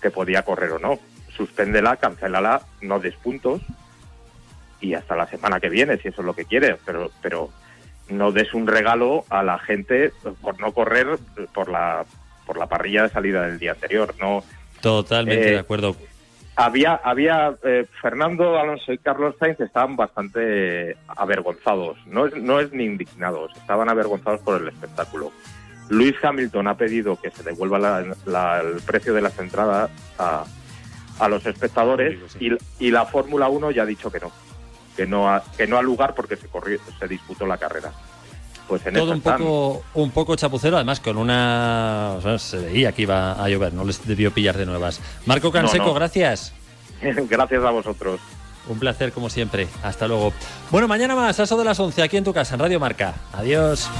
que 0.00 0.10
podía 0.10 0.42
correr 0.42 0.72
o 0.72 0.78
no. 0.78 0.98
Suspéndela, 1.36 1.96
cancélala, 1.96 2.62
no 2.80 2.98
des 2.98 3.14
puntos 3.16 3.60
y 4.80 4.94
hasta 4.94 5.14
la 5.14 5.28
semana 5.28 5.60
que 5.60 5.68
viene, 5.68 5.98
si 5.98 6.08
eso 6.08 6.22
es 6.22 6.26
lo 6.26 6.34
que 6.34 6.44
quieres, 6.46 6.76
pero, 6.84 7.10
pero 7.22 7.50
no 8.08 8.32
des 8.32 8.52
un 8.54 8.66
regalo 8.66 9.24
a 9.30 9.42
la 9.42 9.58
gente 9.58 10.12
por 10.40 10.60
no 10.60 10.72
correr 10.72 11.18
por 11.54 11.68
la, 11.70 12.04
por 12.46 12.58
la 12.58 12.66
parrilla 12.66 13.04
de 13.04 13.08
salida 13.10 13.46
del 13.46 13.58
día 13.58 13.72
anterior. 13.72 14.14
No, 14.20 14.42
Totalmente 14.80 15.48
Eh, 15.48 15.52
de 15.52 15.58
acuerdo. 15.60 15.94
había, 16.56 16.94
había 17.04 17.54
eh, 17.62 17.86
Fernando 18.00 18.58
Alonso 18.58 18.92
y 18.92 18.98
Carlos 18.98 19.36
Sainz 19.38 19.60
estaban 19.60 19.94
bastante 19.96 20.96
avergonzados, 21.06 21.96
no 22.06 22.26
es, 22.26 22.34
no 22.36 22.58
es 22.60 22.72
ni 22.72 22.84
indignados, 22.84 23.52
estaban 23.56 23.88
avergonzados 23.88 24.40
por 24.40 24.60
el 24.60 24.68
espectáculo. 24.68 25.30
Luis 25.88 26.14
Hamilton 26.22 26.68
ha 26.68 26.76
pedido 26.76 27.20
que 27.20 27.30
se 27.30 27.42
devuelva 27.42 27.78
la- 27.78 28.04
la- 28.26 28.60
el 28.60 28.80
precio 28.82 29.14
de 29.14 29.20
las 29.20 29.38
entradas 29.38 29.90
a, 30.18 30.44
a 31.20 31.28
los 31.28 31.44
espectadores 31.46 32.18
y, 32.40 32.50
y 32.78 32.90
la 32.90 33.04
Fórmula 33.06 33.48
1 33.48 33.70
ya 33.72 33.82
ha 33.82 33.86
dicho 33.86 34.10
que 34.10 34.18
no, 34.20 34.32
que 34.96 35.06
no 35.06 35.28
ha, 35.28 35.42
que 35.56 35.66
no 35.66 35.78
ha 35.78 35.82
lugar 35.82 36.14
porque 36.14 36.36
se, 36.36 36.48
corrió, 36.48 36.78
se 36.98 37.08
disputó 37.08 37.46
la 37.46 37.58
carrera. 37.58 37.92
Pues 38.68 38.86
en 38.86 38.94
Todo 38.94 39.12
un 39.12 39.20
poco, 39.20 39.82
un 39.94 40.10
poco 40.12 40.36
chapucero, 40.36 40.76
además 40.76 41.00
con 41.00 41.16
una... 41.16 42.14
o 42.16 42.22
sea, 42.22 42.38
se 42.38 42.58
veía 42.58 42.92
que 42.92 43.02
iba 43.02 43.32
a 43.32 43.48
llover, 43.48 43.74
no 43.74 43.84
les 43.84 44.06
debió 44.06 44.30
pillar 44.32 44.56
de 44.56 44.66
nuevas. 44.66 45.00
Marco 45.26 45.50
Canseco, 45.50 45.84
No, 45.84 45.88
no. 45.90 45.94
gracias. 45.94 46.52
Gracias 47.28 47.64
a 47.64 47.70
vosotros. 47.70 48.20
Un 48.68 48.78
placer 48.78 49.10
como 49.12 49.28
siempre. 49.28 49.66
Hasta 49.82 50.06
luego. 50.06 50.32
Bueno, 50.70 50.86
mañana 50.86 51.16
más, 51.16 51.40
a 51.40 51.42
eso 51.42 51.56
de 51.56 51.64
las 51.64 51.80
11, 51.80 52.00
aquí 52.00 52.16
en 52.16 52.24
tu 52.24 52.32
casa, 52.32 52.54
en 52.54 52.60
Radio 52.60 52.78
Marca. 52.78 53.14
Adiós. 53.32 53.90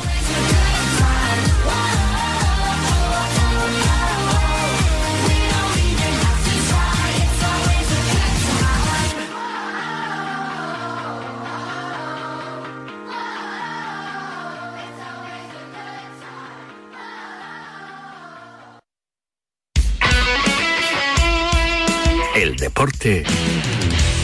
Deporte 22.87 23.23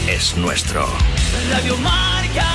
es 0.09 0.35
nuestro. 0.35 0.85
Radio 1.49 1.77
Marca. 1.77 2.45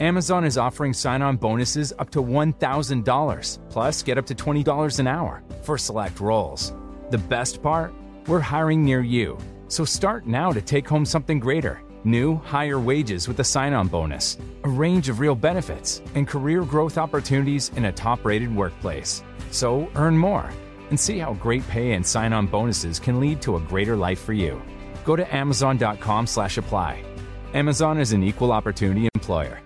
Amazon 0.00 0.44
is 0.44 0.56
offering 0.56 0.92
sign 0.92 1.22
on 1.22 1.36
bonuses 1.36 1.92
up 1.98 2.08
to 2.10 2.22
$1,000, 2.22 3.58
plus 3.68 4.02
get 4.02 4.16
up 4.16 4.26
to 4.26 4.34
$20 4.34 4.98
an 4.98 5.06
hour 5.06 5.42
for 5.62 5.76
select 5.76 6.20
roles. 6.20 6.72
The 7.10 7.18
best 7.18 7.62
part? 7.62 7.92
We're 8.28 8.40
hiring 8.40 8.84
near 8.84 9.00
you. 9.00 9.36
So 9.66 9.84
start 9.84 10.26
now 10.26 10.52
to 10.52 10.62
take 10.62 10.88
home 10.88 11.04
something 11.04 11.38
greater 11.38 11.82
new, 12.04 12.36
higher 12.36 12.78
wages 12.78 13.26
with 13.26 13.40
a 13.40 13.44
sign 13.44 13.74
on 13.74 13.88
bonus, 13.88 14.38
a 14.64 14.68
range 14.68 15.08
of 15.08 15.20
real 15.20 15.34
benefits, 15.34 16.00
and 16.14 16.26
career 16.26 16.62
growth 16.62 16.96
opportunities 16.96 17.70
in 17.76 17.86
a 17.86 17.92
top 17.92 18.24
rated 18.24 18.54
workplace. 18.54 19.22
So 19.50 19.90
earn 19.94 20.16
more 20.16 20.50
and 20.90 20.98
see 20.98 21.18
how 21.18 21.34
great 21.34 21.66
pay 21.68 21.92
and 21.92 22.06
sign 22.06 22.32
on 22.32 22.46
bonuses 22.46 22.98
can 22.98 23.20
lead 23.20 23.42
to 23.42 23.56
a 23.56 23.60
greater 23.60 23.96
life 23.96 24.20
for 24.20 24.32
you. 24.32 24.60
Go 25.04 25.16
to 25.16 25.34
amazon.com 25.34 26.26
slash 26.26 26.58
apply. 26.58 27.02
Amazon 27.54 27.98
is 27.98 28.12
an 28.12 28.22
equal 28.22 28.52
opportunity 28.52 29.08
employer. 29.14 29.60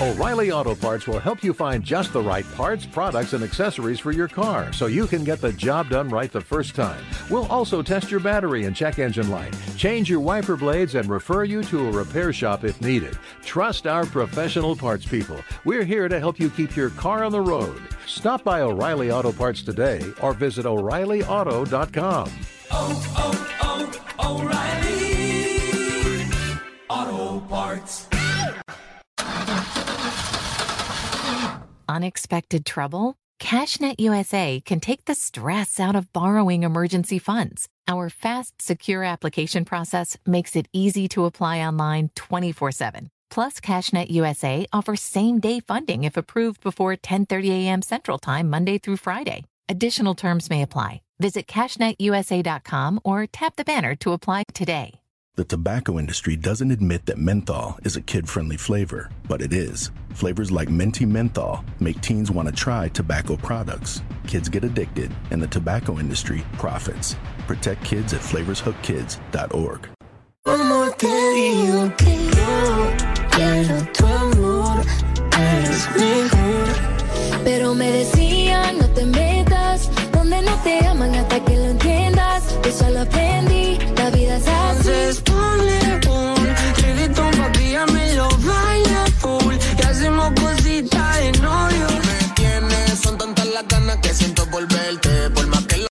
O'Reilly 0.00 0.52
Auto 0.52 0.76
Parts 0.76 1.08
will 1.08 1.18
help 1.18 1.42
you 1.42 1.52
find 1.52 1.82
just 1.82 2.12
the 2.12 2.22
right 2.22 2.44
parts, 2.54 2.86
products, 2.86 3.32
and 3.32 3.42
accessories 3.42 3.98
for 3.98 4.12
your 4.12 4.28
car 4.28 4.72
so 4.72 4.86
you 4.86 5.08
can 5.08 5.24
get 5.24 5.40
the 5.40 5.52
job 5.52 5.88
done 5.88 6.08
right 6.08 6.30
the 6.30 6.40
first 6.40 6.76
time. 6.76 7.04
We'll 7.28 7.46
also 7.46 7.82
test 7.82 8.08
your 8.08 8.20
battery 8.20 8.66
and 8.66 8.76
check 8.76 9.00
engine 9.00 9.28
light, 9.28 9.56
change 9.76 10.08
your 10.08 10.20
wiper 10.20 10.56
blades, 10.56 10.94
and 10.94 11.08
refer 11.08 11.42
you 11.42 11.64
to 11.64 11.88
a 11.88 11.90
repair 11.90 12.32
shop 12.32 12.62
if 12.62 12.80
needed. 12.80 13.18
Trust 13.44 13.88
our 13.88 14.06
professional 14.06 14.76
parts 14.76 15.04
people. 15.04 15.40
We're 15.64 15.84
here 15.84 16.08
to 16.08 16.20
help 16.20 16.38
you 16.38 16.48
keep 16.48 16.76
your 16.76 16.90
car 16.90 17.24
on 17.24 17.32
the 17.32 17.40
road. 17.40 17.82
Stop 18.08 18.42
by 18.42 18.62
O'Reilly 18.62 19.12
Auto 19.12 19.32
Parts 19.32 19.62
today 19.62 20.00
or 20.20 20.32
visit 20.32 20.66
O'ReillyAuto.com. 20.66 22.30
Oh, 22.70 23.14
oh, 23.16 23.90
oh, 24.18 24.40
O'Reilly. 26.90 27.10
Auto 27.10 27.46
Parts. 27.46 28.08
unexpected 31.88 32.64
trouble? 32.64 33.16
CashNet 33.40 33.96
USA 33.98 34.60
can 34.64 34.80
take 34.80 35.04
the 35.04 35.14
stress 35.14 35.80
out 35.80 35.96
of 35.96 36.12
borrowing 36.12 36.62
emergency 36.62 37.18
funds. 37.18 37.68
Our 37.86 38.10
fast, 38.10 38.60
secure 38.60 39.04
application 39.04 39.64
process 39.64 40.16
makes 40.26 40.56
it 40.56 40.68
easy 40.72 41.08
to 41.08 41.24
apply 41.24 41.60
online 41.60 42.10
24 42.14 42.72
7. 42.72 43.10
Plus, 43.30 43.60
CashNet 43.60 44.10
USA 44.10 44.66
offers 44.72 45.02
same 45.02 45.40
day 45.40 45.60
funding 45.60 46.04
if 46.04 46.16
approved 46.16 46.62
before 46.62 46.96
10:30 46.96 47.50
a.m. 47.50 47.82
Central 47.82 48.18
Time, 48.18 48.50
Monday 48.50 48.78
through 48.78 48.96
Friday. 48.96 49.44
Additional 49.68 50.14
terms 50.14 50.50
may 50.50 50.62
apply. 50.62 51.02
Visit 51.20 51.46
cashnetusa.com 51.46 53.00
or 53.04 53.26
tap 53.26 53.56
the 53.56 53.64
banner 53.64 53.94
to 53.96 54.12
apply 54.12 54.44
today. 54.54 55.00
The 55.38 55.44
tobacco 55.44 56.00
industry 56.00 56.34
doesn't 56.34 56.72
admit 56.72 57.06
that 57.06 57.16
menthol 57.16 57.78
is 57.84 57.94
a 57.94 58.00
kid 58.02 58.28
friendly 58.28 58.56
flavor, 58.56 59.08
but 59.28 59.40
it 59.40 59.52
is. 59.52 59.92
Flavors 60.14 60.50
like 60.50 60.68
Minty 60.68 61.06
Menthol 61.06 61.64
make 61.78 62.00
teens 62.00 62.28
want 62.28 62.48
to 62.48 62.54
try 62.54 62.88
tobacco 62.88 63.36
products. 63.36 64.02
Kids 64.26 64.48
get 64.48 64.64
addicted, 64.64 65.14
and 65.30 65.40
the 65.40 65.46
tobacco 65.46 66.00
industry 66.00 66.44
profits. 66.54 67.14
Protect 67.46 67.84
kids 67.84 68.12
at 68.14 68.20
flavorshookkids.org. 68.20 69.88
Como 70.48 70.90
te 70.92 71.30
digo 71.34 71.92
que 71.98 72.16
yo 72.36 72.90
quiero 73.32 73.76
tu 73.92 74.06
amor, 74.06 74.80
eres 75.38 75.90
mejor. 75.94 76.68
Pero 77.44 77.74
me 77.74 77.92
decían 77.92 78.78
no 78.78 78.88
te 78.88 79.04
metas, 79.04 79.90
donde 80.10 80.40
no 80.40 80.54
te 80.64 80.86
aman 80.86 81.14
hasta 81.16 81.44
que 81.44 81.54
lo 81.54 81.66
entiendas, 81.66 82.44
que 82.62 82.72
solo 82.72 83.02
aprendas. 83.02 83.28